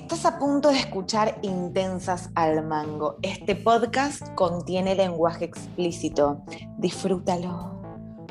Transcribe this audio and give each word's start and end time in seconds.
Estás 0.00 0.24
a 0.26 0.38
punto 0.38 0.70
de 0.70 0.78
escuchar 0.78 1.40
Intensas 1.42 2.30
al 2.36 2.64
Mango. 2.64 3.16
Este 3.20 3.56
podcast 3.56 4.22
contiene 4.36 4.94
lenguaje 4.94 5.44
explícito. 5.44 6.40
Disfrútalo. 6.78 7.77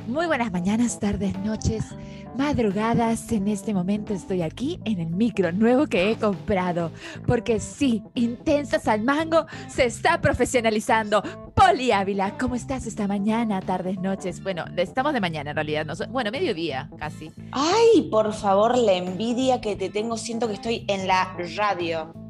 Muy 0.07 0.25
buenas 0.25 0.53
mañanas, 0.53 1.01
tardes, 1.01 1.37
noches, 1.39 1.83
madrugadas. 2.37 3.29
En 3.33 3.49
este 3.49 3.73
momento 3.73 4.13
estoy 4.13 4.41
aquí 4.41 4.79
en 4.85 5.01
el 5.01 5.09
micro 5.09 5.51
nuevo 5.51 5.85
que 5.85 6.09
he 6.09 6.15
comprado. 6.15 6.91
Porque 7.25 7.59
sí, 7.59 8.01
Intensas 8.15 8.87
al 8.87 9.03
Mango 9.03 9.47
se 9.67 9.83
está 9.83 10.21
profesionalizando. 10.21 11.21
Poli 11.53 11.91
Ávila, 11.91 12.37
¿cómo 12.37 12.55
estás 12.55 12.87
esta 12.87 13.05
mañana, 13.05 13.59
tardes, 13.59 13.99
noches? 13.99 14.41
Bueno, 14.41 14.63
estamos 14.77 15.11
de 15.11 15.19
mañana 15.19 15.49
en 15.49 15.55
realidad. 15.57 15.85
No, 15.85 15.93
bueno, 16.09 16.31
mediodía 16.31 16.89
casi. 16.97 17.29
Ay, 17.51 18.03
por 18.09 18.31
favor, 18.31 18.77
la 18.77 18.93
envidia 18.93 19.59
que 19.59 19.75
te 19.75 19.89
tengo. 19.89 20.15
Siento 20.15 20.47
que 20.47 20.53
estoy 20.53 20.85
en 20.87 21.05
la 21.05 21.35
radio. 21.57 22.26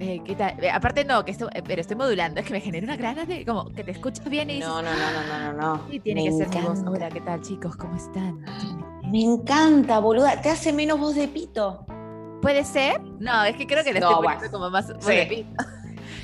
Eh, 0.00 0.22
¿qué 0.24 0.34
tal? 0.34 0.64
Eh, 0.64 0.70
aparte 0.70 1.04
no, 1.04 1.22
que 1.26 1.30
esto, 1.30 1.50
eh, 1.52 1.62
pero 1.62 1.82
estoy 1.82 1.94
modulando, 1.94 2.40
es 2.40 2.46
que 2.46 2.54
me 2.54 2.60
genera 2.60 2.84
una 2.84 2.96
ganas 2.96 3.28
de 3.28 3.44
como 3.44 3.66
que 3.70 3.84
te 3.84 3.90
escuchas 3.90 4.28
bien 4.30 4.48
y 4.48 4.58
No, 4.58 4.80
no, 4.80 4.90
no, 4.90 5.12
no, 5.12 5.52
no, 5.52 5.60
no. 5.60 5.90
Sí, 5.90 6.00
tiene 6.00 6.24
que 6.24 6.32
ser 6.32 6.48
mi 6.48 6.62
voz. 6.62 6.80
Hola, 6.86 7.10
¿qué 7.10 7.20
tal, 7.20 7.42
chicos? 7.42 7.76
¿Cómo 7.76 7.96
están? 7.96 8.42
Me 9.10 9.22
encanta, 9.22 9.98
boluda. 9.98 10.40
¿Te 10.40 10.48
hace 10.48 10.72
menos 10.72 10.98
voz 10.98 11.16
de 11.16 11.28
pito? 11.28 11.84
¿Puede 12.40 12.64
ser? 12.64 12.98
No, 13.18 13.44
es 13.44 13.56
que 13.56 13.66
creo 13.66 13.84
que 13.84 13.92
le 13.92 13.98
estoy 13.98 14.14
poniendo 14.14 14.50
como 14.50 14.70
más 14.70 14.90
voz 14.90 15.06
de 15.06 15.26
pito. 15.26 15.64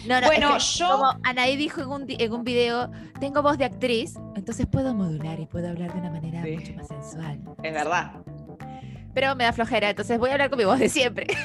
No, 0.07 0.21
no, 0.21 0.29
bueno, 0.29 0.57
yo. 0.59 0.89
Como 0.89 1.13
Anaí 1.25 1.57
dijo 1.57 1.81
en 1.81 1.89
un, 1.89 2.05
en 2.09 2.33
un 2.33 2.45
video, 2.45 2.91
tengo 3.19 3.43
voz 3.43 3.59
de 3.59 3.65
actriz, 3.65 4.15
entonces 4.37 4.67
puedo 4.67 4.95
modular 4.95 5.41
y 5.41 5.47
puedo 5.47 5.69
hablar 5.69 5.93
de 5.93 5.99
una 5.99 6.11
manera 6.11 6.43
mucho 6.43 6.75
más 6.75 6.87
sensual. 6.87 7.41
Es 7.63 7.73
verdad. 7.73 8.13
Pero 9.17 9.35
me 9.35 9.45
da 9.45 9.53
flojera, 9.55 9.89
entonces 9.89 10.19
voy 10.19 10.29
a 10.29 10.35
hablar 10.35 10.51
con 10.51 10.59
mi 10.59 10.67
voz 10.67 10.79
de 10.79 10.91
siempre. 10.91 11.27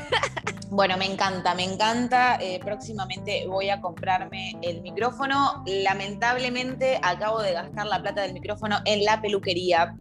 Bueno, 0.74 0.96
me 0.96 1.06
encanta, 1.06 1.54
me 1.54 1.66
encanta. 1.66 2.38
Eh, 2.40 2.62
próximamente 2.64 3.46
voy 3.46 3.70
a 3.70 3.82
comprarme 3.82 4.56
el 4.62 4.82
micrófono. 4.82 5.66
Lamentablemente 5.66 6.98
acabo 7.04 7.42
de 7.42 7.52
gastar 7.52 7.88
la 7.88 8.02
plata 8.02 8.22
del 8.22 8.32
micrófono 8.32 8.78
en 8.86 9.04
la 9.04 9.22
peluquería. 9.22 9.98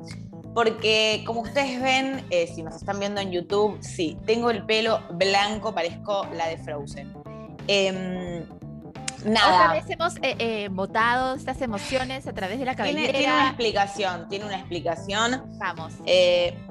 Porque 0.55 1.25
como 1.27 1.41
ustedes 1.41 1.83
ven, 1.83 2.25
eh, 2.31 2.47
si 2.47 2.63
nos 2.63 2.77
están 2.77 3.01
viendo 3.01 3.21
en 3.21 3.33
YouTube, 3.33 3.79
sí, 3.81 4.17
tengo 4.27 4.51
el 4.51 4.65
pelo 4.65 5.03
blanco, 5.11 5.75
parezco 5.75 6.25
la 6.37 6.47
de 6.47 6.59
Frozen. 6.59 7.13
Em, 7.67 8.47
nada. 9.25 9.57
Otra 9.57 9.73
vez 9.73 9.91
hemos 9.91 10.15
eh, 10.23 10.69
votado 10.71 11.35
estas 11.35 11.61
emociones 11.63 12.29
a 12.29 12.33
través 12.33 12.61
de 12.61 12.65
la 12.65 12.77
cabellera. 12.77 13.13
Tiene, 13.13 13.27
una 13.27 13.49
explicación, 13.49 14.29
tiene 14.29 14.45
una 14.45 14.59
explicación. 14.61 15.43
Vamos. 15.59 15.95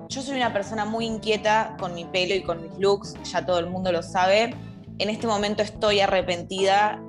Eh, 0.10 0.14
yo 0.14 0.22
soy 0.22 0.38
una 0.38 0.52
persona 0.52 0.86
muy 0.86 1.06
inquieta 1.06 1.76
con 1.80 1.94
mi 1.94 2.06
pelo 2.06 2.36
y 2.36 2.42
con 2.42 2.62
mis 2.62 2.78
looks, 2.80 3.16
ya 3.24 3.46
todo 3.46 3.60
el 3.60 3.68
mundo 3.68 3.92
lo 3.92 4.04
sabe. 4.04 4.56
En 4.98 5.10
este 5.10 5.28
momento 5.28 5.64
estoy 5.64 6.00
arrepentida. 6.02 7.00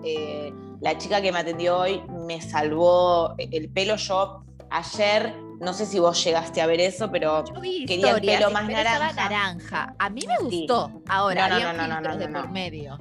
la 0.80 0.96
chica 0.96 1.20
que 1.20 1.32
me 1.32 1.40
atendió 1.40 1.78
hoy 1.78 2.02
me 2.26 2.40
salvó 2.40 3.34
el 3.38 3.68
pelo. 3.70 3.96
Yo 3.96 4.44
ayer, 4.70 5.34
no 5.60 5.72
sé 5.74 5.84
si 5.86 5.98
vos 5.98 6.22
llegaste 6.22 6.60
a 6.60 6.66
ver 6.66 6.80
eso, 6.80 7.10
pero 7.10 7.44
quería 7.86 8.12
el 8.12 8.20
pelo 8.20 8.50
más 8.50 8.68
naranja. 8.68 9.12
naranja. 9.14 9.94
A 9.98 10.10
mí 10.10 10.22
me 10.26 10.38
gustó. 10.38 11.02
Ahora, 11.08 11.48
no, 11.48 11.72
no, 11.72 11.86
no, 11.86 12.00
no, 12.00 12.16
de 12.16 12.28
por 12.28 12.50
medio. 12.50 12.98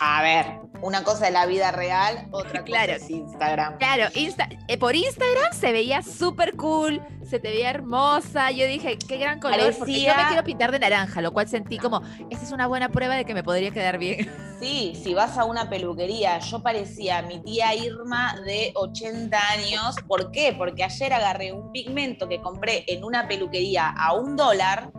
A 0.00 0.22
ver, 0.22 0.60
una 0.82 1.02
cosa 1.02 1.26
es 1.26 1.32
la 1.32 1.46
vida 1.46 1.72
real, 1.72 2.28
otra 2.30 2.62
claro, 2.64 2.92
cosa 2.94 3.04
es 3.04 3.10
Instagram. 3.10 3.78
Claro, 3.78 4.04
eh, 4.14 4.78
por 4.78 4.94
Instagram 4.94 5.52
se 5.52 5.72
veía 5.72 6.02
súper 6.02 6.56
cool, 6.56 7.00
se 7.28 7.38
te 7.38 7.48
veía 7.48 7.70
hermosa. 7.70 8.50
Yo 8.50 8.66
dije, 8.66 8.98
qué 8.98 9.16
gran 9.16 9.40
color, 9.40 9.74
porque 9.78 10.02
yo 10.02 10.14
me 10.14 10.26
quiero 10.28 10.44
pintar 10.44 10.72
de 10.72 10.78
naranja, 10.78 11.20
lo 11.20 11.32
cual 11.32 11.48
sentí 11.48 11.78
como, 11.78 12.02
esta 12.30 12.44
es 12.44 12.52
una 12.52 12.66
buena 12.66 12.88
prueba 12.90 13.16
de 13.16 13.24
que 13.24 13.34
me 13.34 13.42
podría 13.42 13.70
quedar 13.70 13.98
bien. 13.98 14.30
Sí, 14.56 14.98
si 15.04 15.12
vas 15.12 15.36
a 15.36 15.44
una 15.44 15.68
peluquería, 15.68 16.38
yo 16.38 16.62
parecía 16.62 17.20
mi 17.20 17.40
tía 17.40 17.74
Irma 17.74 18.40
de 18.46 18.72
80 18.74 19.38
años. 19.50 19.96
¿Por 20.08 20.30
qué? 20.30 20.54
Porque 20.56 20.82
ayer 20.82 21.12
agarré 21.12 21.52
un 21.52 21.70
pigmento 21.72 22.26
que 22.26 22.40
compré 22.40 22.82
en 22.86 23.04
una 23.04 23.28
peluquería 23.28 23.90
a 23.90 24.14
un 24.14 24.34
dólar 24.34 24.90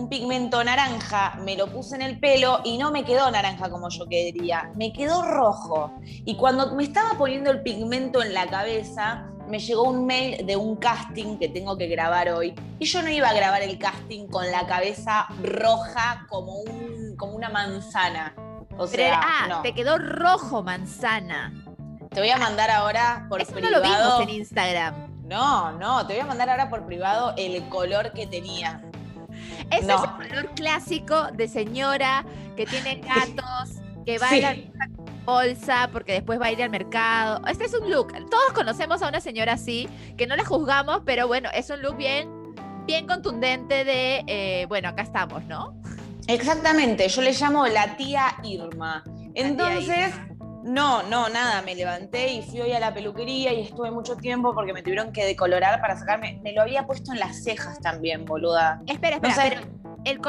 un 0.00 0.08
pigmento 0.08 0.64
naranja, 0.64 1.36
me 1.44 1.56
lo 1.56 1.66
puse 1.66 1.94
en 1.94 2.02
el 2.02 2.18
pelo 2.18 2.60
y 2.64 2.78
no 2.78 2.90
me 2.90 3.04
quedó 3.04 3.30
naranja 3.30 3.68
como 3.68 3.90
yo 3.90 4.06
quería, 4.06 4.70
me 4.74 4.92
quedó 4.92 5.22
rojo. 5.22 5.92
Y 6.02 6.36
cuando 6.36 6.74
me 6.74 6.84
estaba 6.84 7.18
poniendo 7.18 7.50
el 7.50 7.62
pigmento 7.62 8.22
en 8.22 8.32
la 8.32 8.46
cabeza, 8.46 9.26
me 9.46 9.58
llegó 9.58 9.82
un 9.82 10.06
mail 10.06 10.46
de 10.46 10.56
un 10.56 10.76
casting 10.76 11.36
que 11.36 11.48
tengo 11.48 11.76
que 11.76 11.88
grabar 11.88 12.30
hoy. 12.30 12.54
Y 12.78 12.86
yo 12.86 13.02
no 13.02 13.10
iba 13.10 13.28
a 13.28 13.34
grabar 13.34 13.62
el 13.62 13.78
casting 13.78 14.26
con 14.28 14.50
la 14.50 14.66
cabeza 14.66 15.26
roja 15.42 16.26
como, 16.28 16.54
un, 16.60 17.16
como 17.16 17.34
una 17.34 17.50
manzana. 17.50 18.34
O 18.78 18.86
sea, 18.86 19.20
ah, 19.22 19.60
te 19.62 19.74
quedó 19.74 19.98
rojo 19.98 20.62
manzana. 20.62 21.52
Te 22.08 22.20
voy 22.20 22.30
a 22.30 22.38
mandar 22.38 22.70
ahora 22.70 23.26
por 23.28 23.42
Eso 23.42 23.52
privado. 23.52 23.76
No 23.76 23.80
lo 23.80 23.88
vimos 23.88 24.20
en 24.22 24.30
Instagram. 24.30 25.10
No, 25.24 25.72
no, 25.72 26.06
te 26.06 26.14
voy 26.14 26.22
a 26.22 26.26
mandar 26.26 26.48
ahora 26.48 26.70
por 26.70 26.86
privado 26.86 27.34
el 27.36 27.68
color 27.68 28.12
que 28.12 28.26
tenía. 28.26 28.82
Ese 29.70 29.92
es 29.92 30.00
el 30.02 30.28
color 30.28 30.54
clásico 30.54 31.30
de 31.32 31.48
señora 31.48 32.24
que 32.56 32.66
tiene 32.66 32.96
gatos, 33.06 33.80
que 34.04 34.18
baila 34.18 34.54
sí. 34.54 34.70
bolsa 35.24 35.88
porque 35.92 36.12
después 36.12 36.40
va 36.40 36.46
a 36.46 36.52
ir 36.52 36.62
al 36.62 36.70
mercado. 36.70 37.40
Este 37.46 37.64
es 37.64 37.74
un 37.74 37.90
look. 37.90 38.12
Todos 38.30 38.52
conocemos 38.54 39.02
a 39.02 39.08
una 39.08 39.20
señora 39.20 39.54
así, 39.54 39.88
que 40.16 40.26
no 40.26 40.36
la 40.36 40.44
juzgamos, 40.44 41.02
pero 41.04 41.26
bueno, 41.26 41.48
es 41.54 41.70
un 41.70 41.82
look 41.82 41.96
bien, 41.96 42.28
bien 42.86 43.06
contundente 43.06 43.84
de, 43.84 44.24
eh, 44.26 44.66
bueno, 44.68 44.88
acá 44.88 45.02
estamos, 45.02 45.44
¿no? 45.44 45.74
Exactamente, 46.26 47.08
yo 47.08 47.22
le 47.22 47.32
llamo 47.32 47.66
la 47.66 47.96
tía 47.96 48.36
Irma. 48.44 49.02
Entonces, 49.34 50.12
no, 50.62 51.02
no, 51.04 51.28
nada, 51.28 51.62
me 51.62 51.74
levanté 51.74 52.32
y 52.32 52.42
fui 52.42 52.60
hoy 52.60 52.72
a 52.72 52.80
la 52.80 52.92
peluquería 52.92 53.52
y 53.52 53.62
estuve 53.62 53.90
mucho 53.90 54.16
tiempo 54.16 54.54
porque 54.54 54.72
me 54.72 54.82
tuvieron 54.82 55.12
que 55.12 55.24
decolorar 55.24 55.80
para 55.80 55.98
sacarme. 55.98 56.38
Me 56.42 56.52
lo 56.52 56.62
había 56.62 56.86
puesto 56.86 57.12
en 57.12 57.18
las 57.18 57.42
cejas 57.42 57.80
también, 57.80 58.24
boluda. 58.24 58.82
Espera, 58.86 59.16
espera, 59.16 59.34
pero 59.36 59.80
el 60.04 60.20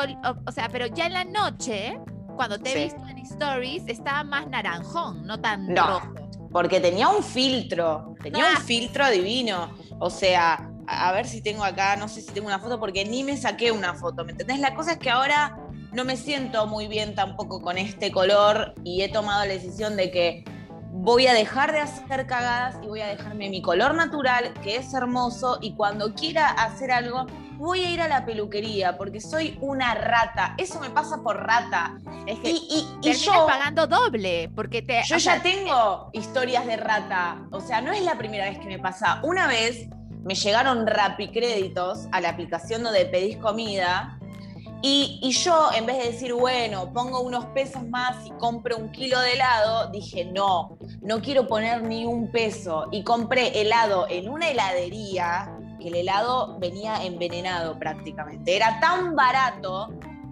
o, 0.48 0.52
sea, 0.52 0.70
pero 0.70 0.88
ya 0.88 1.08
en 1.08 1.14
la 1.14 1.24
noche, 1.24 2.00
cuando 2.36 2.60
te 2.60 2.72
he 2.72 2.84
visto 2.86 3.06
en 3.08 3.18
stories, 3.20 3.84
estaba 3.88 4.24
más 4.24 4.48
naranjón, 4.48 5.26
no 5.26 5.40
tan 5.40 5.68
no, 5.68 5.88
rojo. 5.88 6.14
Porque 6.52 6.80
tenía 6.80 7.10
un 7.10 7.24
filtro, 7.24 8.16
tenía 8.22 8.46
un 8.46 8.58
filtro 8.58 9.10
divino. 9.10 9.72
O 10.00 10.10
sea, 10.10 10.70
a 10.88 11.12
ver 11.12 11.26
si 11.26 11.42
tengo 11.42 11.64
acá, 11.64 11.96
no 11.96 12.08
sé 12.08 12.22
si 12.22 12.32
tengo 12.32 12.48
una 12.48 12.60
foto, 12.60 12.80
porque 12.80 13.06
ni 13.06 13.24
me 13.24 13.38
saqué 13.38 13.72
una 13.72 13.94
foto, 13.94 14.26
¿me 14.26 14.32
entendés? 14.32 14.60
La 14.60 14.76
cosa 14.76 14.94
es 14.94 14.98
que 14.98 15.10
ahora 15.10 15.58
no 15.92 16.06
me 16.06 16.18
siento 16.18 16.68
muy 16.68 16.88
bien 16.88 17.16
tampoco 17.16 17.62
con 17.62 17.78
este 17.78 18.12
color 18.12 18.74
y 18.84 19.02
he 19.02 19.10
tomado 19.10 19.46
la 19.46 19.54
decisión 19.54 19.98
de 19.98 20.12
que 20.12 20.44
voy 20.92 21.28
a 21.28 21.34
dejar 21.34 21.72
de 21.72 21.80
hacer 21.80 22.28
cagadas 22.28 22.76
y 22.84 22.88
voy 22.88 23.02
a 23.02 23.08
dejarme 23.08 23.50
mi 23.50 23.62
color 23.62 23.96
natural, 23.96 24.54
que 24.62 24.76
es 24.76 24.94
hermoso, 24.94 25.58
y 25.62 25.74
cuando 25.74 26.14
quiera 26.14 26.48
hacer 26.48 26.92
algo, 26.92 27.26
voy 27.58 27.84
a 27.84 27.90
ir 27.90 28.02
a 28.02 28.08
la 28.08 28.26
peluquería, 28.26 28.98
porque 28.98 29.20
soy 29.20 29.58
una 29.62 29.96
rata. 29.96 30.54
Eso 30.58 30.80
me 30.80 30.90
pasa 30.90 31.22
por 31.24 31.38
rata. 31.38 31.98
Es 32.28 32.40
que 32.40 32.52
y, 32.52 32.88
y, 33.02 33.14
yo 33.14 33.46
pagando 33.48 33.88
doble, 33.88 34.52
porque 34.56 34.82
te... 34.82 35.02
Yo 35.06 35.18
ya 35.18 35.42
tengo 35.42 36.10
historias 36.14 36.66
de 36.68 36.78
rata. 36.78 37.42
O 37.52 37.62
sea, 37.62 37.82
no 37.82 37.92
es 37.92 38.04
la 38.04 38.18
primera 38.18 38.46
vez 38.46 38.60
que 38.60 38.68
me 38.68 38.78
pasa. 38.78 39.22
Una 39.24 39.48
vez 39.48 39.88
me 40.24 40.36
llegaron 40.36 40.86
rapicréditos 40.86 42.08
a 42.12 42.22
la 42.22 42.30
aplicación 42.30 42.84
donde 42.84 43.06
pedís 43.06 43.38
comida 43.38 44.20
y, 44.84 45.32
yo, 45.32 45.70
en 45.76 45.86
vez 45.86 45.98
de 45.98 46.12
decir, 46.12 46.34
bueno, 46.34 46.92
pongo 46.92 47.22
unos 47.22 47.46
pesos 47.48 47.88
más 47.88 48.26
y 48.26 48.32
compro 48.32 48.78
un 48.78 48.92
kilo 48.92 49.20
de 49.20 49.34
helado, 49.34 49.92
dije, 49.92 50.26
no, 50.26 50.78
no 51.02 51.22
quiero 51.22 51.48
poner 51.48 51.84
ni 51.84 52.06
un 52.06 52.32
peso. 52.32 52.88
Y 52.92 53.04
compré 53.04 53.62
helado 53.62 54.08
en 54.10 54.28
una 54.30 54.50
heladería, 54.50 55.56
que 55.80 55.90
el 55.90 55.96
helado 55.96 56.58
venía 56.60 57.04
envenenado 57.04 57.78
prácticamente. 57.78 58.56
Era 58.56 58.80
tan 58.80 59.16
barato 59.16 59.90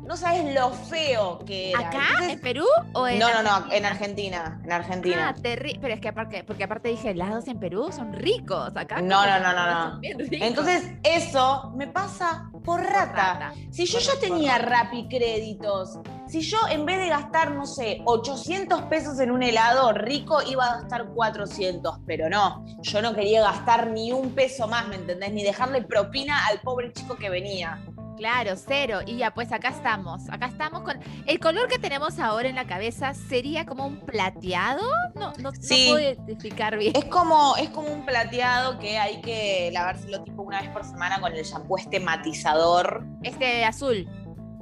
no 0.10 0.18
sabes 0.18 0.56
lo 0.56 0.72
feo 0.72 1.38
que 1.46 1.70
era. 1.70 1.88
¿Acá? 1.88 2.08
¿En 2.28 2.42
Perú 2.42 2.66
o 2.94 3.08
en 3.08 3.20
No, 3.20 3.32
no, 3.32 3.44
no, 3.44 3.72
en 3.72 3.86
Argentina, 3.86 4.60
en 4.64 4.72
Argentina. 4.72 5.36
Ah, 5.38 5.40
pero 5.44 5.94
es 5.94 6.02
que 6.02 6.08
aparte, 6.08 6.44
porque 6.44 6.64
aparte 6.64 6.90
dije, 6.90 7.12
helados 7.12 7.48
en 7.48 7.60
Perú 7.60 7.92
son 7.96 8.12
ricos, 8.14 8.76
acá. 8.76 9.04
No, 9.04 9.24
no, 9.24 9.40
no, 9.40 9.54
no, 9.54 9.66
no. 9.68 10.00
Entonces, 10.02 10.94
eso 11.04 11.72
me 11.76 11.86
pasa 11.86 12.50
por 12.66 12.82
rata. 12.82 13.54
Si 13.70 13.86
yo 13.86 14.00
ya 14.00 14.20
tenía 14.20 14.58
Rappi 14.58 15.08
créditos, 15.08 16.00
si 16.28 16.42
yo 16.42 16.58
en 16.72 16.88
vez 16.88 16.98
de 16.98 17.10
gastar, 17.10 17.52
no 17.52 17.68
sé, 17.68 18.02
800 18.04 18.82
pesos 18.84 19.20
en 19.20 19.30
un 19.30 19.44
helado 19.44 19.94
rico, 19.94 20.42
iba 20.42 20.66
a 20.66 20.80
gastar 20.80 21.10
400, 21.10 22.00
pero 22.08 22.30
no, 22.30 22.66
yo 22.82 23.04
no 23.04 23.14
quería 23.14 23.44
gastar 23.44 23.92
ni 23.92 24.12
un 24.12 24.34
peso 24.34 24.68
más, 24.68 24.88
¿me 24.88 24.96
entendés? 24.96 25.32
Ni 25.34 25.44
dejarle 25.44 25.84
propina 25.84 26.48
al 26.48 26.62
pobre 26.62 26.92
chico 26.94 27.16
que 27.16 27.30
venía. 27.30 27.80
Claro, 28.19 28.51
cero. 28.57 29.00
Y 29.06 29.16
ya, 29.16 29.33
pues 29.33 29.54
acá 29.54 29.69
estamos. 29.69 30.30
Acá 30.30 30.48
estamos 30.48 30.81
con. 30.81 31.00
El 31.25 31.39
color 31.39 31.69
que 31.69 31.80
tenemos 31.80 32.19
ahora 32.19 32.50
en 32.50 32.56
la 32.56 32.68
cabeza 32.68 33.13
sería 33.13 33.66
como 33.66 33.88
un 33.88 34.01
plateado. 34.01 34.83
No, 35.16 35.31
no, 35.39 35.54
sí. 35.57 35.88
puedo 35.88 36.01
identificar 36.01 36.77
bien. 36.77 36.98
Es 36.98 37.06
como, 37.06 37.56
es 37.56 37.69
como 37.69 37.88
un 37.88 38.06
plateado 38.06 38.77
que 38.77 38.98
hay 38.98 39.21
que 39.21 39.69
lavárselo 39.71 40.21
tipo 40.25 40.42
una 40.42 40.60
vez 40.60 40.69
por 40.71 40.83
semana 40.83 41.21
con 41.21 41.31
el 41.31 41.45
shampoo 41.45 41.77
este 41.77 42.01
matizador. 42.01 43.06
Este 43.24 43.63
azul. 43.63 44.06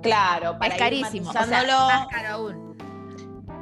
Claro, 0.03 0.59
para 0.59 0.67
es 0.67 0.73
ir 0.75 0.79
carísimo. 0.79 1.29
O 1.29 1.33
sea, 1.33 1.41
matizándolo. 1.41 1.87
más 1.87 2.07
caro 2.09 2.29
aún. 2.29 2.67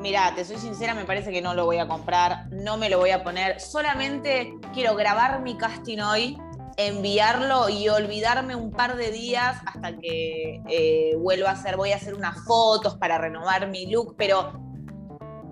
Mirá, 0.02 0.36
te 0.36 0.44
soy 0.44 0.58
sincera, 0.58 0.94
me 0.94 1.06
parece 1.06 1.32
que 1.32 1.42
no 1.42 1.54
lo 1.54 1.64
voy 1.64 1.78
a 1.78 1.88
comprar, 1.88 2.48
no 2.52 2.76
me 2.76 2.90
lo 2.90 3.00
voy 3.00 3.12
a 3.12 3.24
poner. 3.24 3.62
Solamente 3.62 4.54
quiero 4.74 4.94
grabar 4.96 5.42
mi 5.42 5.56
casting 5.58 6.00
hoy, 6.00 6.38
enviarlo 6.78 7.70
y 7.70 7.88
olvidarme 7.90 8.56
un 8.56 8.72
par 8.72 8.96
de 8.98 9.12
días 9.12 9.58
hasta 9.66 9.98
que 9.98 10.62
eh, 10.68 11.16
vuelva 11.18 11.50
a 11.50 11.54
hacer. 11.54 11.78
Voy 11.78 11.92
a 11.92 11.96
hacer 11.96 12.14
unas 12.14 12.44
fotos 12.46 12.98
para 12.98 13.18
renovar 13.18 13.68
mi 13.70 13.88
look, 13.90 14.16
pero 14.18 14.60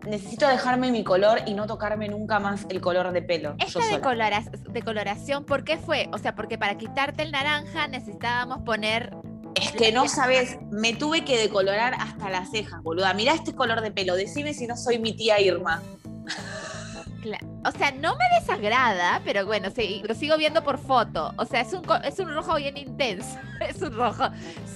necesito 0.05 0.47
dejarme 0.47 0.91
mi 0.91 1.03
color 1.03 1.39
y 1.45 1.53
no 1.53 1.65
tocarme 1.65 2.09
nunca 2.09 2.39
más 2.39 2.65
el 2.69 2.81
color 2.81 3.11
de 3.13 3.21
pelo. 3.21 3.55
Esta 3.59 3.79
decolora- 3.87 4.43
decoloración, 4.71 5.45
¿por 5.45 5.63
qué 5.63 5.77
fue? 5.77 6.09
O 6.11 6.17
sea, 6.17 6.35
porque 6.35 6.57
para 6.57 6.77
quitarte 6.77 7.23
el 7.23 7.31
naranja 7.31 7.87
necesitábamos 7.87 8.59
poner. 8.65 9.15
Es 9.55 9.71
que 9.71 9.91
no 9.91 10.09
sabes, 10.09 10.57
me 10.71 10.93
tuve 10.93 11.23
que 11.23 11.37
decolorar 11.37 11.93
hasta 11.99 12.29
las 12.29 12.49
cejas, 12.51 12.81
boluda. 12.83 13.13
Mirá 13.13 13.33
este 13.33 13.53
color 13.55 13.81
de 13.81 13.91
pelo, 13.91 14.15
decime 14.15 14.53
si 14.53 14.67
no 14.67 14.75
soy 14.75 14.99
mi 14.99 15.13
tía 15.15 15.39
Irma. 15.39 15.81
O 17.65 17.71
sea, 17.71 17.91
no 17.91 18.15
me 18.15 18.39
desagrada, 18.39 19.21
pero 19.23 19.45
bueno, 19.45 19.69
sí, 19.73 20.01
lo 20.07 20.13
sigo 20.13 20.37
viendo 20.37 20.63
por 20.63 20.77
foto. 20.77 21.33
O 21.37 21.45
sea, 21.45 21.61
es 21.61 21.73
un, 21.73 21.83
es 22.03 22.19
un 22.19 22.33
rojo 22.33 22.55
bien 22.55 22.77
intenso. 22.77 23.37
Es 23.61 23.81
un 23.81 23.93
rojo. 23.93 24.25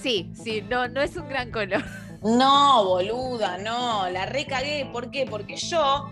Sí, 0.02 0.32
sí, 0.42 0.62
no, 0.62 0.88
no 0.88 1.02
es 1.02 1.14
un 1.16 1.28
gran 1.28 1.50
color. 1.50 1.84
No, 2.22 2.84
boluda, 2.84 3.58
no, 3.58 4.08
la 4.08 4.24
recagué. 4.24 4.88
¿Por 4.90 5.10
qué? 5.10 5.26
Porque 5.26 5.56
yo, 5.56 6.10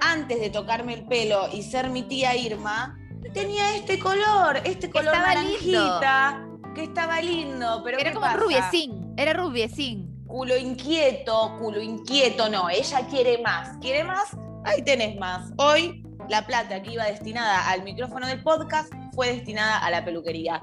antes 0.00 0.40
de 0.40 0.50
tocarme 0.50 0.94
el 0.94 1.04
pelo 1.04 1.48
y 1.52 1.62
ser 1.62 1.90
mi 1.90 2.02
tía 2.04 2.36
Irma, 2.36 2.96
tenía 3.34 3.74
este 3.74 3.98
color, 3.98 4.58
este 4.64 4.88
color 4.88 5.14
Estaba 5.14 5.34
naranjita, 5.34 6.46
que 6.74 6.84
estaba 6.84 7.20
lindo, 7.20 7.82
pero 7.84 7.98
Era 7.98 8.10
¿qué 8.10 8.14
como 8.14 8.26
pasa? 8.26 8.38
rubiecín. 8.38 9.14
Era 9.16 9.32
rubiecín. 9.32 10.24
Culo 10.26 10.56
inquieto, 10.56 11.56
culo 11.58 11.80
inquieto, 11.82 12.48
no, 12.48 12.68
ella 12.70 13.06
quiere 13.08 13.38
más, 13.42 13.76
quiere 13.78 14.04
más, 14.04 14.36
ahí 14.66 14.82
tenés 14.82 15.16
más. 15.18 15.50
Hoy 15.56 16.04
la 16.28 16.46
plata 16.46 16.82
que 16.82 16.92
iba 16.92 17.04
destinada 17.04 17.68
al 17.70 17.82
micrófono 17.82 18.26
del 18.26 18.42
podcast 18.42 18.92
fue 19.14 19.32
destinada 19.32 19.78
a 19.78 19.90
la 19.90 20.04
peluquería. 20.04 20.60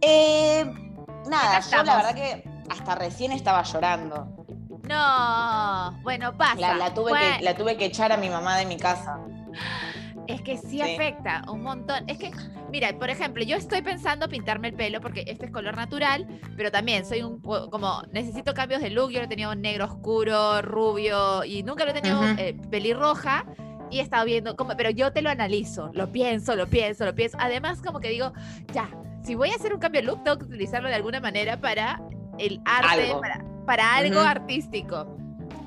Eh, 0.00 0.64
nada, 1.28 1.60
yo 1.60 1.82
la 1.82 1.96
verdad 1.96 2.14
que 2.14 2.44
hasta 2.70 2.94
recién 2.94 3.32
estaba 3.32 3.62
llorando. 3.62 4.28
No, 4.88 5.98
bueno, 6.02 6.36
pasa. 6.36 6.60
La, 6.60 6.74
la 6.74 6.94
tuve 6.94 7.10
Bueno, 7.10 7.38
que, 7.38 7.44
la 7.44 7.54
tuve 7.54 7.76
que 7.76 7.86
echar 7.86 8.12
a 8.12 8.16
mi 8.16 8.30
mamá 8.30 8.56
de 8.56 8.66
mi 8.66 8.76
casa. 8.76 9.18
Es 10.28 10.42
que 10.42 10.58
sí, 10.58 10.68
Sí. 10.78 10.82
afecta 10.82 11.42
un 11.50 11.62
montón. 11.62 12.04
Es 12.06 12.18
que, 12.18 12.30
mira, 12.70 12.92
por 12.98 13.08
ejemplo, 13.08 13.42
yo 13.42 13.56
estoy 13.56 13.80
pensando 13.80 14.28
pintarme 14.28 14.68
el 14.68 14.74
pelo 14.74 15.00
porque 15.00 15.24
este 15.26 15.46
es 15.46 15.50
color 15.50 15.74
natural, 15.74 16.26
pero 16.54 16.70
también 16.70 17.06
soy 17.06 17.22
un 17.22 17.40
como 17.40 18.02
necesito 18.12 18.52
cambios 18.52 18.82
de 18.82 18.90
look. 18.90 19.10
Yo 19.10 19.20
lo 19.20 19.24
he 19.24 19.28
tenido 19.28 19.54
negro 19.54 19.86
oscuro, 19.86 20.60
rubio 20.60 21.44
y 21.44 21.62
nunca 21.62 21.84
lo 21.86 21.92
he 21.92 21.94
tenido 21.94 22.20
Ujú. 22.20 22.34
eh, 22.38 22.54
pelirroja. 22.70 23.46
Y 23.90 24.00
he 24.00 24.02
estado 24.02 24.26
viendo, 24.26 24.54
como, 24.54 24.76
pero 24.76 24.90
yo 24.90 25.12
te 25.14 25.22
lo 25.22 25.30
analizo, 25.30 25.90
lo 25.94 26.12
pienso, 26.12 26.54
lo 26.56 26.66
pienso, 26.66 27.06
lo 27.06 27.14
pienso. 27.14 27.38
Además, 27.40 27.80
como 27.80 28.00
que 28.00 28.10
digo, 28.10 28.34
ya, 28.74 28.90
si 29.24 29.34
voy 29.34 29.48
a 29.48 29.54
hacer 29.54 29.72
un 29.72 29.80
cambio 29.80 30.02
de 30.02 30.08
look, 30.08 30.22
tengo 30.24 30.36
que 30.36 30.44
utilizarlo 30.44 30.90
de 30.90 30.94
alguna 30.94 31.20
manera 31.20 31.58
para 31.58 31.98
el 32.36 32.60
arte, 32.66 33.04
Algo. 33.08 33.20
para, 33.22 33.42
para 33.64 33.96
algo 33.96 34.18
Ujú. 34.20 34.28
artístico. 34.28 35.17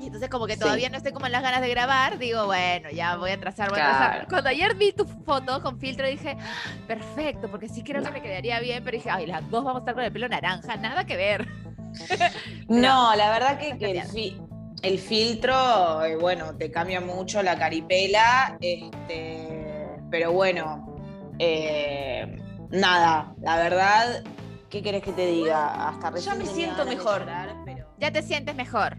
Y 0.01 0.07
entonces 0.07 0.29
como 0.29 0.47
que 0.47 0.53
Sí. 0.55 0.59
todavía 0.59 0.89
no 0.89 0.97
estoy 0.97 1.11
como 1.13 1.27
en 1.27 1.31
las 1.31 1.43
ganas 1.43 1.61
de 1.61 1.69
grabar, 1.69 2.17
digo, 2.17 2.45
bueno, 2.47 2.89
ya 2.89 3.15
voy 3.17 3.31
a 3.31 3.39
trazar, 3.39 3.69
voy 3.69 3.79
a 3.79 3.83
trazar. 3.83 4.11
Claro. 4.13 4.27
Cuando 4.29 4.49
ayer 4.49 4.75
vi 4.75 4.91
tu 4.93 5.05
foto 5.05 5.61
con 5.61 5.79
filtro 5.79 6.07
dije, 6.07 6.35
"Ah, 6.39 6.71
perfecto, 6.87 7.49
porque 7.51 7.69
sí 7.69 7.83
creo 7.83 8.01
que 8.01 8.09
me 8.11 8.21
quedaría 8.21 8.59
bien, 8.59 8.83
pero 8.83 8.97
dije, 8.97 9.09
ay, 9.11 9.27
las 9.27 9.47
dos 9.51 9.63
vamos 9.63 9.79
a 9.79 9.83
estar 9.83 9.93
con 9.93 10.03
el 10.03 10.11
pelo 10.11 10.27
naranja, 10.27 10.75
nada 10.77 11.05
que 11.05 11.15
ver. 11.15 11.47
No, 12.67 13.15
la 13.15 13.29
verdad 13.31 13.57
que, 13.59 13.77
que 13.77 13.91
el, 13.91 13.97
cambiar. 13.99 14.07
fi- 14.07 14.41
el 14.81 14.97
filtro, 14.99 16.03
eh, 16.03 16.15
bueno, 16.15 16.55
te 16.57 16.71
cambia 16.71 16.99
mucho 17.01 17.43
la 17.43 17.57
caripela, 17.59 18.57
este, 18.61 19.87
pero 20.09 20.31
bueno, 20.31 20.95
eh, 21.37 22.37
nada, 22.71 23.33
la 23.41 23.57
verdad, 23.57 24.23
¿qué 24.69 24.81
querés 24.81 25.03
que 25.03 25.11
te 25.11 25.25
diga? 25.27 25.89
Hasta 25.89 26.09
recién 26.11 26.37
me 26.37 26.45
siento 26.45 26.85
mejor. 26.85 27.19
llorar, 27.19 27.55
pero- 27.65 27.85
Ya 27.99 28.11
te 28.11 28.21
sientes 28.23 28.55
mejor. 28.55 28.97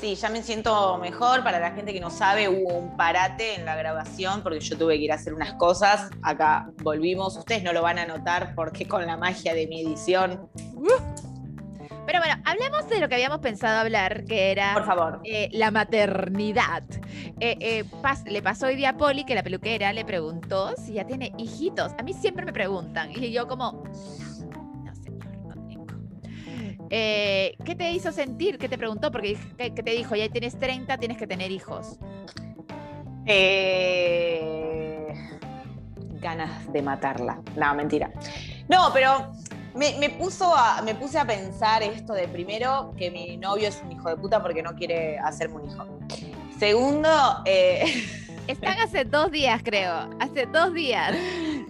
Sí, 0.00 0.14
ya 0.16 0.28
me 0.28 0.42
siento 0.42 0.98
mejor. 0.98 1.42
Para 1.44 1.58
la 1.60 1.70
gente 1.70 1.92
que 1.92 2.00
no 2.00 2.10
sabe, 2.10 2.48
hubo 2.48 2.74
un 2.78 2.96
parate 2.96 3.54
en 3.54 3.64
la 3.64 3.74
grabación 3.76 4.42
porque 4.42 4.60
yo 4.60 4.76
tuve 4.76 4.98
que 4.98 5.04
ir 5.04 5.12
a 5.12 5.14
hacer 5.14 5.32
unas 5.32 5.54
cosas. 5.54 6.10
Acá 6.22 6.68
volvimos. 6.82 7.36
Ustedes 7.36 7.62
no 7.62 7.72
lo 7.72 7.80
van 7.82 7.98
a 7.98 8.06
notar 8.06 8.54
porque 8.54 8.86
con 8.86 9.06
la 9.06 9.16
magia 9.16 9.54
de 9.54 9.66
mi 9.66 9.80
edición. 9.80 10.48
Pero 12.06 12.18
bueno, 12.18 12.34
hablemos 12.44 12.86
de 12.90 13.00
lo 13.00 13.08
que 13.08 13.14
habíamos 13.14 13.38
pensado 13.38 13.80
hablar, 13.80 14.24
que 14.26 14.50
era 14.50 14.74
Por 14.74 14.84
favor. 14.84 15.20
eh, 15.24 15.48
la 15.52 15.70
maternidad. 15.70 16.82
Eh, 17.40 17.56
eh, 17.60 17.84
pas- 18.02 18.24
le 18.30 18.42
pasó 18.42 18.66
hoy 18.66 18.76
día 18.76 18.90
a 18.90 18.96
Poli 18.98 19.24
que 19.24 19.34
la 19.34 19.42
peluquera 19.42 19.90
le 19.94 20.04
preguntó 20.04 20.74
si 20.76 20.94
ya 20.94 21.06
tiene 21.06 21.32
hijitos. 21.38 21.92
A 21.98 22.02
mí 22.02 22.12
siempre 22.12 22.44
me 22.44 22.52
preguntan 22.52 23.10
y 23.10 23.32
yo 23.32 23.48
como, 23.48 23.84
Eh, 26.90 27.56
¿Qué 27.64 27.74
te 27.74 27.90
hizo 27.90 28.12
sentir? 28.12 28.58
¿Qué 28.58 28.68
te 28.68 28.78
preguntó? 28.78 29.10
Porque 29.10 29.36
¿qué, 29.56 29.74
qué 29.74 29.82
te 29.82 29.90
dijo? 29.92 30.14
Ya 30.14 30.28
tienes 30.28 30.58
30, 30.58 30.98
tienes 30.98 31.18
que 31.18 31.26
tener 31.26 31.50
hijos. 31.50 31.98
Eh, 33.26 35.06
Ganas 36.20 36.72
de 36.72 36.82
matarla. 36.82 37.40
No, 37.56 37.74
mentira. 37.74 38.10
No, 38.68 38.90
pero 38.92 39.32
me, 39.74 39.96
me 39.98 40.10
puso 40.10 40.54
a, 40.54 40.80
me 40.82 40.94
puse 40.94 41.18
a 41.18 41.26
pensar 41.26 41.82
esto 41.82 42.12
de 42.12 42.28
primero 42.28 42.94
que 42.96 43.10
mi 43.10 43.36
novio 43.36 43.68
es 43.68 43.82
un 43.84 43.92
hijo 43.92 44.08
de 44.08 44.16
puta 44.16 44.42
porque 44.42 44.62
no 44.62 44.74
quiere 44.74 45.18
hacerme 45.18 45.56
un 45.56 45.70
hijo. 45.70 45.86
Segundo, 46.58 47.08
eh, 47.44 47.84
Están 48.46 48.78
hace 48.78 49.04
dos 49.04 49.30
días, 49.30 49.62
creo. 49.64 50.10
Hace 50.20 50.44
dos 50.46 50.74
días. 50.74 51.14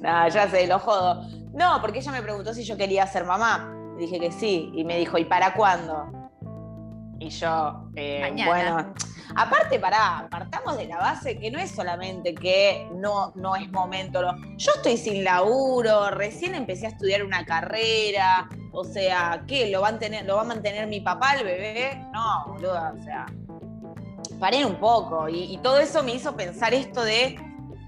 No, 0.00 0.28
ya 0.28 0.50
sé, 0.50 0.66
lo 0.66 0.81
jodo. 0.81 1.22
No, 1.52 1.81
porque 1.81 2.00
ella 2.00 2.11
me 2.11 2.20
preguntó 2.20 2.52
si 2.52 2.64
yo 2.64 2.76
quería 2.76 3.06
ser 3.06 3.25
mamá. 3.25 3.72
Dije 3.99 4.20
que 4.20 4.32
sí. 4.32 4.70
Y 4.75 4.85
me 4.85 4.99
dijo, 4.99 5.19
¿y 5.19 5.25
para 5.25 5.55
cuándo? 5.55 6.06
Y 7.19 7.31
yo, 7.31 7.88
eh, 7.96 8.32
bueno, 8.44 8.93
aparte, 9.37 9.79
pará, 9.79 10.26
partamos 10.31 10.76
de 10.76 10.87
la 10.87 10.99
base 10.99 11.38
que 11.38 11.50
no 11.50 11.58
es 11.58 11.70
solamente 11.70 12.35
que 12.35 12.88
no, 12.94 13.32
no 13.37 13.56
es 13.56 13.70
momento. 13.70 14.20
no. 14.20 14.37
Yo 14.56 14.73
estoy 14.76 14.96
sin 14.96 15.25
laburo, 15.25 16.11
recién 16.11 16.55
empecé 16.55 16.87
a 16.87 16.91
estudiar 16.91 17.25
una 17.25 17.44
carrera. 17.44 18.49
O 18.73 18.85
sea, 18.85 19.45
¿qué? 19.47 19.71
¿Lo, 19.71 19.80
van 19.80 19.99
tener, 19.99 20.26
¿Lo 20.26 20.37
va 20.37 20.42
a 20.42 20.47
mantener 20.47 20.87
mi 20.88 21.00
papá, 21.00 21.35
el 21.35 21.45
bebé? 21.45 22.04
No, 22.12 22.47
boluda, 22.49 22.95
o 22.99 23.02
sea. 23.02 23.26
Paré 24.40 24.64
un 24.64 24.76
poco. 24.76 25.28
Y, 25.28 25.54
y 25.54 25.59
todo 25.59 25.78
eso 25.78 26.02
me 26.02 26.14
hizo 26.14 26.37
pensar 26.37 26.75
esto 26.75 27.02
de 27.02 27.38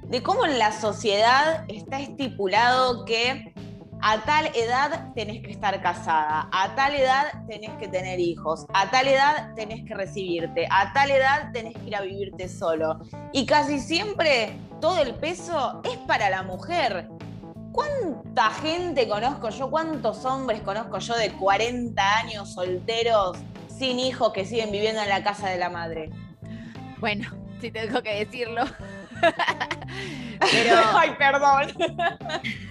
de 0.09 0.23
cómo 0.23 0.47
en 0.47 0.59
la 0.59 0.73
sociedad 0.73 1.65
está 1.69 2.01
estipulado 2.01 3.05
que 3.05 3.53
a 4.01 4.25
tal 4.25 4.47
edad 4.55 5.13
tenés 5.15 5.43
que 5.43 5.51
estar 5.51 5.81
casada, 5.83 6.49
a 6.53 6.75
tal 6.75 6.95
edad 6.95 7.25
tenés 7.49 7.71
que 7.79 7.89
tener 7.89 8.21
hijos, 8.21 8.67
a 8.73 8.91
tal 8.91 9.09
edad 9.09 9.55
tenés 9.55 9.85
que 9.85 9.95
recibirte, 9.95 10.67
a 10.71 10.93
tal 10.93 11.11
edad 11.11 11.51
tenés 11.53 11.75
que 11.75 11.87
ir 11.87 11.97
a 11.97 12.03
vivirte 12.03 12.49
solo. 12.49 13.01
Y 13.33 13.47
casi 13.47 13.79
siempre 13.79 14.57
todo 14.81 15.01
el 15.01 15.15
peso 15.15 15.81
es 15.85 15.97
para 16.07 16.31
la 16.31 16.43
mujer. 16.43 17.09
¿Cuánta 17.73 18.51
gente 18.51 19.09
conozco 19.09 19.51
yo? 19.51 19.71
¿Cuántos 19.71 20.25
hombres 20.25 20.63
conozco 20.63 20.99
yo 20.99 21.15
de 21.17 21.33
40 21.33 22.19
años 22.19 22.55
solteros 22.55 23.37
sin 23.69 23.99
hijos 23.99 24.33
que 24.33 24.45
siguen 24.45 24.71
viviendo 24.71 25.03
en 25.03 25.09
la 25.09 25.23
casa 25.23 25.49
de 25.49 25.59
la 25.59 25.69
madre? 25.69 26.11
Bueno, 26.99 27.29
si 27.61 27.71
tengo 27.71 28.03
que 28.03 28.25
decirlo. 28.25 28.65
Pero, 30.41 30.77
Ay, 30.95 31.11
perdón. 31.19 31.73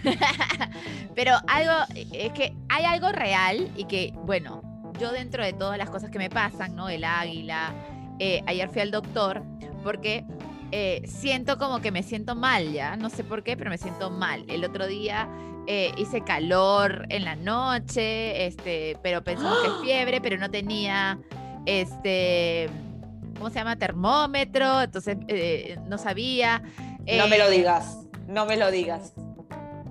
pero 1.15 1.33
algo, 1.47 1.71
es 2.13 2.31
que 2.33 2.55
hay 2.69 2.85
algo 2.85 3.11
real 3.11 3.71
y 3.75 3.85
que, 3.85 4.13
bueno, 4.23 4.61
yo 4.99 5.11
dentro 5.11 5.43
de 5.43 5.53
todas 5.53 5.77
las 5.77 5.89
cosas 5.89 6.09
que 6.09 6.17
me 6.19 6.29
pasan, 6.29 6.75
¿no? 6.75 6.89
El 6.89 7.03
águila, 7.03 7.73
eh, 8.19 8.43
ayer 8.47 8.69
fui 8.69 8.81
al 8.81 8.91
doctor 8.91 9.43
porque 9.83 10.25
eh, 10.71 11.03
siento 11.05 11.57
como 11.57 11.79
que 11.79 11.91
me 11.91 12.03
siento 12.03 12.35
mal 12.35 12.71
ya, 12.71 12.95
no 12.95 13.09
sé 13.09 13.23
por 13.23 13.43
qué, 13.43 13.57
pero 13.57 13.69
me 13.69 13.77
siento 13.77 14.09
mal. 14.09 14.45
El 14.47 14.63
otro 14.63 14.87
día 14.87 15.27
eh, 15.67 15.91
hice 15.97 16.21
calor 16.21 17.05
en 17.09 17.25
la 17.25 17.35
noche, 17.35 18.45
este, 18.45 18.97
pero 19.01 19.23
pensamos 19.23 19.57
que 19.59 19.67
es 19.67 19.73
fiebre, 19.83 20.21
pero 20.21 20.37
no 20.37 20.49
tenía, 20.49 21.19
este, 21.65 22.69
¿cómo 23.37 23.49
se 23.49 23.55
llama? 23.55 23.75
Termómetro, 23.77 24.81
entonces 24.81 25.17
eh, 25.27 25.77
no 25.87 25.97
sabía. 25.97 26.61
No 27.05 27.27
me 27.27 27.37
lo 27.37 27.45
Eh, 27.47 27.51
digas, 27.57 27.97
no 28.27 28.45
me 28.45 28.57
lo 28.57 28.71
digas. 28.71 29.13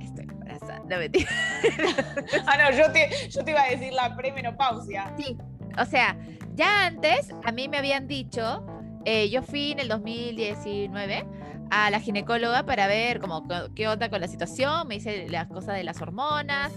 Estoy 0.00 0.24
embarazada, 0.28 0.80
no 0.88 0.98
mentira. 0.98 1.30
Ah, 2.46 2.56
no, 2.58 2.76
yo 2.76 2.90
te, 2.92 3.08
yo 3.30 3.42
te 3.44 3.50
iba 3.52 3.62
a 3.62 3.70
decir 3.70 3.92
la 3.92 4.14
premenopausia. 4.16 5.12
Sí, 5.18 5.36
o 5.80 5.84
sea, 5.86 6.16
ya 6.54 6.86
antes 6.86 7.30
a 7.44 7.52
mí 7.52 7.68
me 7.68 7.78
habían 7.78 8.06
dicho, 8.06 8.64
eh, 9.04 9.28
yo 9.30 9.42
fui 9.42 9.72
en 9.72 9.80
el 9.80 9.88
2019 9.88 11.24
a 11.70 11.90
la 11.90 12.00
ginecóloga 12.00 12.64
para 12.64 12.86
ver 12.86 13.20
como 13.20 13.42
co- 13.48 13.72
qué 13.74 13.88
onda 13.88 14.08
con 14.10 14.20
la 14.20 14.28
situación, 14.28 14.86
me 14.88 14.96
hice 14.96 15.26
las 15.28 15.48
cosas 15.48 15.74
de 15.76 15.84
las 15.84 16.00
hormonas 16.02 16.70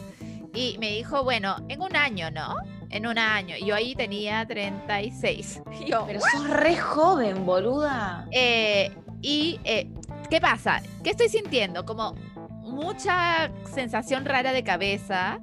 y 0.54 0.78
me 0.80 0.92
dijo, 0.92 1.24
bueno, 1.24 1.58
en 1.70 1.82
un 1.82 1.96
año, 1.96 2.32
¿no? 2.32 2.56
En 2.90 3.08
un 3.08 3.18
año. 3.18 3.56
Yo 3.64 3.76
ahí 3.76 3.96
tenía 3.96 4.46
36. 4.46 5.62
Yo, 5.88 6.06
Pero 6.08 6.20
sos 6.22 6.50
re 6.50 6.76
joven, 6.78 7.46
boluda. 7.46 8.28
eh, 8.32 8.92
y, 9.22 9.60
eh, 9.64 9.88
¿qué 10.30 10.40
pasa? 10.40 10.82
¿Qué 11.04 11.10
estoy 11.12 11.30
sintiendo? 11.30 11.86
Como 11.86 12.16
mucha 12.62 13.50
sensación 13.74 14.26
rara 14.26 14.52
de 14.54 14.64
cabeza 14.64 15.40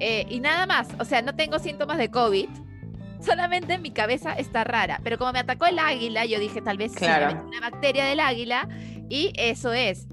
eh, 0.00 0.26
y 0.28 0.40
nada 0.40 0.66
más. 0.66 0.88
O 0.98 1.04
sea, 1.04 1.22
no 1.22 1.34
tengo 1.34 1.58
síntomas 1.58 1.98
de 1.98 2.10
COVID. 2.10 2.48
Solamente 3.20 3.78
mi 3.78 3.90
cabeza 3.90 4.34
está 4.34 4.62
rara. 4.64 5.00
Pero 5.02 5.16
como 5.18 5.32
me 5.32 5.38
atacó 5.38 5.64
el 5.66 5.78
águila, 5.78 6.26
yo 6.26 6.38
dije, 6.38 6.60
tal 6.60 6.76
vez 6.76 6.92
Claro. 6.94 7.42
una 7.46 7.60
bacteria 7.60 8.04
del 8.04 8.20
águila 8.20 8.68
y 9.08 9.32
eso 9.36 9.72
es. 9.72 10.06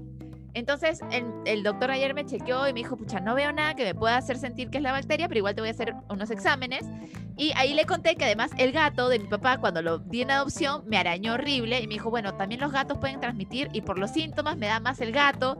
Entonces, 0.54 1.00
el, 1.10 1.24
el 1.44 1.62
doctor 1.62 1.90
ayer 1.90 2.14
me 2.14 2.24
chequeó 2.24 2.66
y 2.68 2.72
me 2.72 2.80
dijo, 2.80 2.96
pucha, 2.96 3.20
no 3.20 3.34
veo 3.34 3.52
nada 3.52 3.74
que 3.74 3.84
me 3.84 3.94
pueda 3.94 4.16
hacer 4.16 4.38
sentir 4.38 4.70
que 4.70 4.78
es 4.78 4.82
la 4.82 4.92
bacteria, 4.92 5.26
pero 5.28 5.38
igual 5.38 5.54
te 5.54 5.60
voy 5.60 5.68
a 5.68 5.72
hacer 5.72 5.94
unos 6.08 6.30
exámenes. 6.30 6.84
Y 7.36 7.52
ahí 7.56 7.74
le 7.74 7.84
conté 7.84 8.14
que 8.14 8.24
además 8.24 8.52
el 8.56 8.70
gato 8.70 9.08
de 9.08 9.18
mi 9.18 9.26
papá, 9.26 9.58
cuando 9.58 9.82
lo 9.82 9.98
di 9.98 10.22
en 10.22 10.30
adopción, 10.30 10.84
me 10.86 10.96
arañó 10.96 11.34
horrible 11.34 11.80
y 11.80 11.88
me 11.88 11.94
dijo, 11.94 12.08
bueno, 12.08 12.34
también 12.34 12.60
los 12.60 12.70
gatos 12.72 12.98
pueden 12.98 13.20
transmitir 13.20 13.68
y 13.72 13.80
por 13.80 13.98
los 13.98 14.12
síntomas 14.12 14.56
me 14.56 14.66
da 14.68 14.78
más 14.78 15.00
el 15.00 15.10
gato. 15.10 15.58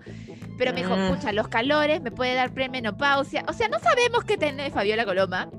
Pero 0.56 0.72
me 0.72 0.82
dijo, 0.82 0.96
Mm. 0.96 1.08
pucha, 1.12 1.32
los 1.32 1.48
calores 1.48 2.00
me 2.00 2.12
puede 2.12 2.34
dar 2.34 2.52
premenopausia. 2.54 3.44
O 3.48 3.52
sea, 3.52 3.68
no 3.68 3.80
sabemos 3.80 4.22
qué 4.24 4.36
tiene 4.38 4.70
Fabiola 4.70 5.04
Coloma. 5.04 5.50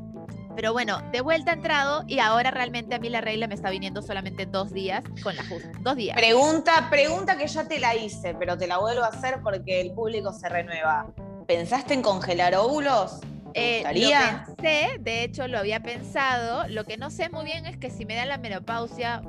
Pero 0.55 0.71
bueno, 0.71 1.01
de 1.11 1.21
vuelta 1.21 1.51
ha 1.51 1.53
entrado 1.55 2.03
y 2.07 2.19
ahora 2.19 2.49
realmente 2.49 2.95
a 2.95 2.99
mí 2.99 3.09
la 3.09 3.19
regla 3.19 3.47
me 3.47 3.55
está 3.55 3.69
viniendo 3.69 4.01
solamente 4.01 4.45
dos 4.45 4.71
días 4.71 5.03
con 5.21 5.35
la 5.35 5.43
justa. 5.43 5.69
Dos 5.81 5.97
días. 5.97 6.15
Pregunta, 6.15 6.87
pregunta 6.89 7.37
que 7.37 7.47
ya 7.47 7.67
te 7.67 7.79
la 7.79 7.93
hice, 7.95 8.33
pero 8.35 8.57
te 8.57 8.65
la 8.65 8.77
vuelvo 8.77 9.03
a 9.03 9.07
hacer 9.07 9.41
porque 9.43 9.81
el 9.81 9.91
público 9.91 10.31
se 10.31 10.47
renueva. 10.47 11.07
¿Pensaste 11.45 11.93
en 11.93 12.01
congelar 12.01 12.55
óvulos? 12.55 13.19
¿Te 13.53 13.81
Eh, 13.81 13.83
lo 13.83 14.55
pensé, 14.57 14.97
de 14.99 15.23
hecho 15.23 15.47
lo 15.47 15.59
había 15.59 15.81
pensado. 15.81 16.67
Lo 16.69 16.85
que 16.85 16.97
no 16.97 17.09
sé 17.09 17.29
muy 17.29 17.45
bien 17.45 17.65
es 17.65 17.77
que 17.77 17.89
si 17.89 18.05
me 18.05 18.15
dan 18.15 18.29
la 18.29 18.37
menopausia 18.37 19.21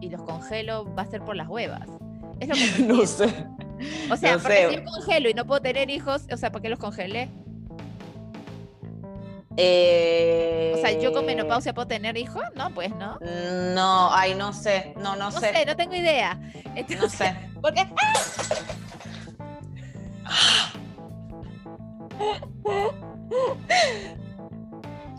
y 0.00 0.08
los 0.08 0.22
congelo, 0.22 0.92
va 0.94 1.02
a 1.02 1.06
ser 1.06 1.22
por 1.22 1.36
las 1.36 1.48
huevas. 1.48 1.88
Es 2.40 2.48
lo 2.48 2.54
que 2.54 2.82
no 2.92 3.06
sé. 3.06 3.26
O 4.10 4.16
sea, 4.16 4.36
no 4.36 4.42
porque 4.42 4.56
sé. 4.56 4.68
si 4.70 4.76
yo 4.76 4.84
congelo 4.84 5.28
y 5.28 5.34
no 5.34 5.46
puedo 5.46 5.60
tener 5.60 5.90
hijos, 5.90 6.26
o 6.32 6.36
sea, 6.36 6.50
¿por 6.50 6.62
qué 6.62 6.70
los 6.70 6.78
congelé? 6.78 7.28
Eh, 9.56 10.72
O 10.76 10.80
sea, 10.80 10.92
¿yo 10.98 11.12
con 11.12 11.26
menopausia 11.26 11.74
puedo 11.74 11.88
tener 11.88 12.16
hijos? 12.16 12.42
No, 12.54 12.70
pues 12.72 12.90
no. 12.94 13.18
No, 13.74 14.12
ay, 14.14 14.34
no 14.34 14.52
sé. 14.52 14.94
No, 14.96 15.16
no, 15.16 15.30
No 15.30 15.40
sé. 15.40 15.52
sé, 15.52 15.66
no 15.66 15.76
tengo 15.76 15.94
idea. 15.94 16.38
Entonces, 16.76 17.00
No 17.00 17.08
sé. 17.08 17.34
Porque 17.60 17.86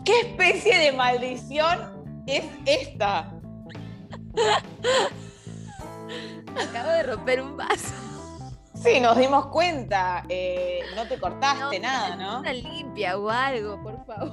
¿Qué 0.04 0.20
especie 0.20 0.78
de 0.78 0.92
maldición 0.92 2.22
es 2.26 2.44
esta? 2.66 3.32
acabo 6.70 6.90
de 6.90 7.02
romper 7.04 7.40
un 7.42 7.56
vaso. 7.56 7.94
Sí, 8.82 9.00
nos 9.00 9.16
dimos 9.16 9.46
cuenta. 9.46 10.24
Eh, 10.28 10.80
no 10.96 11.06
te 11.06 11.18
cortaste 11.18 11.78
No, 11.78 11.86
nada, 11.86 12.16
¿no? 12.16 12.40
Una 12.40 12.52
limpia 12.52 13.16
o 13.18 13.30
algo, 13.30 13.80
por 13.82 14.04
favor. 14.04 14.32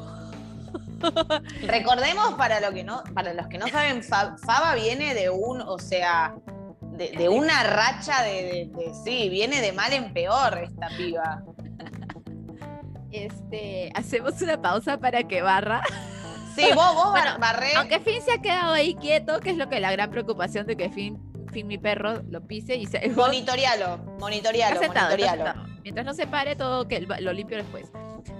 Recordemos 1.63 2.34
para, 2.34 2.60
lo 2.60 2.72
que 2.74 2.84
no, 2.84 3.03
para 3.13 3.34
los 3.34 3.48
que 3.48 3.58
no 3.58 3.68
saben, 3.68 4.03
Fa- 4.03 4.36
Faba 4.46 4.75
viene 4.75 5.13
de 5.13 5.29
un, 5.29 5.62
o 5.62 5.77
sea, 5.79 6.36
de, 6.82 7.12
de 7.12 7.29
una 7.29 7.63
racha 7.63 8.22
de, 8.24 8.44
de- 8.44 8.72
de- 8.75 8.94
sí, 9.03 9.29
viene 9.29 9.62
de 9.62 9.72
mal 9.72 9.94
en 9.94 10.12
peor 10.13 10.58
esta 10.63 10.88
piba. 10.98 11.44
Este, 13.12 13.91
hacemos 13.96 14.41
una 14.41 14.62
pausa 14.62 14.98
para 15.00 15.24
que 15.24 15.41
barra. 15.41 15.82
Sí, 16.56 16.65
vos, 16.75 16.94
vos 16.96 17.10
Bueno, 17.12 17.32
barré. 17.39 17.74
Aunque 17.75 18.00
Finn 18.00 18.22
se 18.22 18.34
ha 18.34 18.41
quedado 18.41 18.74
ahí 18.74 18.96
quieto, 18.96 19.39
que 19.39 19.51
es 19.51 19.58
lo 19.58 19.70
que 19.70 19.79
la 19.79 19.91
gran 19.91 20.12
preocupación 20.12 20.68
de 20.68 20.75
que 20.77 20.89
Finn, 20.89 21.18
Finn 21.51 21.68
mi 21.68 21.77
perro, 21.77 22.22
lo 22.29 22.41
pise 22.46 22.75
y 22.75 22.86
se. 22.86 23.10
Monitorealo, 23.15 23.98
monitorealo, 24.20 24.79
sentado, 24.79 25.10
monitorealo. 25.10 25.70
Mientras 25.84 26.06
no 26.06 26.13
se 26.13 26.27
pare, 26.27 26.56
todo 26.56 26.88
que 26.88 27.01
lo 27.01 27.34
limpio 27.34 27.58
después. 27.58 27.91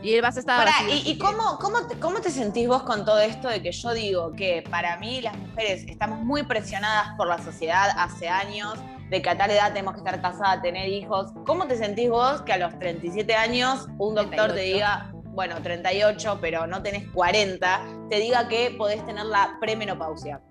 Y 0.02 0.14
el 0.14 0.22
vaso 0.22 0.40
estaba 0.40 0.66
Pará, 0.66 0.72
vacío, 0.84 1.12
¿y, 1.12 1.18
cómo, 1.18 1.58
cómo, 1.60 1.88
te, 1.88 2.00
cómo 2.00 2.22
te 2.22 2.30
sentís 2.30 2.68
vos 2.68 2.84
con 2.84 3.06
todo 3.06 3.20
esto 3.20 3.48
de 3.48 3.62
que 3.62 3.72
yo 3.72 3.94
digo 3.94 4.34
que 4.34 4.64
para 4.70 4.98
mí 4.98 5.22
las 5.22 5.38
mujeres 5.38 5.84
estamos 5.88 6.20
muy 6.22 6.44
presionadas 6.44 7.16
por 7.18 7.28
la 7.28 7.38
sociedad 7.38 7.90
hace 7.98 8.30
años, 8.30 8.78
de 9.10 9.22
que 9.22 9.30
a 9.30 9.38
tal 9.38 9.52
edad 9.52 9.74
tenemos 9.74 9.94
que 9.96 10.00
estar 10.00 10.22
casadas, 10.22 10.62
tener 10.62 10.88
hijos? 10.90 11.32
¿Cómo 11.46 11.68
te 11.68 11.76
sentís 11.76 12.10
vos 12.10 12.42
que 12.44 12.54
a 12.54 12.58
los 12.58 12.78
37 12.80 13.34
años 13.36 13.88
un 13.98 14.16
doctor 14.16 14.50
te 14.50 14.54
38. 14.54 14.74
diga, 14.74 15.12
bueno, 15.32 15.62
38, 15.62 16.38
pero 16.42 16.68
no 16.68 16.82
tenés 16.84 17.08
40, 17.10 17.82
te 18.10 18.20
diga 18.20 18.48
que 18.48 18.76
podés 18.78 19.06
tener 19.06 19.26
la 19.26 19.58
premenopausia? 19.60 20.42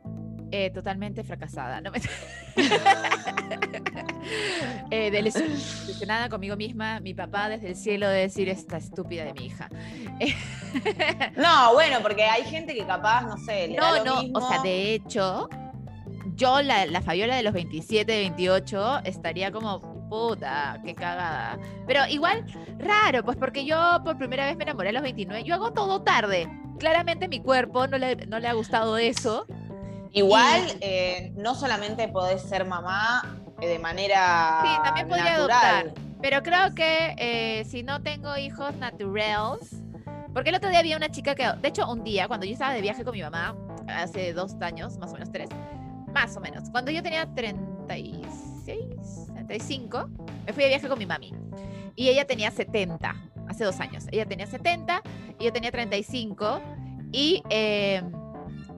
Eh, 0.50 0.70
totalmente 0.70 1.24
fracasada. 1.24 1.80
No 1.80 1.90
me... 1.90 2.00
eh, 4.90 5.10
desilusionada 5.10 6.28
conmigo 6.28 6.56
misma, 6.56 7.00
mi 7.00 7.14
papá 7.14 7.48
desde 7.48 7.68
el 7.68 7.76
cielo 7.76 8.08
de 8.08 8.20
decir 8.20 8.48
esta 8.48 8.76
estúpida 8.78 9.24
de 9.24 9.32
mi 9.34 9.46
hija. 9.46 9.68
No, 11.36 11.72
bueno, 11.72 11.98
porque 12.02 12.24
hay 12.24 12.44
gente 12.44 12.74
que 12.74 12.84
capaz, 12.84 13.22
no 13.22 13.38
sé, 13.38 13.68
le 13.68 13.76
da 13.76 13.90
No, 13.90 13.96
lo 13.96 14.04
no, 14.04 14.22
mismo. 14.22 14.38
o 14.38 14.48
sea, 14.48 14.60
de 14.60 14.92
hecho, 14.92 15.48
yo, 16.34 16.60
la, 16.60 16.84
la 16.84 17.00
Fabiola 17.00 17.36
de 17.36 17.42
los 17.42 17.54
27, 17.54 18.14
28, 18.14 19.00
estaría 19.04 19.50
como, 19.50 19.80
puta, 20.10 20.78
qué 20.84 20.94
cagada. 20.94 21.58
Pero 21.86 22.06
igual, 22.08 22.44
raro, 22.78 23.24
pues 23.24 23.38
porque 23.38 23.64
yo 23.64 24.00
por 24.04 24.18
primera 24.18 24.44
vez 24.44 24.56
me 24.56 24.64
enamoré 24.64 24.90
a 24.90 24.92
los 24.92 25.02
29, 25.02 25.44
yo 25.44 25.54
hago 25.54 25.72
todo 25.72 26.02
tarde. 26.02 26.46
Claramente 26.78 27.28
mi 27.28 27.40
cuerpo 27.40 27.86
no 27.86 27.96
le, 27.96 28.16
no 28.26 28.38
le 28.38 28.48
ha 28.48 28.52
gustado 28.52 28.98
eso. 28.98 29.46
Igual, 30.12 30.62
Y- 30.66 30.78
eh, 30.80 31.32
no 31.36 31.54
solamente 31.54 32.08
podés 32.08 32.42
ser 32.42 32.64
mamá 32.64 33.22
eh, 33.60 33.66
de 33.68 33.78
manera 33.78 34.60
Sí, 34.64 34.70
también 34.84 35.08
podría 35.08 35.36
natural. 35.38 35.60
adoptar. 35.88 36.04
Pero 36.20 36.42
creo 36.42 36.74
que 36.74 37.14
eh, 37.18 37.64
si 37.64 37.82
no 37.82 38.02
tengo 38.02 38.36
hijos 38.36 38.74
naturales, 38.76 39.76
porque 40.34 40.50
el 40.50 40.56
otro 40.56 40.68
día 40.70 40.80
había 40.80 40.96
una 40.96 41.08
chica 41.10 41.34
que, 41.34 41.46
de 41.60 41.68
hecho, 41.68 41.88
un 41.90 42.02
día, 42.04 42.26
cuando 42.28 42.44
yo 42.46 42.52
estaba 42.52 42.72
de 42.74 42.80
viaje 42.80 43.04
con 43.04 43.12
mi 43.14 43.22
mamá, 43.22 43.54
hace 43.88 44.32
dos 44.32 44.54
años, 44.60 44.98
más 44.98 45.10
o 45.10 45.14
menos 45.14 45.30
tres, 45.32 45.48
más 46.12 46.36
o 46.36 46.40
menos, 46.40 46.70
cuando 46.70 46.90
yo 46.90 47.02
tenía 47.02 47.26
36, 47.34 49.26
35, 49.34 50.08
me 50.46 50.52
fui 50.52 50.62
de 50.64 50.68
viaje 50.70 50.88
con 50.88 50.98
mi 50.98 51.06
mami. 51.06 51.32
Y 51.96 52.08
ella 52.08 52.26
tenía 52.26 52.50
70, 52.50 53.14
hace 53.48 53.64
dos 53.64 53.80
años. 53.80 54.04
Ella 54.12 54.26
tenía 54.26 54.46
70 54.46 55.02
y 55.38 55.44
yo 55.44 55.52
tenía 55.52 55.70
35. 55.70 56.60
Y 57.12 57.42
eh, 57.50 58.02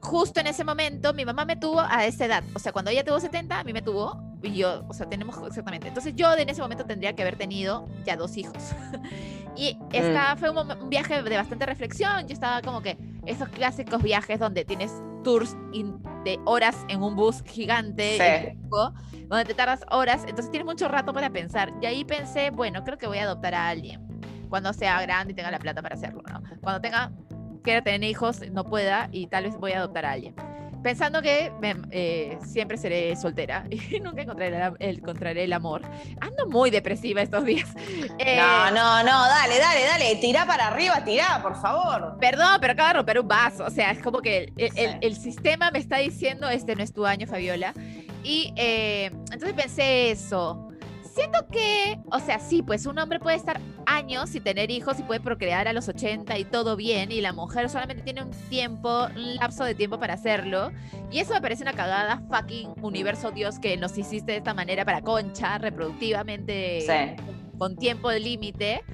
justo 0.00 0.40
en 0.40 0.47
ese 0.47 0.64
momento 0.64 1.12
mi 1.14 1.25
mamá 1.25 1.45
me 1.45 1.57
tuvo 1.57 1.80
a 1.80 2.04
esa 2.07 2.25
edad. 2.26 2.42
O 2.54 2.59
sea, 2.59 2.73
cuando 2.73 2.90
ella 2.90 3.04
tuvo 3.04 3.21
70, 3.21 3.59
a 3.61 3.64
mí 3.64 3.73
me 3.73 3.83
tuvo 3.83 4.21
y 4.42 4.54
yo, 4.54 4.85
o 4.88 4.95
sea, 4.95 5.09
tenemos 5.09 5.37
exactamente. 5.47 5.88
Entonces 5.88 6.14
yo 6.16 6.33
en 6.35 6.49
ese 6.49 6.62
momento 6.62 6.85
tendría 6.85 7.14
que 7.14 7.23
haber 7.23 7.37
tenido 7.37 7.87
ya 8.04 8.16
dos 8.16 8.37
hijos. 8.37 8.57
y 9.57 9.76
esta 9.92 10.37
fue 10.37 10.50
un, 10.50 10.71
un 10.71 10.88
viaje 10.90 11.23
de 11.23 11.37
bastante 11.37 11.66
reflexión. 11.66 12.26
Yo 12.26 12.33
estaba 12.33 12.62
como 12.62 12.80
que 12.83 12.97
esos 13.26 13.49
clásicos 13.49 14.02
viajes 14.02 14.38
donde 14.38 14.64
tienes 14.64 14.92
tours 15.23 15.54
in- 15.73 16.02
de 16.25 16.38
horas 16.47 16.76
en 16.88 17.02
un 17.02 17.14
bus 17.16 17.42
gigante, 17.45 18.16
Sí. 18.52 18.59
donde 19.28 19.45
te 19.45 19.54
tardas 19.54 19.85
horas, 19.90 20.23
entonces 20.26 20.50
tienes 20.50 20.64
mucho 20.66 20.88
rato 20.88 21.12
para 21.12 21.30
pensar. 21.30 21.73
Y 21.83 21.87
ahí 21.87 22.04
pensé, 22.04 22.50
bueno, 22.50 22.83
creo 22.85 22.97
que 22.97 23.07
voy 23.07 23.19
a 23.19 23.25
adoptar 23.25 23.54
a 23.54 23.69
alguien 23.69 24.00
cuando 24.49 24.73
sea 24.73 25.00
grande 25.02 25.33
y 25.33 25.37
tenga 25.37 25.50
la 25.50 25.59
plata 25.59 25.80
para 25.83 25.95
hacerlo, 25.95 26.23
¿no? 26.30 26.42
Cuando 26.62 26.80
tenga, 26.80 27.12
quiera 27.62 27.83
tener 27.83 28.02
hijos, 28.09 28.40
no 28.50 28.64
pueda 28.64 29.09
y 29.12 29.26
tal 29.26 29.45
vez 29.45 29.57
voy 29.57 29.73
a 29.73 29.79
adoptar 29.79 30.05
a 30.07 30.12
alguien. 30.12 30.35
Pensando 30.83 31.21
que 31.21 31.52
me- 31.61 31.76
eh, 31.90 32.38
siempre 32.43 32.79
seré 32.79 33.14
soltera 33.14 33.67
y 33.71 34.00
nunca 34.00 34.23
encontraré, 34.23 34.59
la- 34.59 34.75
el, 34.79 34.97
encontraré 34.99 35.45
el 35.45 35.52
amor. 35.52 35.83
Ando 36.23 36.47
muy 36.49 36.71
depresiva 36.71 37.21
estos 37.21 37.45
días. 37.45 37.69
Eh, 38.19 38.37
No, 38.37 38.71
no, 38.71 39.02
no, 39.02 39.26
dale, 39.29 39.59
dale, 39.59 39.85
dale, 39.85 40.17
tirá 40.17 40.47
para 40.47 40.69
arriba, 40.69 41.02
tirá, 41.05 41.40
por 41.43 41.55
favor. 41.61 42.17
Perdón, 42.21 42.59
pero 42.61 42.73
acabo 42.73 42.88
de 42.88 42.95
romper 42.95 43.21
un 43.21 43.29
vaso. 43.29 43.64
O 43.67 43.71
sea, 43.71 43.90
es 43.90 43.99
como 44.00 44.21
que 44.21 44.45
el, 44.45 44.52
el- 44.57 44.71
Sí. 44.73 44.79
el- 44.81 44.99
el 45.02 45.17
sistema 45.17 45.71
me 45.71 45.79
está 45.79 45.99
diciendo, 45.99 46.49
este 46.49 46.75
no 46.76 46.83
es 46.83 46.93
tu 46.95 47.05
año, 47.07 47.26
Fabiola. 47.26 47.73
Y 48.25 48.52
eh, 48.57 49.07
entonces 49.33 49.52
pensé 49.55 50.11
eso. 50.11 50.70
Siento 51.14 51.47
que, 51.50 51.99
o 52.12 52.21
sea, 52.21 52.38
sí, 52.38 52.62
pues 52.62 52.87
un 52.87 52.99
hombre 52.99 53.19
puede 53.19 53.37
estar 53.37 53.61
años 53.85 54.33
y 54.37 54.40
tener 54.40 54.71
hijos 54.71 55.00
y 55.00 55.02
puede 55.02 55.19
procrear 55.21 55.67
a 55.67 55.73
los 55.73 55.88
80 55.88 56.38
y 56.38 56.45
todo 56.45 56.76
bien, 56.76 57.11
y 57.11 57.21
la 57.21 57.33
mujer 57.33 57.69
solamente 57.69 58.02
tiene 58.05 58.23
un 58.23 58.31
tiempo, 58.49 59.07
un 59.17 59.35
lapso 59.37 59.64
de 59.64 59.75
tiempo 59.75 59.99
para 59.99 60.14
hacerlo. 60.14 60.71
Y 61.11 61.19
eso 61.19 61.35
me 61.35 61.40
parece 61.40 61.62
una 61.62 61.73
cagada, 61.73 62.23
fucking 62.31 62.75
universo 62.81 63.33
Dios, 63.33 63.59
que 63.59 63.76
nos 63.76 63.99
hiciste 63.99 64.33
de 64.33 64.38
esta 64.38 64.55
manera 64.55 64.85
para 64.85 65.02
concha, 65.02 65.59
reproductivamente 65.59 66.81
Sí. 66.83 67.23
con 67.59 67.76
tiempo 67.76 68.09
de 68.09 68.21
límite, 68.21 68.85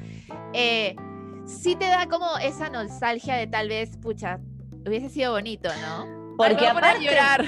eh, 0.54 0.96
sí 1.44 1.76
te 1.76 1.85
da 1.87 2.06
como 2.08 2.38
esa 2.38 2.70
nostalgia 2.70 3.35
de 3.37 3.46
tal 3.46 3.68
vez, 3.68 3.99
pucha, 3.99 4.40
hubiese 4.87 5.11
sido 5.11 5.32
bonito, 5.32 5.68
¿no? 5.82 6.35
Porque 6.38 6.66
aparte- 6.66 7.04
llorar. 7.04 7.44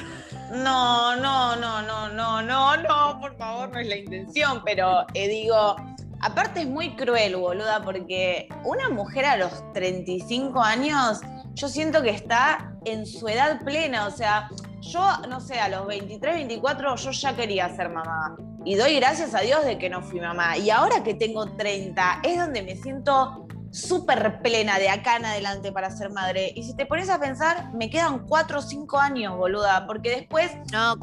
No, 0.52 1.16
no, 1.16 1.56
no, 1.56 1.82
no, 1.82 2.08
no, 2.08 2.42
no, 2.42 2.76
no, 2.76 3.20
por 3.20 3.36
favor, 3.36 3.68
no 3.70 3.78
es 3.78 3.86
la 3.86 3.96
intención, 3.96 4.62
pero 4.64 5.06
eh, 5.14 5.28
digo, 5.28 5.76
Aparte 6.20 6.62
es 6.62 6.66
muy 6.66 6.96
cruel, 6.96 7.36
boluda, 7.36 7.82
porque 7.82 8.48
una 8.64 8.88
mujer 8.88 9.24
a 9.24 9.36
los 9.36 9.72
35 9.72 10.60
años, 10.60 11.20
yo 11.54 11.68
siento 11.68 12.02
que 12.02 12.10
está 12.10 12.72
en 12.84 13.06
su 13.06 13.28
edad 13.28 13.60
plena, 13.62 14.06
o 14.06 14.10
sea, 14.10 14.48
yo, 14.80 15.00
no 15.28 15.40
sé, 15.40 15.60
a 15.60 15.68
los 15.68 15.86
23, 15.86 16.34
24 16.34 16.96
yo 16.96 17.10
ya 17.12 17.36
quería 17.36 17.74
ser 17.76 17.90
mamá. 17.90 18.36
Y 18.64 18.74
doy 18.74 18.96
gracias 18.96 19.34
a 19.34 19.40
Dios 19.40 19.64
de 19.64 19.78
que 19.78 19.88
no 19.88 20.02
fui 20.02 20.20
mamá. 20.20 20.58
Y 20.58 20.70
ahora 20.70 21.04
que 21.04 21.14
tengo 21.14 21.46
30, 21.56 22.20
es 22.24 22.38
donde 22.38 22.62
me 22.62 22.76
siento 22.76 23.47
súper 23.70 24.40
plena 24.42 24.78
de 24.78 24.88
acá 24.88 25.16
en 25.16 25.26
adelante 25.26 25.72
para 25.72 25.90
ser 25.90 26.10
madre. 26.10 26.52
Y 26.54 26.62
si 26.62 26.74
te 26.74 26.86
pones 26.86 27.08
a 27.10 27.18
pensar, 27.18 27.72
me 27.74 27.90
quedan 27.90 28.26
4 28.26 28.58
o 28.58 28.62
5 28.62 28.98
años, 28.98 29.36
boluda, 29.36 29.86
porque 29.86 30.10
después... 30.10 30.50
No, 30.72 30.96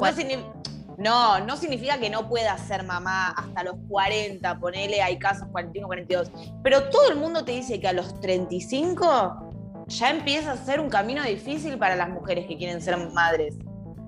no, 0.98 1.40
no, 1.40 1.56
significa 1.56 1.98
que 1.98 2.08
no 2.08 2.28
pueda 2.28 2.56
ser 2.56 2.82
mamá 2.82 3.28
hasta 3.28 3.62
los 3.64 3.76
40, 3.88 4.58
ponele, 4.58 5.02
hay 5.02 5.18
casos 5.18 5.46
41, 5.52 5.86
42. 5.86 6.30
Pero 6.62 6.88
todo 6.88 7.10
el 7.10 7.16
mundo 7.16 7.44
te 7.44 7.52
dice 7.52 7.78
que 7.80 7.88
a 7.88 7.92
los 7.92 8.18
35 8.20 9.52
ya 9.88 10.10
empieza 10.10 10.52
a 10.52 10.56
ser 10.56 10.80
un 10.80 10.88
camino 10.88 11.22
difícil 11.22 11.78
para 11.78 11.96
las 11.96 12.08
mujeres 12.08 12.46
que 12.46 12.56
quieren 12.56 12.80
ser 12.80 12.96
madres. 13.12 13.56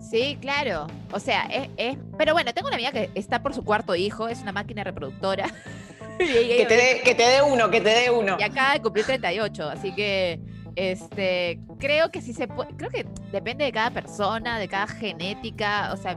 Sí, 0.00 0.38
claro. 0.40 0.86
O 1.12 1.20
sea, 1.20 1.48
es, 1.76 1.96
Pero 2.16 2.32
bueno, 2.32 2.54
tengo 2.54 2.68
una 2.68 2.76
amiga 2.76 2.92
que 2.92 3.10
está 3.14 3.42
por 3.42 3.54
su 3.54 3.64
cuarto 3.64 3.94
hijo, 3.94 4.28
es 4.28 4.40
una 4.40 4.52
máquina 4.52 4.84
reproductora. 4.84 5.46
que, 6.18 6.66
te 6.68 6.76
dé, 6.76 7.00
que 7.04 7.14
te 7.14 7.22
dé 7.22 7.42
uno, 7.42 7.70
que 7.70 7.80
te 7.80 7.90
dé 7.90 8.10
uno. 8.10 8.36
Y 8.38 8.42
acaba 8.42 8.74
de 8.74 8.82
cumplir 8.82 9.06
38, 9.06 9.68
así 9.68 9.94
que 9.94 10.40
este, 10.78 11.60
creo 11.78 12.10
que 12.10 12.22
sí 12.22 12.32
se 12.32 12.46
puede, 12.46 12.74
creo 12.76 12.90
que 12.90 13.04
depende 13.32 13.64
de 13.64 13.72
cada 13.72 13.90
persona, 13.90 14.58
de 14.58 14.68
cada 14.68 14.86
genética, 14.86 15.90
o 15.92 15.96
sea, 15.96 16.16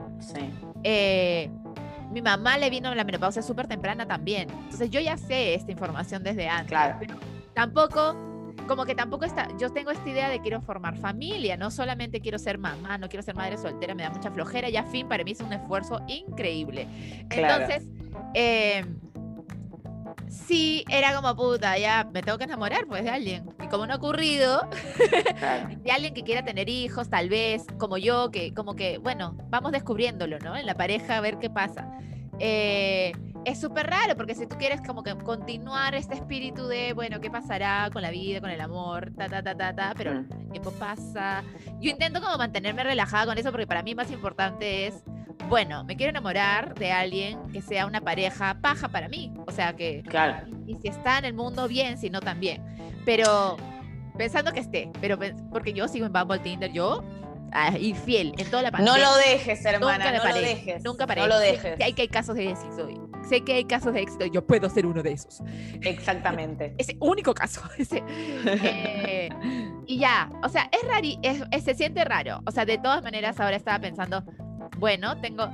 eh, 0.83 1.49
mi 2.11 2.21
mamá 2.21 2.57
le 2.59 2.69
vino 2.69 2.93
la 2.93 3.03
menopausia 3.03 3.41
súper 3.41 3.67
temprana 3.67 4.07
también, 4.07 4.49
entonces 4.49 4.91
yo 4.91 4.99
ya 4.99 5.17
sé 5.17 5.55
esta 5.55 5.71
información 5.71 6.23
desde 6.23 6.47
antes, 6.47 6.67
claro. 6.67 6.97
pero 6.99 7.15
tampoco 7.55 8.15
como 8.71 8.85
que 8.85 8.95
tampoco 8.95 9.25
está, 9.25 9.49
yo 9.57 9.69
tengo 9.69 9.91
esta 9.91 10.09
idea 10.09 10.29
de 10.29 10.39
quiero 10.39 10.61
formar 10.61 10.95
familia, 10.95 11.57
no 11.57 11.69
solamente 11.71 12.21
quiero 12.21 12.39
ser 12.39 12.57
mamá, 12.57 12.97
no 12.97 13.09
quiero 13.09 13.21
ser 13.21 13.35
madre 13.35 13.57
soltera, 13.57 13.93
me 13.93 14.03
da 14.03 14.11
mucha 14.11 14.31
flojera, 14.31 14.69
ya 14.69 14.85
fin, 14.85 15.09
para 15.09 15.25
mí 15.25 15.31
es 15.31 15.41
un 15.41 15.51
esfuerzo 15.51 15.99
increíble. 16.07 16.87
Entonces, 17.29 17.83
eh, 18.33 18.85
sí, 20.29 20.85
era 20.89 21.13
como 21.13 21.35
puta, 21.35 21.77
ya 21.77 22.09
me 22.13 22.21
tengo 22.21 22.37
que 22.37 22.45
enamorar 22.45 22.87
pues 22.87 23.03
de 23.03 23.09
alguien. 23.09 23.49
Y 23.61 23.67
como 23.67 23.85
no 23.85 23.91
ha 23.91 23.97
ocurrido, 23.97 24.61
de 25.83 25.91
alguien 25.91 26.13
que 26.13 26.23
quiera 26.23 26.45
tener 26.45 26.69
hijos, 26.69 27.09
tal 27.09 27.27
vez, 27.27 27.65
como 27.77 27.97
yo, 27.97 28.31
que 28.31 28.53
como 28.53 28.77
que, 28.77 28.99
bueno, 28.99 29.35
vamos 29.49 29.73
descubriéndolo, 29.73 30.39
¿no? 30.39 30.55
En 30.55 30.65
la 30.65 30.75
pareja, 30.75 31.17
a 31.17 31.19
ver 31.19 31.39
qué 31.39 31.49
pasa. 31.49 31.91
Eh, 32.39 33.11
es 33.45 33.59
súper 33.59 33.87
raro 33.87 34.15
porque 34.15 34.35
si 34.35 34.45
tú 34.45 34.55
quieres 34.57 34.81
como 34.81 35.03
que 35.03 35.15
continuar 35.17 35.95
este 35.95 36.15
espíritu 36.15 36.67
de, 36.67 36.93
bueno, 36.93 37.19
¿qué 37.21 37.29
pasará 37.29 37.89
con 37.91 38.01
la 38.01 38.11
vida, 38.11 38.39
con 38.39 38.49
el 38.49 38.61
amor, 38.61 39.11
ta, 39.17 39.27
ta, 39.27 39.41
ta, 39.41 39.55
ta, 39.55 39.75
ta, 39.75 39.93
pero 39.97 40.11
el 40.11 40.27
tiempo 40.51 40.71
pasa. 40.71 41.43
Yo 41.79 41.89
intento 41.89 42.21
como 42.21 42.37
mantenerme 42.37 42.83
relajada 42.83 43.25
con 43.25 43.37
eso 43.37 43.51
porque 43.51 43.67
para 43.67 43.83
mí 43.83 43.95
más 43.95 44.11
importante 44.11 44.87
es, 44.87 45.03
bueno, 45.49 45.83
me 45.83 45.95
quiero 45.95 46.11
enamorar 46.11 46.75
de 46.75 46.91
alguien 46.91 47.39
que 47.51 47.61
sea 47.61 47.85
una 47.85 48.01
pareja 48.01 48.57
paja 48.61 48.89
para 48.89 49.09
mí. 49.09 49.33
O 49.47 49.51
sea 49.51 49.75
que, 49.75 50.03
claro. 50.03 50.47
y, 50.67 50.75
si 50.75 50.87
está 50.87 51.17
en 51.17 51.25
el 51.25 51.33
mundo 51.33 51.67
bien, 51.67 51.97
si 51.97 52.09
no 52.09 52.21
también. 52.21 52.63
Pero 53.05 53.57
pensando 54.17 54.53
que 54.53 54.59
esté, 54.59 54.91
pero 55.01 55.17
porque 55.51 55.73
yo 55.73 55.87
sigo 55.87 56.05
en 56.05 56.13
Bumble 56.13 56.39
Tinder, 56.39 56.71
yo 56.71 57.03
y 57.79 57.93
fiel 57.93 58.33
en 58.37 58.49
toda 58.49 58.63
la 58.63 58.71
pandemia. 58.71 58.97
No 58.97 59.11
lo 59.11 59.17
dejes, 59.17 59.65
hermana, 59.65 60.11
nunca 60.11 60.23
no 60.23 60.29
lo 60.29 60.41
dejes. 60.41 60.83
Nunca 60.83 61.07
paré. 61.07 61.21
No 61.21 61.27
lo 61.27 61.39
dejes. 61.39 61.77
Sé, 61.77 61.93
que 61.93 62.01
hay 62.01 62.07
casos 62.07 62.35
de 62.35 62.49
éxito. 62.49 62.87
Sé 63.27 63.41
que 63.41 63.53
hay 63.53 63.65
casos 63.65 63.93
de 63.93 64.01
éxito. 64.01 64.25
Yo 64.25 64.45
puedo 64.45 64.69
ser 64.69 64.85
uno 64.85 65.03
de 65.03 65.11
esos. 65.13 65.41
Exactamente. 65.81 66.73
Ese 66.77 66.97
único 66.99 67.33
caso. 67.33 67.61
Ese, 67.77 68.03
eh, 68.45 69.29
y 69.85 69.99
ya, 69.99 70.29
o 70.43 70.49
sea, 70.49 70.69
es 70.71 70.87
raro, 70.87 71.07
es, 71.51 71.63
se 71.63 71.73
siente 71.73 72.03
raro. 72.03 72.41
O 72.45 72.51
sea, 72.51 72.65
de 72.65 72.77
todas 72.77 73.03
maneras, 73.03 73.39
ahora 73.39 73.55
estaba 73.55 73.79
pensando, 73.79 74.23
bueno, 74.77 75.19
tengo, 75.21 75.49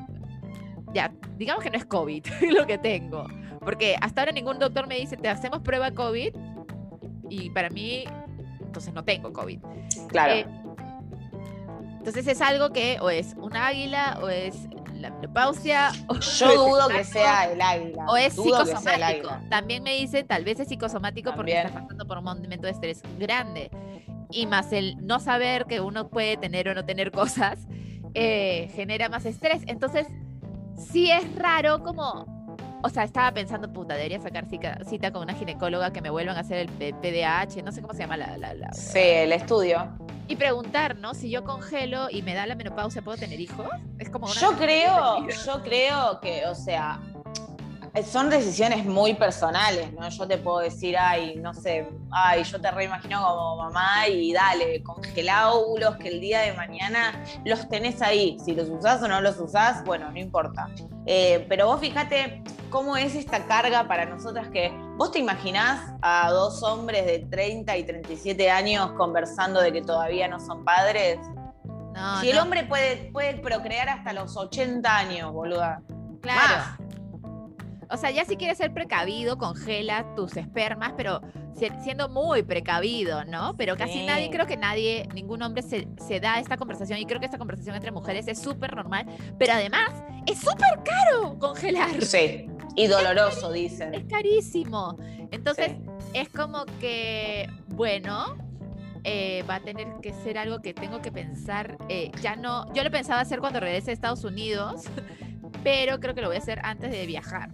ya, 0.93 1.13
digamos 1.37 1.63
que 1.63 1.69
no 1.69 1.77
es 1.77 1.85
COVID 1.85 2.25
lo 2.51 2.65
que 2.65 2.77
tengo. 2.77 3.27
Porque 3.59 3.95
hasta 3.99 4.21
ahora 4.21 4.31
ningún 4.31 4.59
doctor 4.59 4.87
me 4.87 4.95
dice, 4.95 5.17
te 5.17 5.27
hacemos 5.27 5.61
prueba 5.61 5.91
COVID. 5.91 6.33
Y 7.29 7.49
para 7.49 7.69
mí, 7.69 8.05
entonces 8.61 8.93
no 8.93 9.03
tengo 9.03 9.33
COVID. 9.33 9.59
Claro. 10.07 10.33
Eh, 10.33 10.45
entonces 12.07 12.37
es 12.37 12.41
algo 12.41 12.69
que 12.71 12.99
o 13.01 13.09
es 13.09 13.35
un 13.35 13.57
águila 13.57 14.19
o 14.21 14.29
es 14.29 14.69
la 14.93 15.09
menopausia. 15.09 15.91
Yo 16.39 16.69
dudo 16.69 16.87
que 16.87 17.03
sea 17.03 17.51
el 17.51 17.61
águila. 17.61 18.05
O 18.07 18.15
es 18.15 18.33
psicosomático. 18.33 19.29
También 19.49 19.83
me 19.83 19.93
dice, 19.95 20.23
tal 20.23 20.45
vez 20.45 20.57
es 20.61 20.69
psicosomático 20.69 21.35
porque 21.35 21.57
está 21.57 21.73
pasando 21.73 22.07
por 22.07 22.19
un 22.19 22.23
momento 22.23 22.65
de 22.65 22.71
estrés 22.71 23.03
grande. 23.19 23.69
Y 24.31 24.45
más 24.45 24.71
el 24.71 24.95
no 25.05 25.19
saber 25.19 25.65
que 25.65 25.81
uno 25.81 26.07
puede 26.07 26.37
tener 26.37 26.69
o 26.69 26.73
no 26.73 26.85
tener 26.85 27.11
cosas 27.11 27.67
eh, 28.13 28.71
genera 28.73 29.09
más 29.09 29.25
estrés. 29.25 29.63
Entonces, 29.67 30.07
sí 30.77 31.11
es 31.11 31.35
raro 31.35 31.83
como 31.83 32.36
o 32.87 32.89
sea, 32.89 33.03
estaba 33.03 33.31
pensando, 33.33 33.71
puta, 33.71 33.95
debería 33.95 34.19
sacar 34.19 34.45
cita, 34.49 35.11
con 35.11 35.21
una 35.21 35.33
ginecóloga 35.33 35.91
que 35.91 36.01
me 36.01 36.09
vuelvan 36.09 36.37
a 36.37 36.39
hacer 36.39 36.69
el 36.79 36.93
PDAH, 36.95 37.61
no 37.63 37.71
sé 37.71 37.81
cómo 37.81 37.93
se 37.93 37.99
llama 37.99 38.17
la... 38.17 38.37
la, 38.37 38.71
sí, 38.73 38.99
el 38.99 39.33
estudio. 39.33 39.89
Y 40.29 40.37
preguntar, 40.37 40.97
¿no? 40.97 41.13
Si 41.13 41.29
yo 41.29 41.43
congelo 41.43 42.07
y 42.09 42.21
me 42.21 42.33
da 42.33 42.47
la 42.47 42.55
menopausia, 42.55 43.01
¿puedo 43.01 43.17
tener 43.17 43.39
hijos? 43.39 43.67
Es 43.99 44.09
como 44.09 44.27
Yo 44.27 44.53
creo, 44.53 45.27
yo 45.27 45.61
creo 45.63 46.19
que, 46.21 46.45
o 46.45 46.55
sea, 46.55 46.99
son 48.05 48.29
decisiones 48.29 48.85
muy 48.85 49.13
personales, 49.15 49.91
¿no? 49.93 50.07
Yo 50.09 50.27
te 50.27 50.37
puedo 50.37 50.59
decir, 50.59 50.97
ay, 50.97 51.35
no 51.37 51.53
sé, 51.53 51.89
ay, 52.11 52.43
yo 52.43 52.59
te 52.61 52.71
reimagino 52.71 53.21
como 53.21 53.57
mamá 53.57 54.07
y 54.07 54.33
dale, 54.33 54.81
congelá 54.83 55.51
óvulos 55.51 55.97
que 55.97 56.09
el 56.09 56.19
día 56.19 56.41
de 56.41 56.53
mañana 56.53 57.23
los 57.43 57.67
tenés 57.67 58.01
ahí. 58.01 58.37
Si 58.43 58.53
los 58.53 58.69
usás 58.69 59.01
o 59.01 59.07
no 59.07 59.19
los 59.21 59.39
usás, 59.39 59.83
bueno, 59.83 60.11
no 60.11 60.19
importa. 60.19 60.67
Eh, 61.07 61.45
pero 61.47 61.67
vos 61.67 61.79
fíjate 61.79 62.43
cómo 62.69 62.97
es 62.97 63.15
esta 63.15 63.45
carga 63.45 63.87
para 63.87 64.05
nosotras 64.05 64.49
que 64.49 64.71
vos 64.97 65.11
te 65.11 65.19
imaginás 65.19 65.93
a 66.01 66.29
dos 66.31 66.61
hombres 66.63 67.05
de 67.05 67.19
30 67.19 67.77
y 67.77 67.83
37 67.83 68.51
años 68.51 68.91
conversando 68.97 69.61
de 69.61 69.71
que 69.71 69.81
todavía 69.81 70.27
no 70.27 70.39
son 70.39 70.65
padres. 70.65 71.17
No, 71.95 72.21
si 72.21 72.29
el 72.29 72.37
hombre 72.37 72.65
puede, 72.65 73.09
puede 73.11 73.35
procrear 73.35 73.89
hasta 73.89 74.11
los 74.13 74.35
80 74.35 74.97
años, 74.97 75.31
boluda. 75.31 75.81
Claro. 76.21 76.76
O 77.89 77.97
sea, 77.97 78.11
ya 78.11 78.25
si 78.25 78.35
quieres 78.35 78.57
ser 78.57 78.73
precavido, 78.73 79.37
congela 79.37 80.13
tus 80.15 80.35
espermas, 80.35 80.93
pero 80.97 81.21
siendo 81.83 82.09
muy 82.09 82.43
precavido, 82.43 83.25
¿no? 83.25 83.55
Pero 83.57 83.77
casi 83.77 84.05
nadie, 84.05 84.29
creo 84.29 84.45
que 84.45 84.57
nadie, 84.57 85.07
ningún 85.13 85.41
hombre 85.41 85.63
se, 85.63 85.87
se, 86.05 86.19
da 86.19 86.39
esta 86.39 86.57
conversación 86.57 86.99
y 86.99 87.05
creo 87.05 87.19
que 87.19 87.25
esta 87.25 87.37
conversación 87.37 87.75
entre 87.75 87.91
mujeres 87.91 88.27
es 88.27 88.39
súper 88.39 88.75
normal, 88.75 89.05
pero 89.39 89.53
además 89.53 89.89
es 90.25 90.39
súper 90.39 90.83
caro 90.83 91.39
congelar. 91.39 92.03
Sí, 92.03 92.47
y 92.75 92.87
doloroso, 92.87 93.51
dicen. 93.51 93.93
Es 93.93 94.05
carísimo. 94.05 94.97
Entonces, 95.31 95.71
es 96.13 96.29
como 96.29 96.65
que, 96.79 97.49
bueno, 97.69 98.37
eh, 99.03 99.43
va 99.49 99.55
a 99.55 99.59
tener 99.61 99.87
que 100.01 100.13
ser 100.13 100.37
algo 100.37 100.59
que 100.59 100.73
tengo 100.73 101.01
que 101.01 101.11
pensar. 101.11 101.77
Eh, 101.89 102.11
ya 102.21 102.35
no, 102.35 102.71
yo 102.73 102.83
lo 102.83 102.91
pensaba 102.91 103.21
hacer 103.21 103.39
cuando 103.39 103.59
regrese 103.59 103.91
a 103.91 103.93
Estados 103.93 104.23
Unidos, 104.23 104.83
pero 105.63 105.99
creo 105.99 106.13
que 106.13 106.21
lo 106.21 106.27
voy 106.27 106.35
a 106.35 106.39
hacer 106.39 106.59
antes 106.63 106.91
de 106.91 107.05
viajar 107.05 107.49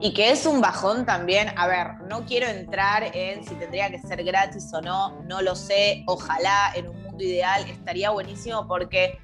y 0.00 0.12
que 0.12 0.30
es 0.30 0.46
un 0.46 0.60
bajón 0.60 1.06
también. 1.06 1.52
A 1.56 1.66
ver, 1.66 2.00
no 2.08 2.24
quiero 2.24 2.46
entrar 2.46 3.04
en 3.14 3.44
si 3.44 3.54
tendría 3.54 3.90
que 3.90 3.98
ser 3.98 4.22
gratis 4.24 4.72
o 4.72 4.80
no, 4.80 5.20
no 5.22 5.42
lo 5.42 5.54
sé. 5.54 6.04
Ojalá 6.06 6.72
en 6.74 6.88
un 6.88 7.02
mundo 7.02 7.24
ideal 7.24 7.64
estaría 7.68 8.10
buenísimo 8.10 8.66
porque, 8.68 9.18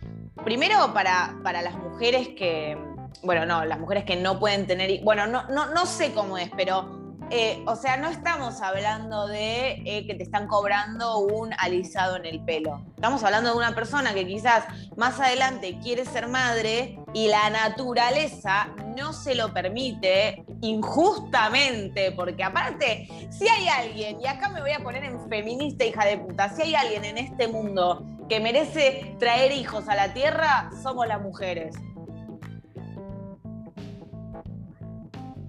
primero, 0.45 0.93
para, 0.95 1.37
para 1.43 1.63
las 1.63 1.75
mujeres 1.75 2.29
que, 2.37 2.79
bueno, 3.23 3.45
no, 3.47 3.65
las 3.65 3.79
mujeres 3.79 4.05
que 4.05 4.17
no 4.17 4.39
pueden 4.39 4.67
tener, 4.67 5.03
bueno, 5.03 5.27
no, 5.27 5.45
no, 5.49 5.67
no 5.67 5.87
sé 5.87 6.13
cómo 6.13 6.39
es, 6.39 6.51
pero 6.57 7.02
eh, 7.35 7.65
o 7.67 7.77
sea, 7.77 7.97
no 7.97 8.11
estamos 8.11 8.61
hablando 8.61 9.27
de 9.27 9.81
eh, 9.87 10.07
que 10.07 10.15
te 10.15 10.23
están 10.23 10.47
cobrando 10.47 11.17
un 11.21 11.55
alisado 11.57 12.17
en 12.17 12.27
el 12.27 12.45
pelo. 12.45 12.85
Estamos 12.95 13.25
hablando 13.25 13.53
de 13.53 13.57
una 13.57 13.75
persona 13.75 14.13
que 14.13 14.27
quizás 14.27 14.67
más 14.99 15.19
adelante 15.19 15.79
quiere 15.83 16.05
ser 16.05 16.29
madre 16.29 16.99
y 17.15 17.29
la 17.29 17.49
naturaleza 17.49 18.69
no 18.99 19.15
se 19.15 19.35
lo 19.35 19.51
permite 19.55 20.45
injustamente, 20.61 22.13
porque 22.13 22.45
aparte, 22.45 23.09
si 23.31 23.49
hay 23.49 23.67
alguien, 23.67 24.21
y 24.21 24.27
acá 24.27 24.51
me 24.51 24.61
voy 24.61 24.73
a 24.73 24.81
poner 24.81 25.03
en 25.03 25.27
feminista 25.31 25.87
hija 25.87 26.05
de 26.05 26.19
puta, 26.19 26.51
si 26.51 26.61
hay 26.61 26.75
alguien 26.75 27.07
en 27.07 27.17
este 27.17 27.49
mundo 27.49 28.05
que 28.29 28.41
merece 28.41 29.17
traer 29.19 29.53
hijos 29.53 29.89
a 29.89 29.95
la 29.95 30.13
tierra, 30.13 30.69
somos 30.83 31.07
las 31.07 31.23
mujeres. 31.23 31.75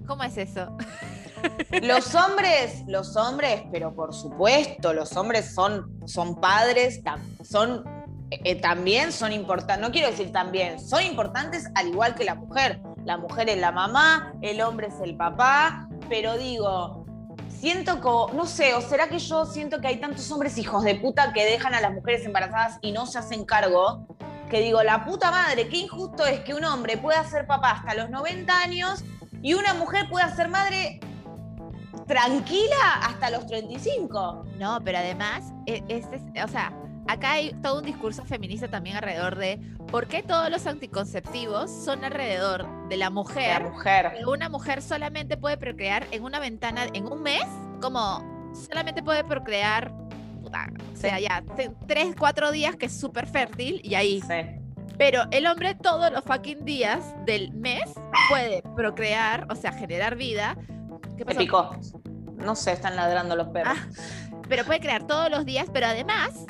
¿Cómo 0.06 0.22
es 0.22 0.38
eso? 0.38 0.74
Los 1.82 2.14
hombres, 2.14 2.84
los 2.86 3.16
hombres, 3.16 3.62
pero 3.70 3.94
por 3.94 4.14
supuesto, 4.14 4.92
los 4.92 5.16
hombres 5.16 5.54
son, 5.54 6.00
son 6.06 6.40
padres, 6.40 7.00
son, 7.42 7.84
eh, 8.30 8.60
también 8.60 9.12
son 9.12 9.32
importantes, 9.32 9.86
no 9.86 9.92
quiero 9.92 10.10
decir 10.10 10.32
también, 10.32 10.80
son 10.80 11.02
importantes 11.02 11.68
al 11.74 11.88
igual 11.88 12.14
que 12.14 12.24
la 12.24 12.34
mujer. 12.34 12.80
La 13.04 13.18
mujer 13.18 13.50
es 13.50 13.58
la 13.58 13.70
mamá, 13.70 14.32
el 14.40 14.62
hombre 14.62 14.86
es 14.86 14.94
el 15.02 15.16
papá, 15.16 15.88
pero 16.08 16.38
digo, 16.38 17.04
siento 17.48 18.00
como, 18.00 18.32
no 18.32 18.46
sé, 18.46 18.74
o 18.74 18.80
será 18.80 19.08
que 19.08 19.18
yo 19.18 19.44
siento 19.44 19.80
que 19.80 19.88
hay 19.88 20.00
tantos 20.00 20.30
hombres 20.30 20.56
hijos 20.56 20.84
de 20.84 20.94
puta 20.94 21.32
que 21.32 21.44
dejan 21.44 21.74
a 21.74 21.80
las 21.80 21.92
mujeres 21.92 22.24
embarazadas 22.24 22.78
y 22.80 22.92
no 22.92 23.06
se 23.06 23.18
hacen 23.18 23.44
cargo, 23.44 24.06
que 24.48 24.60
digo, 24.60 24.82
la 24.82 25.04
puta 25.04 25.30
madre, 25.30 25.68
qué 25.68 25.78
injusto 25.78 26.24
es 26.24 26.40
que 26.40 26.54
un 26.54 26.64
hombre 26.64 26.96
pueda 26.96 27.22
ser 27.24 27.46
papá 27.46 27.72
hasta 27.72 27.94
los 27.94 28.10
90 28.10 28.56
años 28.56 29.04
y 29.42 29.54
una 29.54 29.74
mujer 29.74 30.08
pueda 30.08 30.34
ser 30.34 30.48
madre 30.48 31.00
tranquila 32.06 33.00
hasta 33.02 33.30
los 33.30 33.46
35. 33.46 34.46
No, 34.58 34.80
pero 34.84 34.98
además, 34.98 35.52
e, 35.66 35.82
este, 35.88 36.20
o 36.42 36.48
sea, 36.48 36.72
acá 37.06 37.32
hay 37.32 37.54
todo 37.62 37.78
un 37.78 37.84
discurso 37.84 38.24
feminista 38.24 38.68
también 38.68 38.96
alrededor 38.96 39.36
de 39.36 39.60
por 39.90 40.06
qué 40.06 40.22
todos 40.22 40.50
los 40.50 40.66
anticonceptivos 40.66 41.70
son 41.70 42.04
alrededor 42.04 42.66
de 42.88 42.96
la 42.96 43.10
mujer. 43.10 43.62
La 43.62 43.70
mujer. 43.70 44.12
Una 44.26 44.48
mujer 44.48 44.82
solamente 44.82 45.36
puede 45.36 45.56
procrear 45.56 46.06
en 46.10 46.24
una 46.24 46.40
ventana, 46.40 46.86
en 46.92 47.06
un 47.06 47.22
mes, 47.22 47.44
como 47.80 48.22
solamente 48.68 49.02
puede 49.02 49.24
procrear, 49.24 49.92
o 50.44 50.96
sea, 50.96 51.18
ya, 51.18 51.42
tres, 51.86 52.14
cuatro 52.18 52.52
días 52.52 52.76
que 52.76 52.86
es 52.86 52.98
súper 52.98 53.26
fértil 53.26 53.80
y 53.82 53.94
ahí. 53.94 54.20
Sí. 54.20 54.63
Pero 54.98 55.24
el 55.30 55.46
hombre 55.46 55.74
todos 55.74 56.12
los 56.12 56.24
fucking 56.24 56.64
días 56.64 57.14
del 57.26 57.52
mes 57.52 57.92
puede 58.28 58.62
procrear, 58.76 59.46
o 59.50 59.56
sea, 59.56 59.72
generar 59.72 60.16
vida. 60.16 60.56
¿Qué 61.16 61.24
pasó? 61.24 61.38
picó. 61.38 61.76
No 62.36 62.54
sé, 62.54 62.72
están 62.72 62.96
ladrando 62.96 63.36
los 63.36 63.48
perros. 63.48 63.76
Ah, 63.76 63.88
pero 64.48 64.64
puede 64.64 64.80
crear 64.80 65.06
todos 65.06 65.30
los 65.30 65.44
días, 65.44 65.68
pero 65.72 65.86
además 65.86 66.46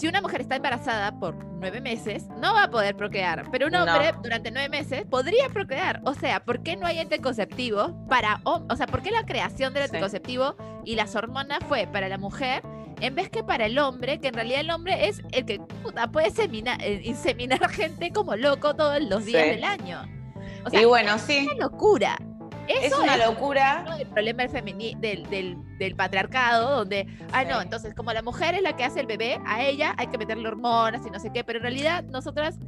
si 0.00 0.08
una 0.08 0.20
mujer 0.20 0.40
está 0.40 0.56
embarazada 0.56 1.18
por 1.18 1.34
nueve 1.60 1.80
meses, 1.80 2.26
no 2.38 2.54
va 2.54 2.64
a 2.64 2.70
poder 2.70 2.96
procrear. 2.96 3.50
Pero 3.50 3.66
un 3.66 3.74
hombre 3.74 4.14
durante 4.22 4.50
nueve 4.50 4.68
meses 4.68 5.04
podría 5.04 5.48
procrear. 5.48 6.00
O 6.04 6.14
sea, 6.14 6.44
¿por 6.44 6.62
qué 6.62 6.76
no 6.76 6.86
hay 6.86 6.98
anticonceptivo 6.98 8.06
para 8.08 8.40
O 8.44 8.76
sea, 8.76 8.86
¿por 8.86 9.02
qué 9.02 9.10
la 9.10 9.26
creación 9.26 9.74
del 9.74 9.84
anticonceptivo 9.84 10.56
y 10.84 10.94
las 10.94 11.14
hormonas 11.16 11.58
fue 11.68 11.86
para 11.86 12.08
la 12.08 12.18
mujer 12.18 12.62
en 13.00 13.14
vez 13.14 13.30
que 13.30 13.42
para 13.42 13.66
el 13.66 13.78
hombre, 13.78 14.18
que 14.20 14.28
en 14.28 14.34
realidad 14.34 14.60
el 14.60 14.70
hombre 14.70 15.08
es 15.08 15.22
el 15.32 15.44
que 15.44 15.60
puede 16.12 16.30
seminar, 16.30 16.82
eh, 16.82 17.00
inseminar 17.04 17.68
gente 17.70 18.12
como 18.12 18.36
loco 18.36 18.74
todos 18.74 19.00
los 19.02 19.24
días 19.24 19.46
del 19.46 19.64
año? 19.64 20.02
O 20.64 20.70
sea, 20.70 20.80
y 20.80 20.84
bueno, 20.84 21.18
sí. 21.18 21.38
Es 21.38 21.54
una 21.54 21.66
locura 21.66 22.18
es 22.70 22.96
una 22.96 23.16
locura. 23.16 23.84
El 23.98 24.06
problema 24.06 24.46
del, 24.46 25.00
del, 25.00 25.56
del, 25.78 25.96
patriarcado, 25.96 26.78
donde, 26.78 27.06
ah, 27.32 27.44
no, 27.44 27.60
entonces 27.60 27.94
como 27.94 28.12
la 28.12 28.22
mujer 28.22 28.54
es 28.54 28.62
la 28.62 28.76
que 28.76 28.84
hace 28.84 29.00
el 29.00 29.06
bebé, 29.06 29.40
a 29.46 29.62
ella 29.62 29.94
hay 29.98 30.06
que 30.08 30.18
meterle 30.18 30.46
hormonas 30.48 31.04
y 31.06 31.10
no 31.10 31.18
sé 31.18 31.30
qué, 31.32 31.44
pero 31.44 31.58
en 31.58 31.64
realidad 31.64 32.04
nosotras 32.04 32.58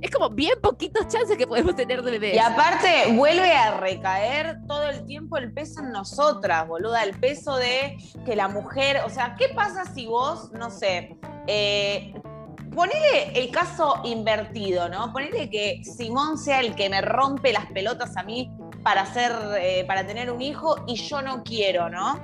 es 0.00 0.10
como 0.10 0.30
bien 0.30 0.60
poquitos 0.60 1.08
chances 1.08 1.36
que 1.36 1.46
podemos 1.46 1.74
tener 1.74 2.02
de 2.02 2.10
bebé. 2.12 2.34
Y 2.34 2.38
aparte 2.38 3.12
vuelve 3.14 3.52
a 3.52 3.78
recaer 3.78 4.58
todo 4.66 4.88
el 4.88 5.04
tiempo 5.06 5.36
el 5.36 5.52
peso 5.52 5.80
en 5.80 5.90
nosotras, 5.90 6.66
boluda, 6.68 7.02
el 7.02 7.18
peso 7.18 7.56
de 7.56 7.96
que 8.24 8.36
la 8.36 8.48
mujer, 8.48 9.02
o 9.04 9.10
sea, 9.10 9.34
¿qué 9.38 9.48
pasa 9.54 9.84
si 9.84 10.06
vos, 10.06 10.50
no 10.52 10.70
sé, 10.70 11.16
eh, 11.46 12.14
ponele 12.74 13.32
el 13.34 13.50
caso 13.50 14.00
invertido, 14.04 14.88
¿no? 14.88 15.12
Ponele 15.12 15.50
que 15.50 15.82
Simón 15.82 16.38
sea 16.38 16.60
el 16.60 16.74
que 16.74 16.88
me 16.88 17.00
rompe 17.00 17.52
las 17.52 17.66
pelotas 17.66 18.16
a 18.16 18.22
mí 18.22 18.50
para, 18.82 19.02
hacer, 19.02 19.32
eh, 19.60 19.84
para 19.86 20.06
tener 20.06 20.30
un 20.30 20.40
hijo 20.40 20.76
y 20.86 20.94
yo 20.94 21.20
no 21.22 21.42
quiero, 21.42 21.88
¿no? 21.88 22.18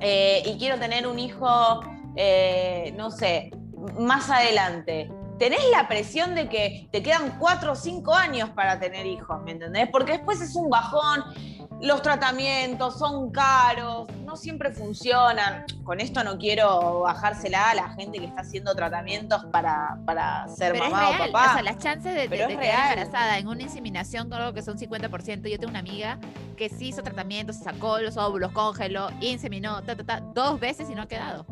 Eh, 0.00 0.42
y 0.46 0.58
quiero 0.58 0.78
tener 0.78 1.06
un 1.06 1.18
hijo, 1.18 1.80
eh, 2.16 2.94
no 2.96 3.10
sé, 3.10 3.50
más 3.98 4.30
adelante. 4.30 5.10
Tenés 5.38 5.60
la 5.70 5.88
presión 5.88 6.34
de 6.34 6.48
que 6.48 6.88
te 6.92 7.02
quedan 7.02 7.38
cuatro 7.38 7.72
o 7.72 7.74
cinco 7.74 8.14
años 8.14 8.50
para 8.50 8.78
tener 8.78 9.06
hijos, 9.06 9.42
¿me 9.42 9.52
entendés? 9.52 9.88
Porque 9.90 10.12
después 10.12 10.40
es 10.40 10.54
un 10.54 10.70
bajón 10.70 11.24
los 11.84 12.02
tratamientos 12.02 12.98
son 12.98 13.30
caros, 13.30 14.08
no 14.24 14.36
siempre 14.36 14.70
funcionan. 14.70 15.66
Con 15.82 16.00
esto 16.00 16.24
no 16.24 16.38
quiero 16.38 17.00
bajársela 17.00 17.70
a 17.70 17.74
la 17.74 17.88
gente 17.90 18.18
que 18.18 18.26
está 18.26 18.40
haciendo 18.40 18.74
tratamientos 18.74 19.44
para, 19.46 19.98
para 20.06 20.48
ser 20.48 20.78
mamá 20.78 21.10
o 21.10 21.18
papá. 21.18 21.50
O 21.50 21.52
sea, 21.54 21.62
las 21.62 21.78
chances 21.78 22.14
de, 22.14 22.28
quedar 22.28 22.92
embarazada 22.92 23.38
en 23.38 23.48
una 23.48 23.62
inseminación, 23.62 24.30
creo 24.30 24.54
que 24.54 24.62
son 24.62 24.78
50%. 24.78 25.48
Yo 25.48 25.58
tengo 25.58 25.70
una 25.70 25.80
amiga 25.80 26.18
que 26.56 26.68
sí 26.68 26.88
hizo 26.88 27.02
tratamientos, 27.02 27.56
sacó 27.56 27.98
los 27.98 28.16
óvulos, 28.16 28.52
congeló, 28.52 29.10
inseminó, 29.20 29.82
dos 30.32 30.60
veces 30.60 30.88
y 30.88 30.94
no 30.94 31.02
ha 31.02 31.08
quedado. 31.08 31.44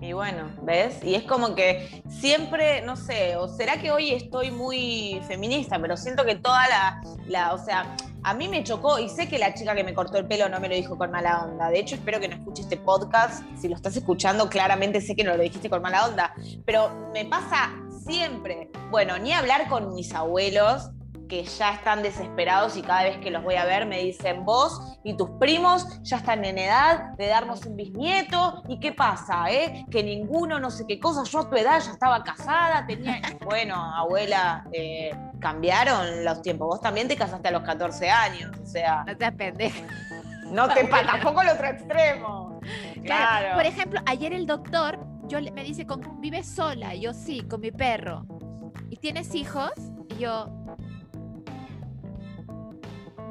Y 0.00 0.12
bueno, 0.12 0.50
¿ves? 0.62 1.02
Y 1.02 1.14
es 1.14 1.24
como 1.24 1.54
que 1.54 2.02
siempre, 2.08 2.82
no 2.82 2.96
sé, 2.96 3.36
o 3.36 3.48
será 3.48 3.80
que 3.80 3.90
hoy 3.90 4.12
estoy 4.12 4.50
muy 4.50 5.20
feminista, 5.26 5.78
pero 5.80 5.96
siento 5.96 6.24
que 6.24 6.36
toda 6.36 6.68
la, 6.68 7.02
la, 7.26 7.52
o 7.52 7.58
sea, 7.58 7.96
a 8.22 8.34
mí 8.34 8.48
me 8.48 8.62
chocó 8.64 8.98
y 8.98 9.08
sé 9.08 9.28
que 9.28 9.38
la 9.38 9.54
chica 9.54 9.74
que 9.74 9.84
me 9.84 9.94
cortó 9.94 10.18
el 10.18 10.26
pelo 10.26 10.48
no 10.48 10.60
me 10.60 10.68
lo 10.68 10.74
dijo 10.74 10.96
con 10.96 11.10
mala 11.10 11.44
onda. 11.44 11.70
De 11.70 11.78
hecho, 11.78 11.94
espero 11.94 12.20
que 12.20 12.28
no 12.28 12.36
escuche 12.36 12.62
este 12.62 12.76
podcast. 12.76 13.42
Si 13.56 13.68
lo 13.68 13.76
estás 13.76 13.96
escuchando, 13.96 14.48
claramente 14.48 15.00
sé 15.00 15.16
que 15.16 15.24
no 15.24 15.36
lo 15.36 15.42
dijiste 15.42 15.70
con 15.70 15.82
mala 15.82 16.06
onda. 16.06 16.34
Pero 16.64 17.10
me 17.12 17.24
pasa 17.24 17.70
siempre. 18.04 18.70
Bueno, 18.90 19.18
ni 19.18 19.32
hablar 19.32 19.68
con 19.68 19.94
mis 19.94 20.14
abuelos, 20.14 20.90
que 21.28 21.44
ya 21.44 21.74
están 21.74 22.02
desesperados 22.02 22.76
y 22.76 22.82
cada 22.82 23.04
vez 23.04 23.18
que 23.18 23.30
los 23.30 23.42
voy 23.42 23.54
a 23.56 23.64
ver 23.64 23.86
me 23.86 23.98
dicen, 23.98 24.44
vos 24.44 24.98
y 25.04 25.16
tus 25.16 25.30
primos 25.38 26.02
ya 26.02 26.16
están 26.16 26.44
en 26.44 26.58
edad 26.58 27.12
de 27.16 27.26
darnos 27.28 27.64
un 27.66 27.76
bisnieto. 27.76 28.62
¿Y 28.68 28.80
qué 28.80 28.92
pasa? 28.92 29.50
Eh? 29.50 29.84
Que 29.90 30.02
ninguno, 30.02 30.58
no 30.58 30.70
sé 30.70 30.84
qué 30.86 30.98
cosa, 30.98 31.22
yo 31.24 31.40
a 31.40 31.50
tu 31.50 31.56
edad 31.56 31.80
ya 31.80 31.92
estaba 31.92 32.22
casada, 32.22 32.86
tenía... 32.86 33.20
Bueno, 33.48 33.76
abuela, 33.76 34.66
eh, 34.72 35.10
cambiaron 35.38 36.22
los 36.22 36.42
tiempos. 36.42 36.68
Vos 36.68 36.80
también 36.82 37.08
te 37.08 37.16
casaste 37.16 37.48
a 37.48 37.50
los 37.50 37.62
14 37.62 38.10
años, 38.10 38.50
o 38.62 38.66
sea... 38.66 39.04
No 39.06 39.16
te 39.16 39.32
pendeja. 39.32 39.86
No 40.50 40.68
te 40.68 40.84
tampoco 41.06 41.42
el 41.42 41.48
otro 41.48 41.66
extremo. 41.66 42.60
Claro. 43.04 43.54
Por 43.54 43.64
ejemplo, 43.64 44.00
ayer 44.06 44.34
el 44.34 44.46
doctor 44.46 44.98
yo 45.28 45.40
me 45.52 45.62
dice, 45.62 45.86
¿vives 46.18 46.46
sola? 46.46 46.94
yo 46.94 47.12
sí, 47.12 47.42
con 47.42 47.60
mi 47.60 47.70
perro. 47.70 48.24
¿Y 48.90 48.96
tienes 48.96 49.34
hijos? 49.34 49.72
Y 50.08 50.22
yo, 50.22 50.48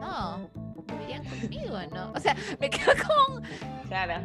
no, 0.07 0.49
vivirían 0.87 1.25
conmigo, 1.25 1.77
¿no? 1.93 2.11
O 2.13 2.19
sea, 2.19 2.35
me 2.59 2.69
quedo 2.69 2.93
con... 3.05 3.43
Claro. 3.87 4.23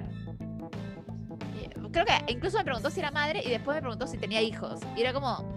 Creo 1.90 2.07
que 2.07 2.33
incluso 2.33 2.57
me 2.57 2.64
preguntó 2.64 2.90
si 2.90 3.01
era 3.01 3.11
madre 3.11 3.42
y 3.45 3.51
después 3.51 3.75
me 3.75 3.83
preguntó 3.83 4.07
si 4.07 4.16
tenía 4.16 4.40
hijos. 4.40 4.81
Y 4.97 5.03
era 5.03 5.12
como, 5.12 5.55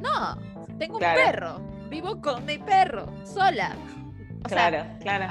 no, 0.00 0.36
tengo 0.78 0.94
un 0.94 1.00
perro, 1.00 1.60
vivo 1.88 2.20
con 2.20 2.44
mi 2.44 2.58
perro, 2.58 3.06
sola 3.24 3.76
claro, 4.42 4.84
claro. 5.00 5.26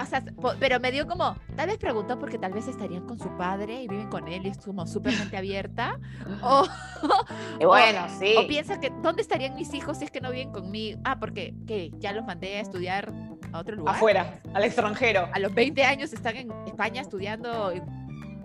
pero 0.60 0.80
me 0.80 0.92
dio 0.92 1.08
como, 1.08 1.36
tal 1.56 1.68
vez 1.68 1.78
preguntó 1.78 2.18
porque 2.20 2.38
tal 2.38 2.54
vez 2.54 2.68
estarían 2.68 3.06
con 3.06 3.20
su 3.20 3.30
padre 3.38 3.84
y 3.84 3.88
viven 3.88 4.10
con 4.10 4.28
él 4.28 4.46
y 4.46 4.50
es 4.50 4.58
como 4.58 4.86
súper 4.86 5.18
mente 5.18 5.38
abierta. 5.38 6.00
o, 6.42 6.66
bueno, 7.66 8.08
sí. 8.20 8.36
O 8.38 8.48
piensa 8.48 8.80
que, 8.80 8.92
¿dónde 9.02 9.22
estarían 9.22 9.56
mis 9.56 9.74
hijos 9.74 9.98
si 9.98 10.06
es 10.06 10.12
que 10.12 10.22
no 10.22 10.32
viven 10.32 10.52
conmigo? 10.52 11.00
Ah, 11.04 11.20
porque 11.20 11.56
¿qué? 11.66 11.92
ya 11.98 12.12
los 12.12 12.26
mandé 12.26 12.58
a 12.58 12.62
estudiar 12.62 13.12
a 13.52 13.60
otro 13.60 13.76
lugar. 13.76 13.96
Afuera, 13.96 14.40
al 14.54 14.64
extranjero. 14.64 15.28
A 15.34 15.40
los 15.40 15.54
20 15.54 15.84
años 15.84 16.14
están 16.14 16.36
en 16.36 16.52
España 16.68 17.02
estudiando 17.02 17.74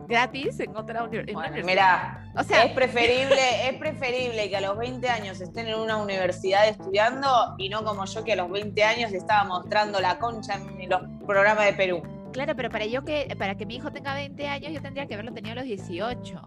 gratis 0.09 0.61
en 0.61 0.77
otra 0.77 1.05
universidad. 1.05 1.65
Mira, 1.65 2.33
o 2.37 2.43
sea, 2.43 2.65
es 2.65 2.73
preferible, 2.73 3.69
es 3.69 3.75
preferible 3.75 4.49
que 4.51 4.57
a 4.57 4.61
los 4.61 4.77
20 4.77 5.09
años 5.09 5.41
estén 5.41 5.69
en 5.69 5.79
una 5.79 5.97
universidad 5.97 6.69
estudiando 6.69 7.55
y 7.59 7.69
no 7.69 7.85
como 7.85 8.05
yo 8.05 8.25
que 8.25 8.33
a 8.33 8.37
los 8.37 8.51
20 8.51 8.85
años 8.85 9.13
estaba 9.13 9.45
mostrando 9.45 10.01
la 10.01 10.19
concha 10.19 10.55
en 10.79 10.89
los 10.89 11.03
programas 11.27 11.67
de 11.67 11.73
Perú. 11.73 12.03
Claro, 12.33 12.57
pero 12.57 12.71
para 12.71 12.87
yo 12.87 13.05
que 13.05 13.35
para 13.39 13.57
que 13.57 13.67
mi 13.67 13.77
hijo 13.77 13.93
tenga 13.93 14.15
20 14.15 14.49
años 14.49 14.73
yo 14.73 14.81
tendría 14.81 15.07
que 15.07 15.15
haberlo 15.15 15.33
tenido 15.33 15.53
a 15.53 15.57
los 15.57 15.65
18. 15.65 16.43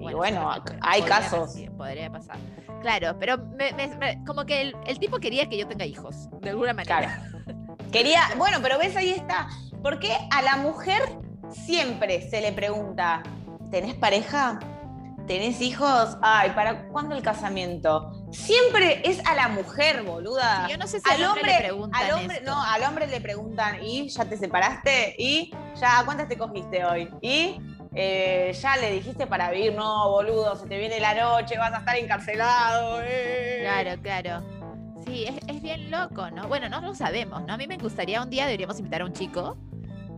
y 0.00 0.14
bueno, 0.14 0.50
hay 0.80 1.02
casos. 1.02 1.56
podría 1.76 2.10
pasar. 2.10 2.36
Claro, 2.80 3.16
pero 3.18 3.38
como 4.26 4.44
que 4.44 4.74
el, 4.86 4.98
tipo 4.98 5.18
quería 5.18 5.48
que 5.48 5.56
yo 5.56 5.66
tenga 5.66 5.86
hijos, 5.86 6.28
de 6.42 6.50
alguna 6.50 6.74
manera. 6.74 7.30
Quería, 7.94 8.22
bueno, 8.36 8.58
pero 8.60 8.76
ves 8.76 8.96
ahí 8.96 9.10
está. 9.10 9.46
¿Por 9.80 10.00
qué 10.00 10.18
a 10.32 10.42
la 10.42 10.56
mujer 10.56 11.00
siempre 11.52 12.28
se 12.28 12.40
le 12.40 12.50
pregunta, 12.50 13.22
¿tenés 13.70 13.94
pareja? 13.94 14.58
¿Tenés 15.28 15.60
hijos? 15.60 16.16
Ay, 16.20 16.50
¿para 16.56 16.88
cuándo 16.88 17.14
el 17.14 17.22
casamiento? 17.22 18.10
Siempre 18.32 19.00
es 19.08 19.24
a 19.24 19.36
la 19.36 19.46
mujer, 19.46 20.02
boluda. 20.02 20.66
yo 20.68 20.76
no 20.76 20.88
sé 20.88 20.98
si 20.98 21.08
al 21.08 21.24
hombre, 21.24 21.52
le 21.52 21.58
preguntan 21.58 22.02
al 22.02 22.12
hombre, 22.14 22.40
no, 22.44 22.60
al 22.60 22.82
hombre 22.82 23.06
le 23.06 23.20
preguntan, 23.20 23.80
¿y 23.80 24.08
ya 24.08 24.24
te 24.24 24.36
separaste? 24.36 25.14
¿Y 25.16 25.54
ya 25.76 26.02
cuántas 26.04 26.26
te 26.26 26.36
cogiste 26.36 26.84
hoy? 26.84 27.08
¿Y 27.20 27.60
eh, 27.94 28.52
ya 28.60 28.76
le 28.76 28.90
dijiste 28.90 29.28
para 29.28 29.52
vivir? 29.52 29.72
No, 29.72 30.10
boludo, 30.10 30.56
se 30.56 30.66
te 30.66 30.78
viene 30.78 30.98
la 30.98 31.14
noche, 31.14 31.56
vas 31.58 31.72
a 31.72 31.78
estar 31.78 31.96
encarcelado. 31.96 33.00
Eh". 33.04 33.60
Claro, 33.62 34.02
claro. 34.02 34.53
Sí, 35.06 35.24
es, 35.24 35.34
es, 35.48 35.62
bien 35.62 35.90
loco, 35.90 36.30
¿no? 36.30 36.48
Bueno, 36.48 36.68
no 36.68 36.80
lo 36.80 36.94
sabemos, 36.94 37.42
¿no? 37.44 37.54
A 37.54 37.56
mí 37.56 37.66
me 37.66 37.76
gustaría 37.76 38.22
un 38.22 38.30
día, 38.30 38.46
deberíamos 38.46 38.78
invitar 38.78 39.02
a 39.02 39.04
un 39.04 39.12
chico 39.12 39.56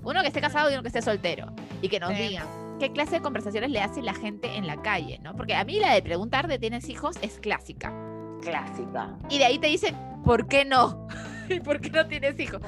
uno 0.07 0.21
que 0.21 0.29
esté 0.29 0.41
casado 0.41 0.71
y 0.71 0.75
uno 0.75 0.83
que 0.83 0.89
esté 0.89 1.03
soltero. 1.03 1.53
Y 1.83 1.89
que 1.89 1.99
nos 1.99 2.17
digan 2.17 2.47
qué 2.79 2.93
clase 2.93 3.17
de 3.17 3.23
conversaciones 3.23 3.71
le 3.71 3.81
hace 3.81 4.03
la 4.03 4.15
gente 4.15 4.57
en 4.57 4.67
la 4.67 4.81
calle, 4.83 5.19
¿no? 5.23 5.35
Porque 5.35 5.55
a 5.55 5.65
mí 5.65 5.81
la 5.81 5.95
de 5.95 6.03
preguntar 6.03 6.47
de 6.47 6.59
tienes 6.59 6.89
hijos 6.89 7.17
es 7.23 7.39
clásica. 7.41 7.93
Clásica. 8.41 9.17
Y 9.29 9.39
de 9.39 9.47
ahí 9.47 9.59
te 9.59 9.67
dicen, 9.67 9.97
¿por 10.25 10.47
qué 10.47 10.65
no? 10.65 11.09
¿Y 11.49 11.61
por 11.61 11.81
qué 11.81 11.91
no 11.91 12.07
tienes 12.07 12.39
hijos? 12.39 12.61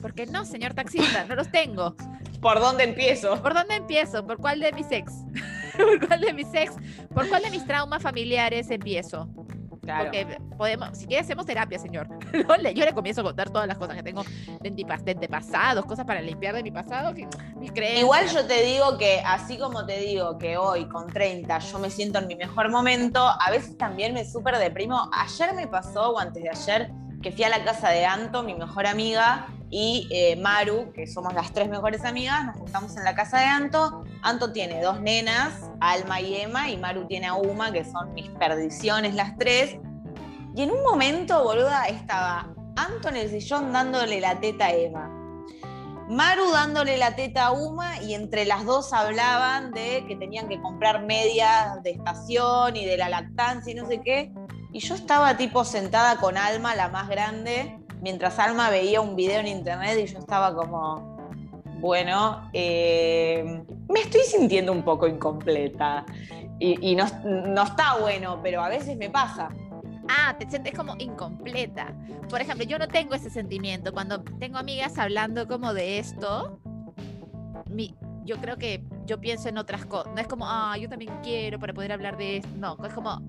Porque 0.00 0.26
no, 0.26 0.44
señor 0.44 0.74
taxista, 0.74 1.24
no 1.24 1.34
los 1.34 1.50
tengo. 1.50 1.96
¿Por 2.40 2.60
dónde 2.60 2.84
empiezo? 2.84 3.42
¿Por 3.42 3.52
dónde 3.52 3.74
empiezo? 3.74 4.24
¿Por 4.24 4.38
cuál 4.38 4.60
de 4.60 4.72
mis 4.72 4.90
ex? 4.92 5.12
¿Por 5.76 6.06
cuál 6.06 6.20
de 6.20 6.32
mis 6.32 6.54
ex? 6.54 6.74
¿Por 7.12 7.28
cuál 7.28 7.42
de 7.42 7.50
mis 7.50 7.66
traumas 7.66 8.02
familiares 8.02 8.70
empiezo? 8.70 9.28
Claro. 9.90 10.04
Porque 10.04 10.38
podemos, 10.56 10.96
si 10.96 11.06
quiere 11.06 11.22
hacemos 11.22 11.46
terapia, 11.46 11.78
señor. 11.78 12.08
Yo 12.74 12.84
le 12.84 12.92
comienzo 12.92 13.22
a 13.22 13.24
contar 13.24 13.50
todas 13.50 13.66
las 13.66 13.76
cosas 13.76 13.96
que 13.96 14.02
tengo 14.02 14.22
de, 14.60 14.86
antepasados, 14.90 15.84
cosas 15.84 16.06
para 16.06 16.20
limpiar 16.20 16.54
de 16.54 16.62
mi 16.62 16.70
pasado, 16.70 17.14
que. 17.14 17.26
Igual 17.98 18.26
yo 18.28 18.46
te 18.46 18.62
digo 18.62 18.96
que, 18.98 19.20
así 19.24 19.58
como 19.58 19.84
te 19.84 19.98
digo 20.00 20.38
que 20.38 20.56
hoy 20.56 20.86
con 20.88 21.06
30 21.06 21.58
yo 21.58 21.78
me 21.78 21.90
siento 21.90 22.18
en 22.18 22.26
mi 22.26 22.36
mejor 22.36 22.70
momento, 22.70 23.20
a 23.20 23.50
veces 23.50 23.76
también 23.76 24.14
me 24.14 24.24
súper 24.24 24.56
deprimo. 24.58 25.10
Ayer 25.12 25.54
me 25.54 25.66
pasó, 25.66 26.10
o 26.10 26.18
antes 26.18 26.42
de 26.42 26.48
ayer, 26.48 26.90
que 27.22 27.32
fui 27.32 27.44
a 27.44 27.48
la 27.48 27.64
casa 27.64 27.90
de 27.90 28.06
Anto, 28.06 28.42
mi 28.42 28.54
mejor 28.54 28.86
amiga, 28.86 29.48
y 29.70 30.08
eh, 30.10 30.36
Maru, 30.36 30.92
que 30.92 31.06
somos 31.06 31.32
las 31.34 31.52
tres 31.52 31.68
mejores 31.68 32.04
amigas, 32.04 32.44
nos 32.44 32.56
juntamos 32.56 32.96
en 32.96 33.04
la 33.04 33.14
casa 33.14 33.38
de 33.38 33.44
Anto. 33.44 34.04
Anto 34.22 34.52
tiene 34.52 34.82
dos 34.82 35.00
nenas, 35.00 35.70
Alma 35.80 36.20
y 36.20 36.36
Emma, 36.36 36.68
y 36.68 36.76
Maru 36.76 37.06
tiene 37.06 37.28
a 37.28 37.34
Uma, 37.34 37.70
que 37.70 37.84
son 37.84 38.12
mis 38.14 38.28
perdiciones 38.30 39.14
las 39.14 39.36
tres. 39.36 39.76
Y 40.56 40.62
en 40.62 40.70
un 40.72 40.82
momento, 40.82 41.44
boluda, 41.44 41.86
estaba 41.86 42.52
Anto 42.76 43.08
en 43.10 43.16
el 43.16 43.30
sillón 43.30 43.72
dándole 43.72 44.20
la 44.20 44.40
teta 44.40 44.66
a 44.66 44.72
Emma. 44.72 45.16
Maru 46.08 46.50
dándole 46.50 46.96
la 46.96 47.14
teta 47.14 47.46
a 47.46 47.50
Uma 47.52 48.02
y 48.02 48.14
entre 48.14 48.44
las 48.44 48.64
dos 48.64 48.92
hablaban 48.92 49.70
de 49.70 50.04
que 50.08 50.16
tenían 50.16 50.48
que 50.48 50.60
comprar 50.60 51.04
medias 51.06 51.80
de 51.84 51.92
estación 51.92 52.74
y 52.74 52.84
de 52.84 52.96
la 52.96 53.08
lactancia 53.08 53.72
y 53.72 53.76
no 53.76 53.86
sé 53.86 54.00
qué. 54.00 54.32
Y 54.72 54.80
yo 54.80 54.94
estaba 54.94 55.36
tipo 55.36 55.64
sentada 55.64 56.16
con 56.16 56.36
Alma, 56.36 56.74
la 56.74 56.88
más 56.88 57.08
grande, 57.08 57.78
mientras 58.00 58.38
Alma 58.38 58.70
veía 58.70 59.00
un 59.00 59.16
video 59.16 59.40
en 59.40 59.48
internet 59.48 59.98
y 60.02 60.06
yo 60.06 60.18
estaba 60.18 60.54
como, 60.54 61.16
bueno, 61.80 62.48
eh, 62.52 63.62
me 63.88 64.00
estoy 64.00 64.22
sintiendo 64.22 64.72
un 64.72 64.82
poco 64.82 65.06
incompleta. 65.06 66.04
Y, 66.62 66.94
no, 66.94 67.06
no 67.24 67.62
está 67.62 67.96
bueno, 67.96 68.38
pero 68.42 68.62
a 68.62 68.68
veces 68.68 68.94
me 68.98 69.08
pasa. 69.08 69.48
Ah, 70.08 70.36
te 70.38 70.48
sientes 70.48 70.74
como 70.74 70.94
incompleta. 70.98 71.94
Por 72.28 72.42
ejemplo, 72.42 72.66
yo 72.66 72.78
no 72.78 72.86
tengo 72.86 73.14
ese 73.14 73.30
sentimiento. 73.30 73.94
Cuando 73.94 74.22
tengo 74.22 74.58
amigas 74.58 74.98
hablando 74.98 75.48
como 75.48 75.72
de 75.72 75.98
esto, 75.98 76.60
mi, 77.70 77.96
yo 78.24 78.36
creo 78.42 78.58
que 78.58 78.84
yo 79.06 79.20
pienso 79.22 79.48
en 79.48 79.56
otras 79.56 79.86
cosas. 79.86 80.12
No 80.14 80.20
es 80.20 80.26
como, 80.26 80.44
ah, 80.46 80.76
yo 80.76 80.90
también 80.90 81.12
quiero 81.22 81.58
para 81.58 81.72
poder 81.72 81.92
hablar 81.92 82.18
de 82.18 82.38
esto. 82.38 82.50
No, 82.58 82.76
es 82.84 82.92
como, 82.92 83.22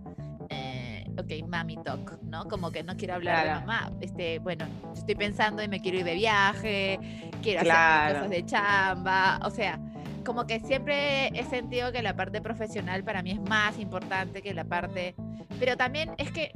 ok, 1.17 1.47
mami 1.47 1.77
talk, 1.83 2.19
¿no? 2.23 2.45
Como 2.47 2.71
que 2.71 2.83
no 2.83 2.95
quiero 2.97 3.15
hablar 3.15 3.43
Claro. 3.43 3.59
de 3.61 3.65
mamá. 3.65 3.91
Este, 4.01 4.39
bueno, 4.39 4.65
estoy 4.93 5.15
pensando 5.15 5.61
y 5.63 5.67
me 5.67 5.79
quiero 5.81 5.99
ir 5.99 6.05
de 6.05 6.13
viaje, 6.15 6.99
quiero 7.41 7.61
Claro. 7.63 8.03
hacer 8.03 8.15
cosas 8.17 8.29
de 8.29 8.45
chamba. 8.45 9.39
O 9.43 9.49
sea, 9.49 9.79
como 10.25 10.45
que 10.47 10.59
siempre 10.59 11.27
he 11.37 11.43
sentido 11.45 11.91
que 11.91 12.01
la 12.01 12.15
parte 12.15 12.41
profesional 12.41 13.03
para 13.03 13.21
mí 13.23 13.31
es 13.31 13.41
más 13.41 13.77
importante 13.79 14.41
que 14.41 14.53
la 14.53 14.63
parte. 14.63 15.15
Pero 15.59 15.77
también 15.77 16.11
es 16.17 16.31
que, 16.31 16.51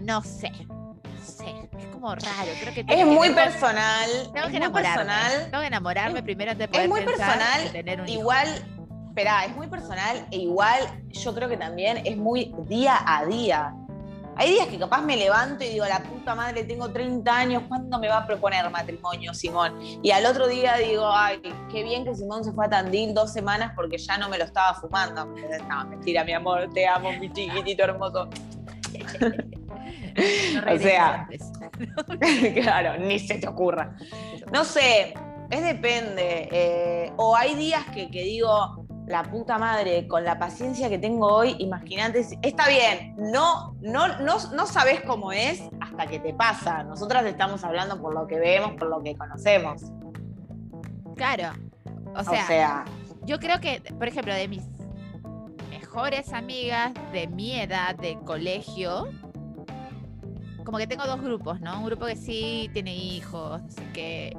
no 0.00 0.22
sé, 0.22 0.50
no 0.68 0.96
sé, 1.24 1.44
es 1.78 1.86
como 1.86 2.14
raro. 2.14 2.50
Creo 2.60 2.74
que 2.74 2.80
Es 2.80 2.86
que 2.86 3.04
muy 3.04 3.30
personal. 3.30 4.08
Tengo 4.32 4.48
que 4.48 4.56
enamorarme. 4.56 5.04
personal. 5.04 5.32
Tengo 5.50 5.60
que 5.60 5.66
enamorarme 5.66 6.18
Es- 6.20 6.24
primero 6.24 6.50
antes 6.52 6.64
de 6.66 6.68
poder 6.68 6.82
Es 6.84 6.88
muy 6.88 7.00
pensar 7.04 7.38
personal. 7.38 7.66
en 7.66 7.72
tener 7.72 8.00
un 8.00 8.08
hijo. 8.08 8.20
Igual, 8.20 8.48
espera, 9.08 9.44
es 9.44 9.54
muy 9.56 9.66
personal 9.68 10.26
e 10.30 10.36
igual 10.38 10.80
yo 11.10 11.34
creo 11.34 11.48
que 11.48 11.56
también 11.56 11.98
es 12.04 12.16
muy 12.16 12.52
día 12.66 12.96
a 13.06 13.24
día. 13.26 13.74
Hay 14.36 14.52
días 14.52 14.66
que 14.68 14.78
capaz 14.78 15.02
me 15.02 15.16
levanto 15.16 15.62
y 15.62 15.68
digo, 15.68 15.84
la 15.84 16.02
puta 16.02 16.34
madre, 16.34 16.64
tengo 16.64 16.90
30 16.90 17.36
años, 17.36 17.62
¿cuándo 17.68 17.98
me 17.98 18.08
va 18.08 18.18
a 18.18 18.26
proponer 18.26 18.68
matrimonio, 18.70 19.34
Simón? 19.34 19.78
Y 20.02 20.10
al 20.10 20.24
otro 20.24 20.48
día 20.48 20.76
digo, 20.76 21.10
ay, 21.12 21.40
qué 21.70 21.82
bien 21.82 22.04
que 22.04 22.14
Simón 22.14 22.42
se 22.42 22.52
fue 22.52 22.66
a 22.66 22.70
Tandil 22.70 23.12
dos 23.12 23.32
semanas 23.32 23.72
porque 23.76 23.98
ya 23.98 24.16
no 24.16 24.28
me 24.28 24.38
lo 24.38 24.44
estaba 24.44 24.74
fumando. 24.74 25.26
No, 25.68 25.84
mentira, 25.86 26.24
mi 26.24 26.32
amor, 26.32 26.70
te 26.72 26.86
amo, 26.86 27.12
mi 27.12 27.30
chiquitito 27.32 27.84
hermoso. 27.84 28.28
No 30.64 30.74
o 30.74 30.78
sea, 30.78 31.26
claro, 32.54 32.98
ni 32.98 33.18
se 33.18 33.38
te 33.38 33.48
ocurra. 33.48 33.96
No 34.52 34.64
sé, 34.64 35.14
es 35.50 35.62
depende. 35.62 36.48
eh, 36.52 37.12
o 37.16 37.34
hay 37.34 37.54
días 37.54 37.84
que, 37.94 38.10
que 38.10 38.22
digo, 38.22 38.86
la 39.06 39.24
puta 39.24 39.58
madre, 39.58 40.06
con 40.06 40.24
la 40.24 40.38
paciencia 40.38 40.88
que 40.88 40.98
tengo 40.98 41.26
hoy, 41.26 41.56
imagínate, 41.58 42.24
está 42.42 42.68
bien, 42.68 43.14
no, 43.18 43.74
no, 43.80 44.20
no, 44.20 44.36
no 44.54 44.66
sabes 44.66 45.00
cómo 45.02 45.32
es 45.32 45.62
hasta 45.80 46.06
que 46.06 46.20
te 46.20 46.32
pasa. 46.32 46.84
Nosotras 46.84 47.24
estamos 47.26 47.64
hablando 47.64 48.00
por 48.00 48.14
lo 48.14 48.26
que 48.26 48.38
vemos, 48.38 48.72
por 48.72 48.88
lo 48.88 49.02
que 49.02 49.16
conocemos. 49.16 49.82
Claro. 51.16 51.52
O 52.14 52.20
O 52.20 52.24
sea, 52.24 52.46
sea, 52.46 52.84
yo 53.24 53.38
creo 53.38 53.60
que, 53.60 53.82
por 53.98 54.08
ejemplo, 54.08 54.34
de 54.34 54.48
mis 54.48 54.62
mejores 55.70 56.32
amigas 56.32 56.92
de 57.12 57.26
mi 57.26 57.58
edad 57.58 57.94
de 57.96 58.18
colegio, 58.24 59.08
como 60.64 60.78
que 60.78 60.86
tengo 60.86 61.04
dos 61.06 61.20
grupos, 61.20 61.60
¿no? 61.60 61.78
Un 61.80 61.86
grupo 61.86 62.06
que 62.06 62.16
sí 62.16 62.70
tiene 62.72 62.94
hijos, 62.94 63.62
no 63.62 63.70
sé 63.70 63.82
qué. 63.92 64.36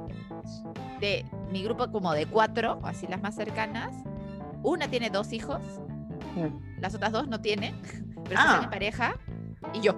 De 1.00 1.24
mi 1.50 1.62
grupo 1.62 1.90
como 1.92 2.12
de 2.12 2.26
cuatro, 2.26 2.78
o 2.82 2.86
así 2.86 3.06
las 3.06 3.20
más 3.20 3.34
cercanas. 3.34 3.94
Una 4.64 4.88
tiene 4.88 5.10
dos 5.10 5.32
hijos, 5.32 5.60
las 6.80 6.94
otras 6.94 7.12
dos 7.12 7.28
no 7.28 7.40
tienen, 7.40 7.80
pero 8.24 8.40
Ah. 8.40 8.48
tienen 8.54 8.70
pareja, 8.70 9.14
y 9.72 9.80
yo. 9.80 9.94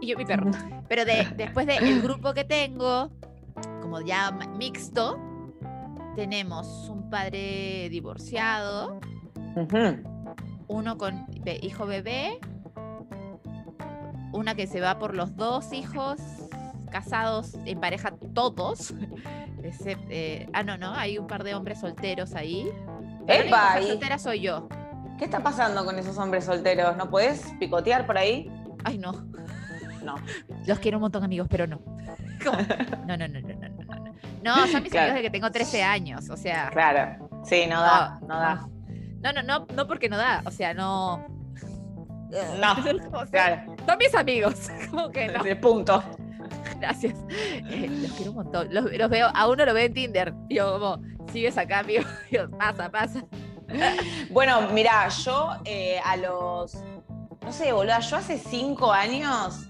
Y 0.00 0.06
yo 0.08 0.16
mi 0.18 0.24
perro. 0.24 0.50
Pero 0.88 1.04
de, 1.04 1.28
después 1.36 1.66
del 1.66 2.02
grupo 2.02 2.34
que 2.34 2.44
tengo, 2.44 3.10
como 3.80 4.00
ya 4.00 4.30
mixto, 4.58 5.18
tenemos 6.16 6.88
un 6.88 7.08
padre 7.08 7.88
divorciado, 7.90 8.98
uno 10.68 10.98
con 10.98 11.26
be- 11.42 11.60
hijo 11.62 11.86
bebé, 11.86 12.38
una 14.32 14.54
que 14.54 14.66
se 14.66 14.80
va 14.80 14.98
por 14.98 15.14
los 15.14 15.36
dos 15.36 15.72
hijos 15.72 16.18
casados 16.90 17.54
en 17.64 17.80
pareja 17.80 18.12
todos. 18.34 18.94
except- 19.62 20.06
eh, 20.10 20.48
ah, 20.52 20.62
no, 20.62 20.76
no, 20.76 20.92
hay 20.94 21.18
un 21.18 21.26
par 21.26 21.44
de 21.44 21.54
hombres 21.54 21.80
solteros 21.80 22.34
ahí. 22.34 22.68
La 23.26 23.34
Epa, 23.36 23.66
mujer 23.68 23.82
¿y 23.82 23.86
soltera 23.88 24.18
soy 24.18 24.40
yo. 24.40 24.68
¿qué 25.18 25.24
está 25.24 25.40
pasando 25.40 25.84
con 25.84 25.98
esos 25.98 26.18
hombres 26.18 26.44
solteros? 26.44 26.96
¿No 26.96 27.08
puedes 27.08 27.52
picotear 27.60 28.06
por 28.06 28.18
ahí? 28.18 28.50
Ay, 28.84 28.98
no. 28.98 29.12
No. 30.02 30.16
Los 30.66 30.78
quiero 30.80 30.98
un 30.98 31.02
montón, 31.02 31.22
amigos, 31.24 31.46
pero 31.50 31.66
no. 31.66 31.78
¿Cómo? 32.44 32.58
No, 33.06 33.16
no, 33.16 33.28
no, 33.28 33.40
no, 33.40 33.48
no, 33.48 33.68
no, 33.68 33.94
no. 34.04 34.12
No, 34.42 34.66
son 34.66 34.82
mis 34.82 34.90
Claro. 34.90 35.12
amigos 35.12 35.14
de 35.16 35.22
que 35.22 35.30
tengo 35.30 35.50
13 35.52 35.82
años, 35.84 36.28
o 36.28 36.36
sea. 36.36 36.70
Claro, 36.70 37.28
sí, 37.44 37.66
no 37.68 37.80
da, 37.80 38.18
no 38.22 38.36
da. 38.36 38.68
No, 39.22 39.32
no, 39.32 39.42
no, 39.44 39.66
no 39.72 39.86
porque 39.86 40.08
no 40.08 40.16
da, 40.18 40.42
o 40.44 40.50
sea, 40.50 40.74
no. 40.74 41.24
No, 42.58 42.72
O 43.12 43.26
sea, 43.26 43.64
Claro, 43.64 43.76
Son 43.86 43.98
mis 43.98 44.14
amigos, 44.16 44.68
como 44.90 45.10
que 45.10 45.28
no. 45.28 45.44
de 45.44 45.54
punto. 45.54 46.02
Gracias. 46.80 47.14
Eh, 47.30 47.88
los 48.02 48.12
quiero 48.14 48.32
un 48.32 48.38
montón. 48.38 48.74
Los, 48.74 48.90
los 48.92 49.08
veo, 49.10 49.28
a 49.32 49.48
uno 49.48 49.64
lo 49.64 49.72
veo 49.74 49.86
en 49.86 49.94
Tinder. 49.94 50.34
Yo 50.48 50.72
como, 50.80 51.00
sigues 51.32 51.56
acá, 51.58 51.80
amigo. 51.80 52.04
Y 52.30 52.38
pasa, 52.58 52.90
pasa. 52.90 53.24
Bueno, 54.30 54.68
mira, 54.72 55.08
yo 55.08 55.50
eh, 55.64 55.98
a 56.04 56.16
los, 56.16 56.74
no 57.42 57.52
sé, 57.52 57.72
boluda, 57.72 58.00
yo 58.00 58.16
hace 58.16 58.38
cinco 58.38 58.92
años, 58.92 59.66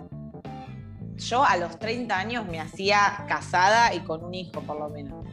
yo 1.16 1.44
a 1.44 1.56
los 1.56 1.78
30 1.78 2.16
años 2.18 2.46
me 2.46 2.60
hacía 2.60 3.24
casada 3.28 3.94
y 3.94 4.00
con 4.00 4.24
un 4.24 4.34
hijo 4.34 4.60
por 4.62 4.78
lo 4.78 4.88
menos. 4.88 5.24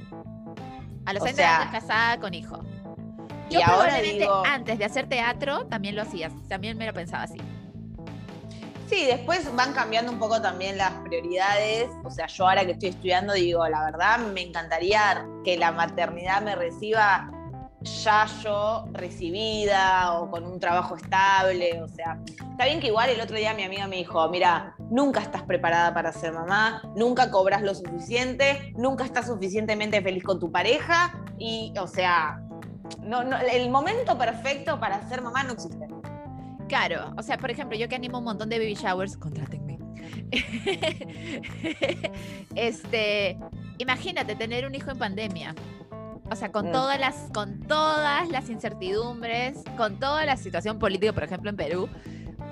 A 1.05 1.13
los 1.13 1.21
O 1.21 1.25
30 1.25 1.33
sea, 1.41 1.61
años 1.61 1.71
casada 1.71 2.19
con 2.19 2.33
hijo. 2.35 2.59
y 3.49 3.55
Yo 3.55 3.61
ahora 3.61 3.85
probablemente 3.85 4.19
digo- 4.25 4.43
antes 4.45 4.77
de 4.77 4.85
hacer 4.85 5.07
teatro 5.09 5.65
también 5.65 5.95
lo 5.95 6.03
hacías. 6.03 6.31
También 6.47 6.77
me 6.77 6.85
lo 6.85 6.93
pensaba 6.93 7.23
así. 7.23 7.39
Sí, 8.89 9.05
después 9.05 9.55
van 9.55 9.73
cambiando 9.73 10.11
un 10.11 10.17
poco 10.17 10.41
también 10.41 10.75
las 10.75 10.91
prioridades. 11.03 11.91
O 12.03 12.09
sea, 12.09 12.25
yo 12.25 12.47
ahora 12.47 12.65
que 12.65 12.71
estoy 12.71 12.89
estudiando 12.89 13.33
digo, 13.33 13.67
la 13.67 13.83
verdad 13.83 14.17
me 14.33 14.41
encantaría 14.41 15.27
que 15.45 15.57
la 15.57 15.71
maternidad 15.71 16.41
me 16.41 16.55
reciba 16.55 17.29
ya 18.03 18.25
yo 18.43 18.85
recibida 18.91 20.19
o 20.19 20.31
con 20.31 20.43
un 20.43 20.59
trabajo 20.59 20.95
estable. 20.95 21.83
O 21.83 21.87
sea, 21.87 22.19
está 22.25 22.65
bien 22.65 22.79
que 22.79 22.87
igual 22.87 23.11
el 23.11 23.21
otro 23.21 23.37
día 23.37 23.53
mi 23.53 23.61
amiga 23.61 23.85
me 23.85 23.97
dijo, 23.97 24.27
mira, 24.29 24.73
nunca 24.89 25.19
estás 25.19 25.43
preparada 25.43 25.93
para 25.93 26.11
ser 26.11 26.33
mamá, 26.33 26.81
nunca 26.95 27.29
cobras 27.29 27.61
lo 27.61 27.75
suficiente, 27.75 28.73
nunca 28.75 29.05
estás 29.05 29.27
suficientemente 29.27 30.01
feliz 30.01 30.23
con 30.23 30.39
tu 30.39 30.51
pareja 30.51 31.13
y, 31.37 31.73
o 31.79 31.85
sea, 31.85 32.41
no, 33.01 33.23
no, 33.23 33.37
el 33.37 33.69
momento 33.69 34.17
perfecto 34.17 34.79
para 34.79 35.07
ser 35.07 35.21
mamá 35.21 35.43
no 35.43 35.53
existe. 35.53 35.98
Claro, 36.69 37.13
o 37.17 37.23
sea, 37.23 37.37
por 37.37 37.51
ejemplo, 37.51 37.77
yo 37.77 37.89
que 37.89 37.95
animo 37.95 38.19
un 38.19 38.23
montón 38.23 38.47
de 38.47 38.59
baby 38.59 38.75
showers, 38.75 39.17
contrátenme. 39.17 39.79
este, 42.55 43.37
imagínate 43.79 44.35
tener 44.35 44.67
un 44.67 44.75
hijo 44.75 44.91
en 44.91 44.97
pandemia. 44.99 45.55
O 46.31 46.35
sea, 46.35 46.51
con 46.51 46.67
Mm. 46.69 46.71
todas 46.71 46.99
las, 46.99 47.15
con 47.33 47.59
todas 47.61 48.29
las 48.29 48.49
incertidumbres, 48.51 49.63
con 49.75 49.99
toda 49.99 50.25
la 50.25 50.37
situación 50.37 50.77
política, 50.77 51.11
por 51.11 51.23
ejemplo, 51.23 51.49
en 51.49 51.55
Perú, 51.55 51.89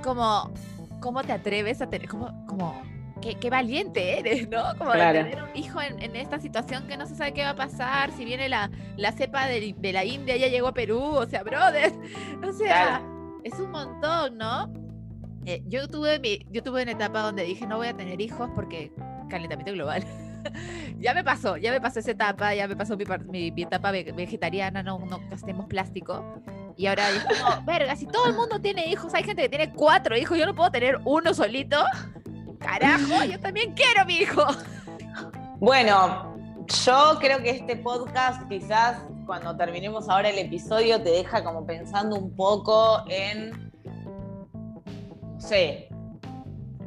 como, 0.04 0.52
¿cómo 1.00 1.24
te 1.24 1.32
atreves 1.32 1.80
a 1.82 1.88
tener, 1.88 2.10
como, 2.10 2.46
como, 2.48 2.82
qué, 3.22 3.50
valiente 3.52 4.18
eres, 4.20 4.50
¿no? 4.50 4.64
Como 4.80 4.94
de 4.94 5.00
tener 5.00 5.44
un 5.44 5.56
hijo 5.56 5.80
en, 5.80 6.16
esta 6.16 6.40
situación 6.40 6.88
que 6.88 6.98
no 6.98 7.06
se 7.06 7.16
sabe 7.16 7.34
qué 7.34 7.44
va 7.44 7.52
a 7.52 7.56
pasar, 7.56 8.12
si 8.12 8.26
viene 8.26 8.50
la, 8.50 8.72
la 8.96 9.12
cepa 9.12 9.46
de, 9.46 9.76
la 9.94 10.06
India, 10.06 10.38
ya 10.38 10.48
llegó 10.48 10.70
a 10.70 10.74
Perú, 10.74 11.00
o 11.00 11.28
sea, 11.28 11.44
brother, 11.44 11.94
o 12.48 12.54
sea, 12.54 13.02
es 13.48 13.60
un 13.60 13.72
montón, 13.72 14.38
¿no? 14.38 14.72
Eh, 15.46 15.64
yo, 15.68 15.88
tuve 15.88 16.20
mi, 16.20 16.46
yo 16.52 16.62
tuve 16.62 16.84
una 16.84 16.92
etapa 16.92 17.22
donde 17.22 17.44
dije, 17.44 17.66
no 17.66 17.78
voy 17.78 17.88
a 17.88 17.96
tener 17.96 18.20
hijos 18.20 18.50
porque 18.54 18.92
calentamiento 19.30 19.72
global. 19.72 20.04
ya 21.00 21.14
me 21.14 21.24
pasó, 21.24 21.58
ya 21.58 21.72
me 21.72 21.80
pasó 21.80 22.00
esa 22.00 22.12
etapa, 22.12 22.54
ya 22.54 22.68
me 22.68 22.76
pasó 22.76 22.98
mi, 22.98 23.52
mi, 23.52 23.64
etapa 23.64 23.92
vegetariana, 23.92 24.84
no, 24.84 25.00
no 25.00 25.22
gastemos 25.30 25.66
plástico. 25.68 26.42
Y 26.76 26.88
ahora 26.88 27.10
es 27.10 27.24
como, 27.24 27.62
verga, 27.66 27.96
si 27.96 28.06
todo 28.06 28.28
el 28.28 28.36
mundo 28.36 28.60
tiene 28.60 28.88
hijos, 28.88 29.14
hay 29.14 29.24
gente 29.24 29.44
que 29.44 29.50
tiene 29.50 29.74
cuatro 29.74 30.18
hijos, 30.18 30.38
yo 30.38 30.46
no 30.46 30.54
puedo 30.54 30.70
tener 30.70 31.00
uno 31.06 31.34
solito. 31.34 31.84
Carajo, 32.60 33.24
yo 33.32 33.40
también 33.40 33.74
quiero 33.74 34.06
mi 34.06 34.18
hijo. 34.18 34.46
Bueno, 35.60 36.36
yo 36.86 37.18
creo 37.20 37.42
que 37.42 37.52
este 37.52 37.78
podcast 37.78 38.48
quizás 38.50 38.98
cuando 39.28 39.56
terminemos 39.56 40.10
ahora 40.10 40.30
el 40.30 40.40
episodio 40.40 41.04
te 41.04 41.10
deja 41.10 41.44
como 41.44 41.66
pensando 41.66 42.16
un 42.16 42.34
poco 42.36 43.04
en, 43.10 43.72
no 43.84 45.40
sé, 45.40 45.90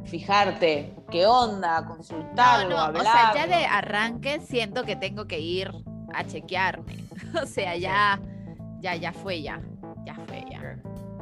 fijarte 0.05 0.93
qué 1.09 1.25
onda, 1.25 1.85
consultarlo, 1.85 2.91
no, 2.91 2.99
O 2.99 3.03
sea, 3.03 3.33
ya 3.33 3.47
de 3.47 3.65
arranque 3.65 4.41
siento 4.41 4.83
que 4.83 4.95
tengo 4.95 5.27
que 5.27 5.39
ir 5.39 5.71
a 6.13 6.25
chequearme. 6.25 6.97
O 7.41 7.45
sea, 7.45 7.77
ya, 7.77 8.19
ya, 8.81 8.95
ya 8.95 9.13
fue 9.13 9.41
ya. 9.41 9.61
Ya 10.05 10.15
fue 10.27 10.43
ya. 10.51 10.77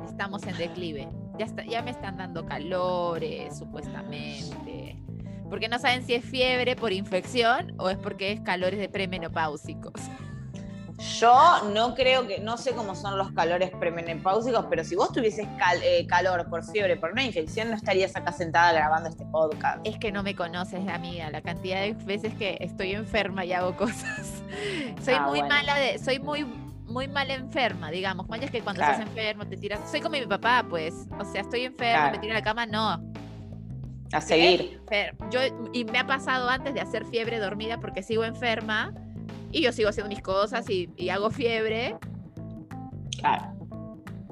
Estamos 0.08 0.42
en 0.48 0.58
declive. 0.58 1.08
Ya, 1.38 1.46
está, 1.46 1.64
ya 1.66 1.84
me 1.84 1.92
están 1.92 2.18
dando 2.18 2.46
calores, 2.48 3.56
supuestamente. 3.60 4.98
Porque 5.50 5.70
no 5.70 5.78
saben 5.78 6.04
si 6.04 6.16
es 6.16 6.26
fiebre 6.26 6.76
por 6.76 6.94
infección 6.94 7.76
o 7.78 7.90
es 7.90 7.98
porque 7.98 8.32
es 8.32 8.42
calores 8.42 8.80
de 8.80 8.90
premenopáusicos. 8.90 9.94
Yo 11.00 11.64
no 11.74 11.96
creo 11.96 12.28
que, 12.28 12.40
no 12.40 12.58
sé 12.58 12.74
cómo 12.74 12.94
son 12.94 13.18
los 13.18 13.32
calores 13.32 13.72
premenopáusicos, 13.80 14.66
pero 14.70 14.84
si 14.84 14.96
vos 14.96 15.14
tuvieses 15.14 15.48
eh, 15.82 16.06
calor 16.08 16.50
por 16.50 16.64
fiebre, 16.66 16.98
por 16.98 17.12
una 17.12 17.24
infección, 17.24 17.70
no 17.70 17.76
estarías 17.78 18.16
acá 18.18 18.34
sentada 18.34 18.74
grabando 18.74 19.08
este 19.08 19.26
podcast. 19.26 19.80
Es 19.86 19.98
que 19.98 20.12
no 20.12 20.24
me 20.24 20.36
conoces, 20.36 20.86
amiga, 20.90 21.30
la 21.30 21.42
cantidad 21.42 21.82
de 21.82 21.94
veces 21.94 22.34
que 22.34 22.58
estoy 22.60 22.94
enferma 22.94 23.46
y 23.46 23.54
hago 23.54 23.76
cosas. 23.78 24.44
soy 25.02 25.14
ah, 25.14 25.28
muy 25.28 25.42
mala 25.42 25.76
de, 25.76 26.00
soy 26.00 26.20
muy 26.20 26.46
muy 26.90 27.08
mal 27.08 27.30
enferma, 27.32 27.92
digamos. 27.92 28.26
Cuando 28.26 28.46
es 28.48 28.52
que 28.52 28.62
cuando 28.62 28.82
estás 28.82 29.00
enfermo 29.00 29.46
te 29.46 29.56
tiras. 29.58 29.80
Soy 29.90 30.02
como 30.02 30.18
mi 30.18 30.26
papá, 30.26 30.66
pues. 30.68 31.08
O 31.20 31.24
sea, 31.24 31.42
estoy 31.42 31.62
enferma, 31.62 32.12
me 32.12 32.18
tiro 32.18 32.34
a 32.34 32.38
la 32.38 32.44
cama, 32.44 32.66
no. 32.66 33.00
A 34.12 34.22
seguir. 34.22 34.82
Yo, 35.30 35.40
y 35.72 35.86
me 35.86 36.00
ha 36.00 36.08
pasado 36.08 36.50
antes 36.50 36.74
de 36.74 36.82
hacer 36.82 37.06
fiebre 37.06 37.38
dormida 37.38 37.80
porque 37.80 38.02
sigo 38.02 38.24
enferma 38.24 38.92
y 39.52 39.62
yo 39.62 39.72
sigo 39.72 39.90
haciendo 39.90 40.10
mis 40.10 40.22
cosas 40.22 40.70
y, 40.70 41.10
hago 41.10 41.30
fiebre. 41.30 41.98
Claro. 43.20 43.54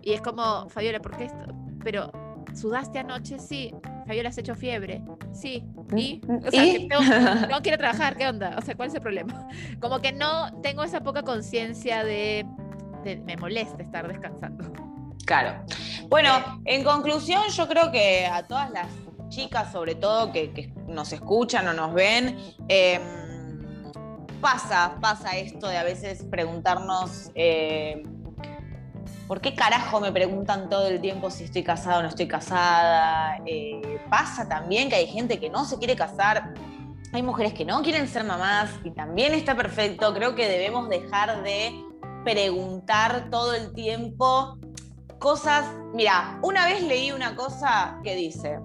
Y 0.02 0.14
es 0.14 0.22
como, 0.22 0.70
Fabiola, 0.70 1.00
¿por 1.00 1.18
qué 1.18 1.26
esto? 1.26 1.54
Pero, 1.84 2.12
¿sudaste 2.56 3.00
anoche? 3.00 3.40
Sí. 3.40 3.74
Fabiola, 4.06 4.30
¿has 4.30 4.38
hecho 4.38 4.56
fiebre? 4.56 5.02
Sí. 5.34 5.64
¿Y? 5.96 6.22
O 6.28 6.52
sea, 6.52 6.64
Que 6.64 6.88
no 7.50 7.62
quiero 7.62 7.78
trabajar, 7.78 8.16
¿qué 8.16 8.28
onda? 8.28 8.56
O 8.58 8.62
sea, 8.62 8.76
¿cuál 8.76 8.90
es 8.90 8.96
el 8.96 9.02
problema? 9.02 9.48
Como 9.80 10.00
que 10.00 10.12
no 10.12 10.52
tengo 10.62 10.84
esa 10.84 11.02
poca 11.02 11.24
conciencia 11.24 12.04
de, 12.04 12.46
Me 13.26 13.38
molesta 13.38 13.82
estar 13.84 14.08
descansando. 14.08 14.72
Claro. 15.26 15.66
Bueno, 16.08 16.62
en 16.64 16.84
conclusión, 16.84 17.44
yo 17.50 17.68
creo 17.68 17.92
que 17.92 18.26
a 18.26 18.44
todas 18.44 18.72
las 18.72 18.88
chicas, 19.30 19.72
sobre 19.72 19.96
todo, 19.96 20.32
que, 20.32 20.74
nos 20.88 21.12
escuchan 21.12 21.68
o 21.68 21.74
nos 21.74 21.94
ven, 21.94 22.38
eh, 22.70 23.00
pasa, 24.42 24.98
pasa 25.02 25.38
esto 25.38 25.68
de 25.68 25.78
a 25.78 25.84
veces 25.84 26.24
preguntarnos, 26.24 27.32
eh, 27.36 28.04
¿por 29.28 29.42
qué 29.42 29.56
carajo 29.56 30.00
me 30.00 30.12
preguntan 30.12 30.70
todo 30.70 30.88
el 30.88 31.02
tiempo 31.02 31.30
si 31.30 31.46
estoy 31.46 31.64
casada 31.64 32.00
o 32.00 32.02
no 32.02 32.10
estoy 32.10 32.28
casada? 32.28 33.40
Eh, 33.46 34.00
pasa 34.10 34.48
también 34.48 34.90
que 34.90 34.96
hay 34.96 35.08
gente 35.08 35.40
que 35.40 35.50
no 35.50 35.66
se 35.66 35.78
quiere 35.78 35.96
casar. 35.96 36.54
Hay 37.14 37.24
mujeres 37.24 37.54
que 37.54 37.66
no 37.66 37.82
quieren 37.82 38.08
ser 38.08 38.24
mamás 38.24 38.70
y 38.84 38.92
también 38.92 39.34
está 39.34 39.56
perfecto. 39.56 40.14
Creo 40.14 40.36
que 40.36 40.48
debemos 40.48 40.90
dejar 40.90 41.44
de 41.44 41.74
preguntar 42.24 43.30
todo 43.30 43.54
el 43.54 43.74
tiempo 43.74 44.58
cosas. 45.20 45.66
Mira, 45.94 46.38
una 46.44 46.66
vez 46.66 46.84
leí 46.84 47.12
una 47.12 47.36
cosa 47.36 48.00
que 48.04 48.16
dice, 48.16 48.60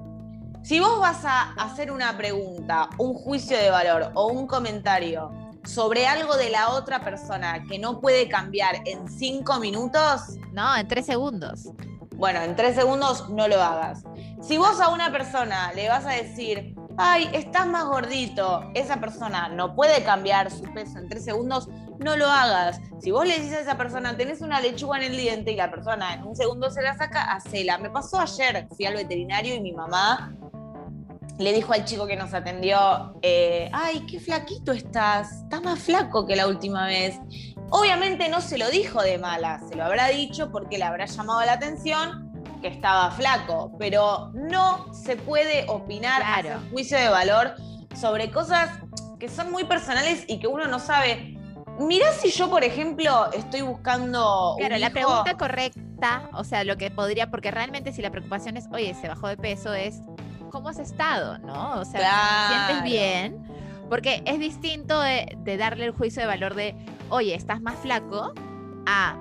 si 0.63 0.81
vos 0.81 1.01
vas 1.01 1.25
a 1.25 1.53
hacer 1.53 1.91
una 1.91 2.17
pregunta, 2.17 2.89
un 2.99 3.15
juicio 3.15 3.57
de 3.57 3.71
valor 3.71 4.11
o 4.15 4.27
un 4.27 4.47
comentario 4.47 5.42
sobre 5.65 6.07
algo 6.07 6.37
de 6.37 6.51
la 6.51 6.71
otra 6.71 7.01
persona 7.01 7.63
que 7.69 7.79
no 7.79 8.01
puede 8.01 8.29
cambiar 8.29 8.83
en 8.87 9.09
cinco 9.09 9.59
minutos. 9.61 10.37
No, 10.53 10.77
en 10.77 10.87
tres 10.89 11.07
segundos. 11.07 11.69
Bueno, 12.17 12.41
en 12.41 12.55
tres 12.55 12.77
segundos 12.77 13.29
no 13.31 13.49
lo 13.49 13.61
hagas. 13.61 14.05
Si 14.43 14.57
vos 14.57 14.81
a 14.81 14.91
una 14.91 15.11
persona 15.11 15.73
le 15.73 15.89
vas 15.89 16.07
a 16.07 16.11
decir, 16.11 16.75
ay, 16.97 17.29
estás 17.33 17.67
más 17.67 17.85
gordito, 17.85 18.71
esa 18.75 19.01
persona 19.01 19.49
no 19.49 19.75
puede 19.75 20.05
cambiar 20.05 20.51
su 20.51 20.63
peso 20.73 20.99
en 20.99 21.09
tres 21.09 21.25
segundos, 21.25 21.69
no 21.99 22.17
lo 22.17 22.27
hagas. 22.27 22.81
Si 23.01 23.11
vos 23.11 23.27
le 23.27 23.39
dices 23.39 23.59
a 23.59 23.61
esa 23.61 23.77
persona, 23.77 24.17
tenés 24.17 24.41
una 24.41 24.61
lechuga 24.61 24.99
en 24.99 25.05
el 25.05 25.17
diente 25.17 25.53
y 25.53 25.57
la 25.57 25.71
persona 25.71 26.15
en 26.15 26.25
un 26.25 26.37
segundo 26.37 26.71
se 26.71 26.83
la 26.83 26.97
saca, 26.97 27.33
hacela. 27.33 27.79
Me 27.79 27.91
pasó 27.91 28.21
ayer, 28.21 28.69
fui 28.77 28.87
al 28.87 28.95
veterinario 28.95 29.55
y 29.55 29.61
mi 29.61 29.73
mamá 29.73 30.37
le 31.39 31.53
dijo 31.53 31.73
al 31.73 31.85
chico 31.85 32.07
que 32.07 32.17
nos 32.17 32.35
atendió, 32.35 33.15
eh, 33.23 33.71
ay, 33.73 34.05
qué 34.07 34.21
flaquito 34.21 34.73
estás, 34.73 35.33
estás 35.43 35.63
más 35.63 35.79
flaco 35.79 36.27
que 36.27 36.37
la 36.37 36.47
última 36.47 36.87
vez. 36.87 37.19
Obviamente 37.71 38.29
no 38.29 38.41
se 38.41 38.59
lo 38.59 38.69
dijo 38.71 39.03
de 39.03 39.19
mala, 39.19 39.61
se 39.69 39.75
lo 39.75 39.85
habrá 39.85 40.09
dicho 40.09 40.51
porque 40.51 40.79
le 40.79 40.85
habrá 40.85 41.07
llamado 41.07 41.45
la 41.45 41.55
atención 41.55 42.31
que 42.61 42.69
estaba 42.69 43.11
flaco, 43.11 43.73
pero 43.79 44.31
no 44.35 44.93
se 44.95 45.17
puede 45.17 45.67
opinar, 45.69 46.23
a 46.23 46.61
juicio 46.71 46.97
de 46.99 47.09
valor 47.09 47.55
sobre 47.95 48.31
cosas 48.31 48.71
que 49.19 49.29
son 49.29 49.51
muy 49.51 49.65
personales 49.65 50.25
y 50.29 50.39
que 50.39 50.47
uno 50.47 50.67
no 50.67 50.79
sabe. 50.79 51.37
Mirá 51.79 52.13
si 52.13 52.31
yo, 52.31 52.51
por 52.51 52.65
ejemplo, 52.65 53.31
estoy 53.33 53.63
buscando. 53.63 54.55
Claro, 54.59 54.79
la 54.79 54.91
pregunta 54.91 55.37
correcta, 55.37 56.29
o 56.35 56.45
sea, 56.45 56.65
lo 56.65 56.77
que 56.77 56.91
podría, 56.91 57.31
porque 57.31 57.51
realmente 57.51 57.93
si 57.93 58.03
la 58.03 58.11
preocupación 58.11 58.57
es, 58.57 58.67
oye, 58.73 58.95
se 58.95 59.09
bajó 59.09 59.29
de 59.29 59.37
peso, 59.37 59.73
es 59.75 60.01
cómo 60.53 60.69
has 60.69 60.79
estado, 60.79 61.39
¿no? 61.39 61.81
O 61.81 61.85
sea, 61.85 62.67
sientes 62.69 62.85
bien? 62.85 63.43
Porque 63.89 64.23
es 64.27 64.39
distinto 64.39 65.01
de, 65.01 65.37
darle 65.59 65.87
el 65.87 65.93
juicio 65.93 66.23
de 66.23 66.29
valor 66.29 66.55
de, 66.55 66.77
oye, 67.09 67.35
estás 67.35 67.61
más 67.61 67.77
flaco, 67.77 68.33
a 68.87 69.17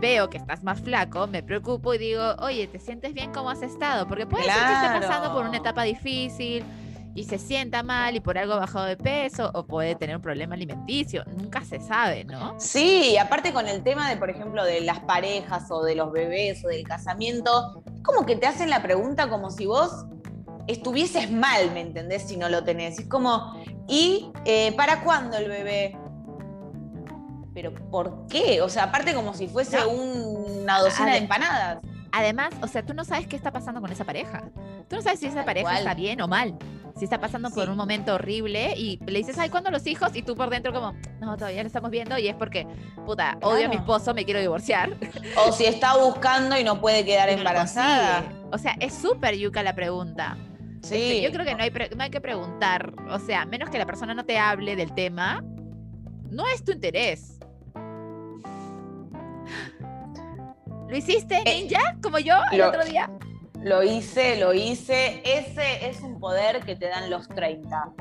veo 0.00 0.28
que 0.30 0.36
estás 0.36 0.62
más 0.62 0.80
flaco, 0.80 1.26
me 1.26 1.42
preocupo 1.42 1.94
y 1.94 1.98
digo, 1.98 2.36
oye, 2.40 2.66
¿te 2.68 2.78
sientes 2.78 3.14
bien 3.14 3.32
cómo 3.32 3.50
has 3.50 3.62
estado? 3.62 4.06
Porque 4.06 4.26
puede 4.26 4.44
ser 4.44 4.54
que 4.54 4.72
esté 4.72 5.00
pasando 5.00 5.32
por 5.32 5.46
una 5.46 5.56
etapa 5.56 5.82
difícil 5.82 6.64
y 7.14 7.24
se 7.24 7.38
sienta 7.38 7.82
mal 7.82 8.14
y 8.14 8.20
por 8.20 8.38
algo 8.38 8.54
ha 8.54 8.60
bajado 8.60 8.84
de 8.84 8.96
peso 8.96 9.50
o 9.54 9.66
puede 9.66 9.96
tener 9.96 10.14
un 10.14 10.22
problema 10.22 10.54
alimenticio, 10.54 11.24
nunca 11.36 11.64
se 11.64 11.80
sabe, 11.80 12.24
¿no? 12.24 12.54
Sí, 12.60 13.16
aparte 13.16 13.52
con 13.52 13.66
el 13.66 13.82
tema 13.82 14.08
de, 14.08 14.16
por 14.16 14.30
ejemplo, 14.30 14.64
de 14.64 14.82
las 14.82 15.00
parejas 15.00 15.68
o 15.70 15.82
de 15.82 15.96
los 15.96 16.12
bebés 16.12 16.64
o 16.64 16.68
del 16.68 16.86
casamiento, 16.86 17.82
como 18.04 18.24
que 18.24 18.36
te 18.36 18.46
hacen 18.46 18.70
la 18.70 18.82
pregunta 18.82 19.28
como 19.28 19.50
si 19.50 19.66
vos 19.66 20.06
estuvieses 20.68 21.30
mal, 21.30 21.72
¿me 21.72 21.80
entendés? 21.80 22.28
Si 22.28 22.36
no 22.36 22.48
lo 22.48 22.62
tenés. 22.62 22.98
Es 22.98 23.06
como, 23.06 23.60
¿y 23.88 24.30
eh, 24.44 24.72
para 24.76 25.02
cuándo 25.02 25.36
el 25.38 25.48
bebé? 25.48 25.98
Pero 27.54 27.74
¿por 27.90 28.26
qué? 28.28 28.60
O 28.62 28.68
sea, 28.68 28.84
aparte 28.84 29.14
como 29.14 29.34
si 29.34 29.48
fuese 29.48 29.84
una 29.84 30.78
docena 30.78 31.12
de 31.12 31.18
empanadas. 31.18 31.78
Además, 32.12 32.50
o 32.62 32.68
sea, 32.68 32.84
tú 32.84 32.94
no 32.94 33.04
sabes 33.04 33.26
qué 33.26 33.36
está 33.36 33.50
pasando 33.50 33.80
con 33.80 33.90
esa 33.90 34.04
pareja. 34.04 34.44
Tú 34.88 34.96
no 34.96 35.02
sabes 35.02 35.20
si 35.20 35.26
esa 35.26 35.44
pareja 35.44 35.78
está 35.78 35.94
bien 35.94 36.20
o 36.20 36.28
mal. 36.28 36.56
Si 36.96 37.04
está 37.04 37.20
pasando 37.20 37.50
por 37.50 37.68
un 37.68 37.76
momento 37.76 38.14
horrible 38.14 38.74
y 38.76 38.98
le 39.06 39.18
dices, 39.18 39.38
ay, 39.38 39.50
¿cuándo 39.50 39.70
los 39.70 39.86
hijos? 39.86 40.14
Y 40.14 40.22
tú 40.22 40.34
por 40.34 40.50
dentro 40.50 40.72
como, 40.72 40.94
no, 41.20 41.36
todavía 41.36 41.62
lo 41.62 41.68
estamos 41.68 41.90
viendo 41.90 42.18
y 42.18 42.28
es 42.28 42.34
porque, 42.34 42.66
puta, 43.06 43.38
odio 43.42 43.66
a 43.66 43.68
mi 43.68 43.76
esposo, 43.76 44.14
me 44.14 44.24
quiero 44.24 44.40
divorciar. 44.40 44.96
O 45.36 45.52
si 45.52 45.64
está 45.64 45.96
buscando 45.96 46.58
y 46.58 46.64
no 46.64 46.80
puede 46.80 47.04
quedar 47.04 47.28
embarazada. 47.28 48.24
O 48.50 48.58
sea, 48.58 48.76
es 48.80 48.94
súper 48.94 49.36
yuca 49.36 49.62
la 49.62 49.74
pregunta. 49.74 50.36
Sí. 50.88 51.20
yo 51.22 51.30
creo 51.30 51.44
que 51.44 51.54
no 51.54 51.62
hay, 51.62 51.72
no 51.96 52.02
hay 52.02 52.10
que 52.10 52.20
preguntar. 52.20 52.92
O 53.08 53.18
sea, 53.18 53.44
menos 53.46 53.70
que 53.70 53.78
la 53.78 53.86
persona 53.86 54.14
no 54.14 54.24
te 54.24 54.38
hable 54.38 54.76
del 54.76 54.94
tema, 54.94 55.42
no 56.30 56.46
es 56.46 56.64
tu 56.64 56.72
interés. 56.72 57.38
¿Lo 60.88 60.96
hiciste, 60.96 61.42
eh, 61.44 61.62
ninja? 61.62 61.96
como 62.02 62.18
yo 62.18 62.34
el 62.50 62.62
otro 62.62 62.84
día. 62.84 63.10
Lo 63.62 63.82
hice, 63.82 64.38
lo 64.38 64.54
hice. 64.54 65.20
Ese 65.24 65.88
es 65.88 66.00
un 66.00 66.18
poder 66.18 66.60
que 66.64 66.76
te 66.76 66.88
dan 66.88 67.10
los 67.10 67.28
30. 67.28 67.92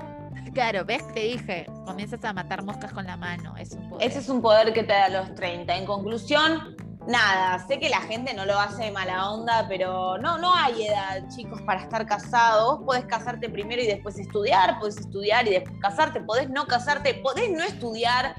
Claro, 0.54 0.86
ves, 0.86 1.06
te 1.14 1.22
dije, 1.22 1.66
comienzas 1.86 2.24
a 2.24 2.32
matar 2.32 2.64
moscas 2.64 2.94
con 2.94 3.06
la 3.06 3.18
mano. 3.18 3.56
Es 3.58 3.74
un 3.74 3.90
poder. 3.90 4.08
Ese 4.08 4.20
es 4.20 4.30
un 4.30 4.42
poder 4.42 4.72
que 4.74 4.84
te 4.84 4.94
da 4.94 5.10
los 5.10 5.36
30. 5.36 5.76
En 5.76 5.86
conclusión, 5.86 6.78
nada, 7.08 7.66
sé 7.66 7.80
que 7.80 7.90
la 7.90 8.02
gente 8.02 8.34
no 8.34 8.46
lo 8.46 8.60
hace 8.60 8.86
de 8.86 8.92
mala 8.92 9.32
onda, 9.32 9.66
pero 9.68 10.18
no, 10.18 10.38
no 10.38 10.54
hay 10.54 10.88
edad, 10.88 11.28
chicos, 11.30 11.62
para 11.62 11.82
estar 11.82 12.06
casados. 12.06 12.82
Podés 12.86 13.06
casarte 13.06 13.50
primero 13.50 13.82
y 13.82 13.88
después 13.88 14.20
estudiar, 14.20 14.80
podés 14.80 14.98
estudiar 14.98 15.48
y 15.48 15.52
después 15.52 15.80
casarte, 15.80 16.22
podés 16.22 16.50
no 16.50 16.66
casarte, 16.66 17.14
podés 17.16 17.50
no 17.52 17.64
estudiar, 17.64 18.36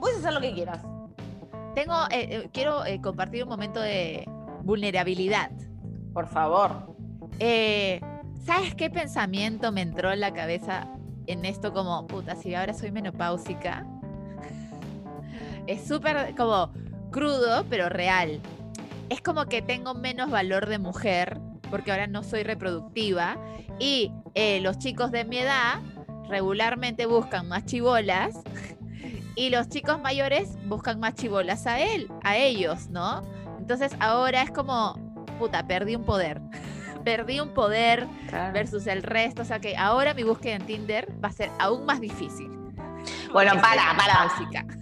podés 0.00 0.18
hacer 0.18 0.32
lo 0.32 0.40
que 0.40 0.54
quieras. 0.54 0.80
Tengo, 1.74 1.94
eh, 2.10 2.28
eh, 2.30 2.48
quiero 2.52 2.84
eh, 2.86 3.00
compartir 3.00 3.42
un 3.42 3.50
momento 3.50 3.80
de 3.80 4.24
vulnerabilidad. 4.62 5.50
Por 6.12 6.26
favor. 6.26 6.94
¿Sabes 8.44 8.74
qué 8.76 8.90
pensamiento 8.90 9.72
me 9.72 9.82
entró 9.82 10.12
en 10.12 10.20
la 10.20 10.32
cabeza 10.32 10.88
en 11.26 11.44
esto 11.44 11.72
como, 11.72 12.06
puta, 12.06 12.36
si 12.36 12.54
ahora 12.54 12.72
soy 12.74 12.90
menopáusica? 12.90 13.86
Es 15.66 15.88
súper 15.88 16.34
como 16.34 16.70
crudo, 17.14 17.64
pero 17.70 17.88
real. 17.88 18.40
Es 19.08 19.20
como 19.20 19.46
que 19.46 19.62
tengo 19.62 19.94
menos 19.94 20.32
valor 20.32 20.66
de 20.66 20.80
mujer 20.80 21.40
porque 21.70 21.92
ahora 21.92 22.08
no 22.08 22.24
soy 22.24 22.42
reproductiva 22.42 23.36
y 23.78 24.10
los 24.34 24.80
chicos 24.80 25.12
de 25.12 25.24
mi 25.24 25.38
edad 25.38 25.78
regularmente 26.28 27.06
buscan 27.06 27.46
más 27.46 27.66
chivolas 27.66 28.34
y 29.36 29.50
los 29.50 29.68
chicos 29.68 30.00
mayores 30.00 30.56
buscan 30.66 30.98
más 30.98 31.14
chivolas 31.14 31.68
a 31.68 31.78
él, 31.78 32.10
a 32.24 32.36
ellos, 32.36 32.88
¿no? 32.88 33.22
Entonces 33.60 33.92
ahora 34.00 34.42
es 34.42 34.50
como, 34.50 34.94
puta, 35.38 35.68
perdí 35.68 35.94
un 35.94 36.04
poder. 36.04 36.40
perdí 37.04 37.38
un 37.38 37.50
poder 37.54 38.08
versus 38.52 38.88
el 38.88 39.04
resto. 39.04 39.42
O 39.42 39.44
sea 39.44 39.60
que 39.60 39.76
ahora 39.76 40.14
mi 40.14 40.24
búsqueda 40.24 40.56
en 40.56 40.66
Tinder 40.66 41.06
va 41.22 41.28
a 41.28 41.32
ser 41.32 41.50
aún 41.60 41.86
más 41.86 42.00
difícil. 42.00 42.50
Bueno, 43.32 43.52
para, 43.60 43.96
para. 43.96 44.32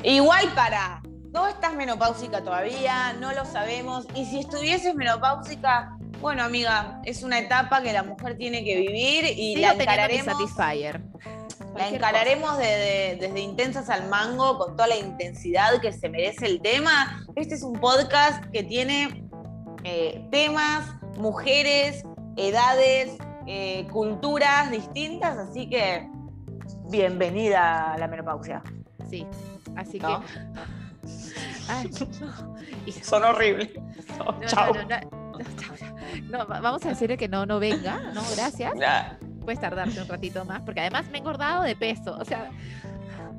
Igual 0.03 0.49
para. 0.55 1.02
No 1.33 1.49
estás 1.49 1.75
menopáusica 1.75 2.43
todavía, 2.43 3.15
no 3.15 3.33
lo 3.33 3.47
sabemos. 3.47 4.07
Y 4.15 4.27
si 4.27 4.41
estuvieses 4.41 4.95
menopáusica, 4.95 5.97
bueno, 6.21 6.43
amiga, 6.43 7.01
es 7.05 7.23
una 7.23 7.39
etapa 7.39 7.83
que 7.83 7.91
la 7.93 8.03
mujer 8.03 8.37
tiene 8.37 8.63
que 8.63 8.77
vivir 8.77 9.25
y 9.39 9.57
la 9.57 9.73
encararemos. 9.73 10.27
Satisfyer. 10.27 11.01
La 11.75 11.89
encararemos 11.89 12.59
desde 12.59 13.41
intensas 13.41 13.89
al 13.89 14.11
mango 14.11 14.59
con 14.59 14.77
toda 14.77 14.89
la 14.89 14.97
intensidad 14.97 15.81
que 15.81 15.91
se 15.95 16.11
merece 16.11 16.45
el 16.45 16.61
tema. 16.61 17.25
Este 17.35 17.55
es 17.55 17.63
un 17.63 17.81
podcast 17.81 18.45
que 18.53 18.63
tiene 18.63 19.25
eh, 19.85 20.23
temas, 20.31 20.85
mujeres, 21.17 22.05
edades, 22.37 23.17
eh, 23.47 23.87
culturas 23.91 24.71
distintas, 24.71 25.39
así 25.39 25.67
que 25.71 26.07
bienvenida 26.91 27.95
a 27.95 27.97
la 27.99 28.07
menopausia. 28.07 28.63
Sí, 29.09 29.27
así 29.77 29.99
que. 29.99 30.82
Son 33.03 33.25
horribles. 33.25 33.71
chao. 34.47 34.73
No, 36.31 36.47
vamos 36.47 36.85
a 36.85 36.91
decirle 36.91 37.17
que 37.17 37.29
no, 37.29 37.47
no 37.47 37.59
venga, 37.59 37.99
no, 38.15 38.23
gracias 38.37 38.75
puedes 39.43 39.61
tardarte 39.61 40.01
un 40.01 40.09
ratito 40.09 40.45
más, 40.45 40.63
porque 40.63 40.81
además 40.81 41.07
me 41.11 41.19
he 41.19 41.21
engordado 41.21 41.63
de 41.63 41.77
peso, 41.77 42.17
o 42.19 42.25
sea, 42.25 42.51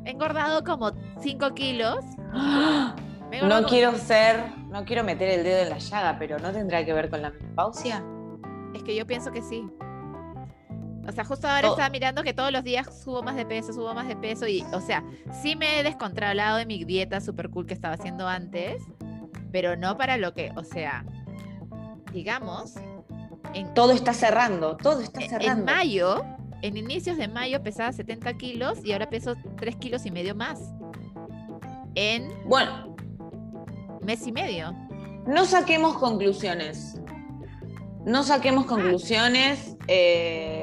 he 0.06 0.12
engordado 0.12 0.64
como 0.64 0.92
5 1.22 1.54
kilos. 1.54 2.04
No 3.42 3.64
quiero 3.64 3.96
ser, 3.96 4.44
no 4.70 4.86
quiero 4.86 5.04
meter 5.04 5.28
el 5.28 5.44
dedo 5.44 5.64
en 5.64 5.70
la 5.72 5.80
llaga, 5.80 6.18
pero 6.20 6.38
¿no 6.38 6.52
tendrá 6.52 6.86
que 6.86 6.94
ver 6.94 7.10
con 7.10 7.24
la 7.24 7.32
menopausia? 7.32 8.04
Es 8.76 8.84
que 8.84 8.96
yo 8.96 9.08
pienso 9.08 9.32
que 9.32 9.42
sí. 9.42 9.68
O 11.08 11.12
sea, 11.12 11.26
justo 11.26 11.48
ahora 11.48 11.68
estaba 11.68 11.90
mirando 11.90 12.24
que 12.24 12.34
todos 12.34 12.52
los 12.52 12.64
días 12.64 12.88
subo 13.04 13.24
más 13.24 13.36
de 13.36 13.46
peso, 13.46 13.74
subo 13.74 13.94
más 13.94 14.08
de 14.08 14.16
peso 14.16 14.48
y, 14.48 14.64
o 14.74 14.80
sea, 14.80 15.04
sí 15.42 15.56
me 15.56 15.80
he 15.80 15.84
descontrolado 15.84 16.58
de 16.58 16.66
mi 16.66 16.84
dieta 16.86 17.20
super 17.20 17.50
cool 17.50 17.66
que 17.66 17.74
estaba 17.74 17.96
haciendo 17.96 18.28
antes, 18.28 18.82
pero 19.52 19.76
no 19.76 19.98
para 19.98 20.18
lo 20.18 20.34
que, 20.34 20.52
o 20.56 20.64
sea, 20.64 21.06
digamos, 22.14 22.76
todo 23.76 23.92
está 23.92 24.14
cerrando, 24.14 24.78
todo 24.78 25.02
está 25.02 25.22
cerrando. 25.22 25.62
En 25.62 25.66
mayo, 25.66 26.26
en 26.62 26.78
inicios 26.78 27.18
de 27.18 27.28
mayo 27.28 27.62
pesaba 27.62 27.92
70 27.92 28.34
kilos 28.38 28.80
y 28.84 28.94
ahora 28.94 29.10
peso 29.10 29.36
3 29.58 29.76
kilos 29.76 30.06
y 30.06 30.12
medio 30.12 30.36
más. 30.36 30.60
En 31.96 32.30
bueno, 32.46 32.96
mes 34.02 34.26
y 34.26 34.32
medio. 34.32 34.74
No 35.28 35.46
saquemos 35.46 35.98
conclusiones. 35.98 37.00
No 38.06 38.24
saquemos 38.24 38.66
conclusiones. 38.66 39.78
Eh, 39.88 40.63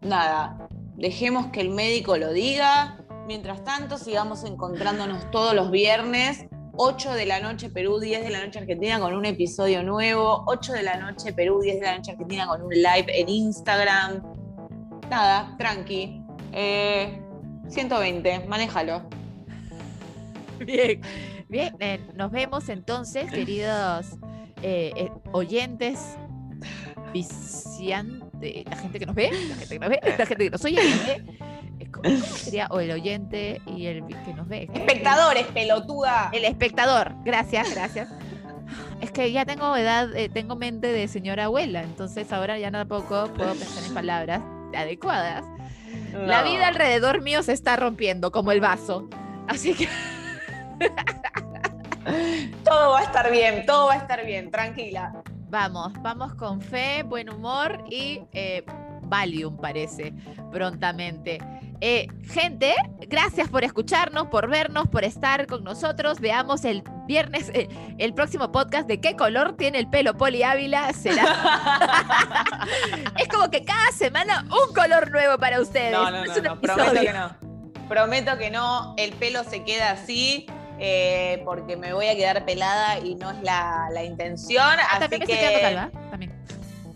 nada, 0.00 0.68
dejemos 0.96 1.48
que 1.48 1.60
el 1.60 1.70
médico 1.70 2.16
lo 2.16 2.32
diga. 2.32 2.98
Mientras 3.26 3.62
tanto, 3.64 3.96
sigamos 3.96 4.44
encontrándonos 4.44 5.30
todos 5.30 5.54
los 5.54 5.70
viernes 5.70 6.46
8 6.82 7.12
de 7.12 7.26
la 7.26 7.40
noche 7.40 7.68
Perú, 7.68 8.00
10 8.00 8.22
de 8.22 8.30
la 8.30 8.44
noche 8.44 8.58
Argentina 8.58 8.98
con 8.98 9.14
un 9.14 9.26
episodio 9.26 9.82
nuevo, 9.82 10.44
8 10.46 10.72
de 10.72 10.82
la 10.82 10.96
noche 10.96 11.32
Perú, 11.32 11.60
10 11.60 11.80
de 11.80 11.86
la 11.86 11.96
noche 11.96 12.12
Argentina 12.12 12.46
con 12.46 12.62
un 12.62 12.70
live 12.70 13.06
en 13.08 13.28
Instagram. 13.28 14.22
Nada, 15.10 15.54
tranqui. 15.58 16.22
120, 16.52 18.30
eh, 18.30 18.44
manéjalo. 18.48 19.02
Bien, 20.60 21.00
bien, 21.48 21.74
eh, 21.80 22.00
nos 22.14 22.30
vemos 22.30 22.68
entonces, 22.68 23.30
queridos 23.30 24.18
eh, 24.62 25.10
oyentes, 25.32 26.16
viciantes, 27.14 28.29
la 28.40 28.76
gente 28.76 28.98
que 28.98 29.06
nos 29.06 29.14
ve, 29.14 29.30
la 29.30 29.54
gente 29.56 29.74
que 29.74 29.78
nos 29.78 29.88
ve, 29.88 30.00
la 30.18 30.26
gente 30.26 30.44
que 30.44 30.50
nos 30.50 30.64
oye, 30.64 30.80
¿Cómo 31.90 32.08
sería? 32.36 32.68
O 32.70 32.80
el 32.80 32.90
oyente 32.90 33.60
y 33.66 33.86
el 33.86 34.04
que 34.24 34.34
nos 34.34 34.48
ve. 34.48 34.68
Espectadores, 34.72 35.46
pelotuda. 35.46 36.30
El 36.32 36.44
espectador. 36.44 37.14
Gracias, 37.24 37.74
gracias. 37.74 38.08
Es 39.00 39.10
que 39.10 39.32
ya 39.32 39.44
tengo 39.44 39.76
edad, 39.76 40.14
eh, 40.14 40.28
tengo 40.28 40.56
mente 40.56 40.86
de 40.88 41.08
señora 41.08 41.44
abuela, 41.44 41.82
entonces 41.82 42.32
ahora 42.32 42.58
ya 42.58 42.70
tampoco 42.70 43.32
puedo 43.34 43.54
pensar 43.54 43.84
en 43.84 43.94
palabras 43.94 44.42
adecuadas. 44.74 45.44
La 46.12 46.42
vida 46.42 46.68
alrededor 46.68 47.20
mío 47.22 47.42
se 47.42 47.52
está 47.52 47.76
rompiendo 47.76 48.30
como 48.30 48.52
el 48.52 48.60
vaso. 48.60 49.08
Así 49.48 49.74
que. 49.74 49.88
todo 52.64 52.92
va 52.92 53.00
a 53.00 53.02
estar 53.02 53.30
bien, 53.30 53.66
todo 53.66 53.86
va 53.86 53.94
a 53.94 53.96
estar 53.96 54.24
bien, 54.24 54.50
tranquila. 54.50 55.22
Vamos, 55.50 55.92
vamos 56.00 56.32
con 56.34 56.60
fe, 56.60 57.02
buen 57.02 57.28
humor 57.28 57.82
y 57.90 58.20
eh, 58.32 58.64
Valium, 59.02 59.56
parece, 59.56 60.14
prontamente. 60.52 61.38
Eh, 61.80 62.06
gente, 62.28 62.72
gracias 63.08 63.48
por 63.48 63.64
escucharnos, 63.64 64.28
por 64.28 64.48
vernos, 64.48 64.86
por 64.88 65.02
estar 65.02 65.48
con 65.48 65.64
nosotros. 65.64 66.20
Veamos 66.20 66.64
el 66.64 66.84
viernes 67.08 67.50
eh, 67.52 67.68
el 67.98 68.14
próximo 68.14 68.52
podcast 68.52 68.86
de 68.86 69.00
qué 69.00 69.16
color 69.16 69.56
tiene 69.56 69.80
el 69.80 69.90
pelo 69.90 70.16
Poli 70.16 70.44
Ávila. 70.44 70.92
Será. 70.92 71.24
es 73.18 73.26
como 73.26 73.50
que 73.50 73.64
cada 73.64 73.90
semana 73.90 74.44
un 74.44 74.72
color 74.72 75.10
nuevo 75.10 75.36
para 75.38 75.60
ustedes. 75.60 75.90
No, 75.90 76.12
no, 76.12 76.24
no, 76.26 76.60
prometo 76.60 76.92
que 76.92 77.12
no. 77.12 77.36
Prometo 77.88 78.38
que 78.38 78.50
no, 78.52 78.94
el 78.96 79.12
pelo 79.14 79.42
se 79.42 79.64
queda 79.64 79.90
así. 79.90 80.46
Eh, 80.82 81.42
porque 81.44 81.76
me 81.76 81.92
voy 81.92 82.06
a 82.06 82.16
quedar 82.16 82.44
pelada 82.46 82.98
y 82.98 83.14
no 83.14 83.30
es 83.30 83.42
la, 83.42 84.02
intención. 84.02 84.64
Ah, 84.64 84.92
así 84.92 85.00
también 85.00 85.22
que... 85.26 85.60
calva, 85.60 85.90
también. 86.10 86.32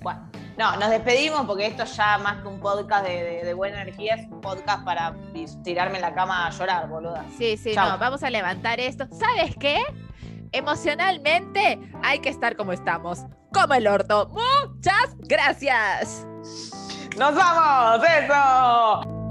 Bueno, 0.00 0.30
no, 0.56 0.76
nos 0.76 0.88
despedimos 0.88 1.44
porque 1.46 1.66
esto 1.66 1.84
ya 1.84 2.16
más 2.18 2.40
que 2.42 2.48
un 2.48 2.60
podcast 2.60 3.06
de, 3.06 3.52
buena 3.54 3.82
energía 3.82 4.14
es 4.14 4.26
un 4.30 4.40
podcast 4.40 4.84
para 4.84 5.14
tirarme 5.62 5.96
en 5.96 6.02
la 6.02 6.14
cama 6.14 6.46
a 6.46 6.50
llorar, 6.50 6.88
boluda. 6.88 7.24
Sí, 7.36 7.56
sí, 7.56 7.74
no, 7.74 7.98
vamos 7.98 8.22
a 8.22 8.30
levantar 8.30 8.80
esto. 8.80 9.06
¿Sabes 9.10 9.54
qué? 9.58 9.82
Emocionalmente 10.52 11.78
hay 12.02 12.20
que 12.20 12.28
estar 12.28 12.56
como 12.56 12.72
estamos, 12.72 13.24
como 13.52 13.74
el 13.74 13.86
orto. 13.86 14.30
Muchas 14.30 15.16
gracias. 15.18 16.26
¡Nos 17.18 17.34
vamos! 17.34 18.06
¡Eso! 18.08 19.23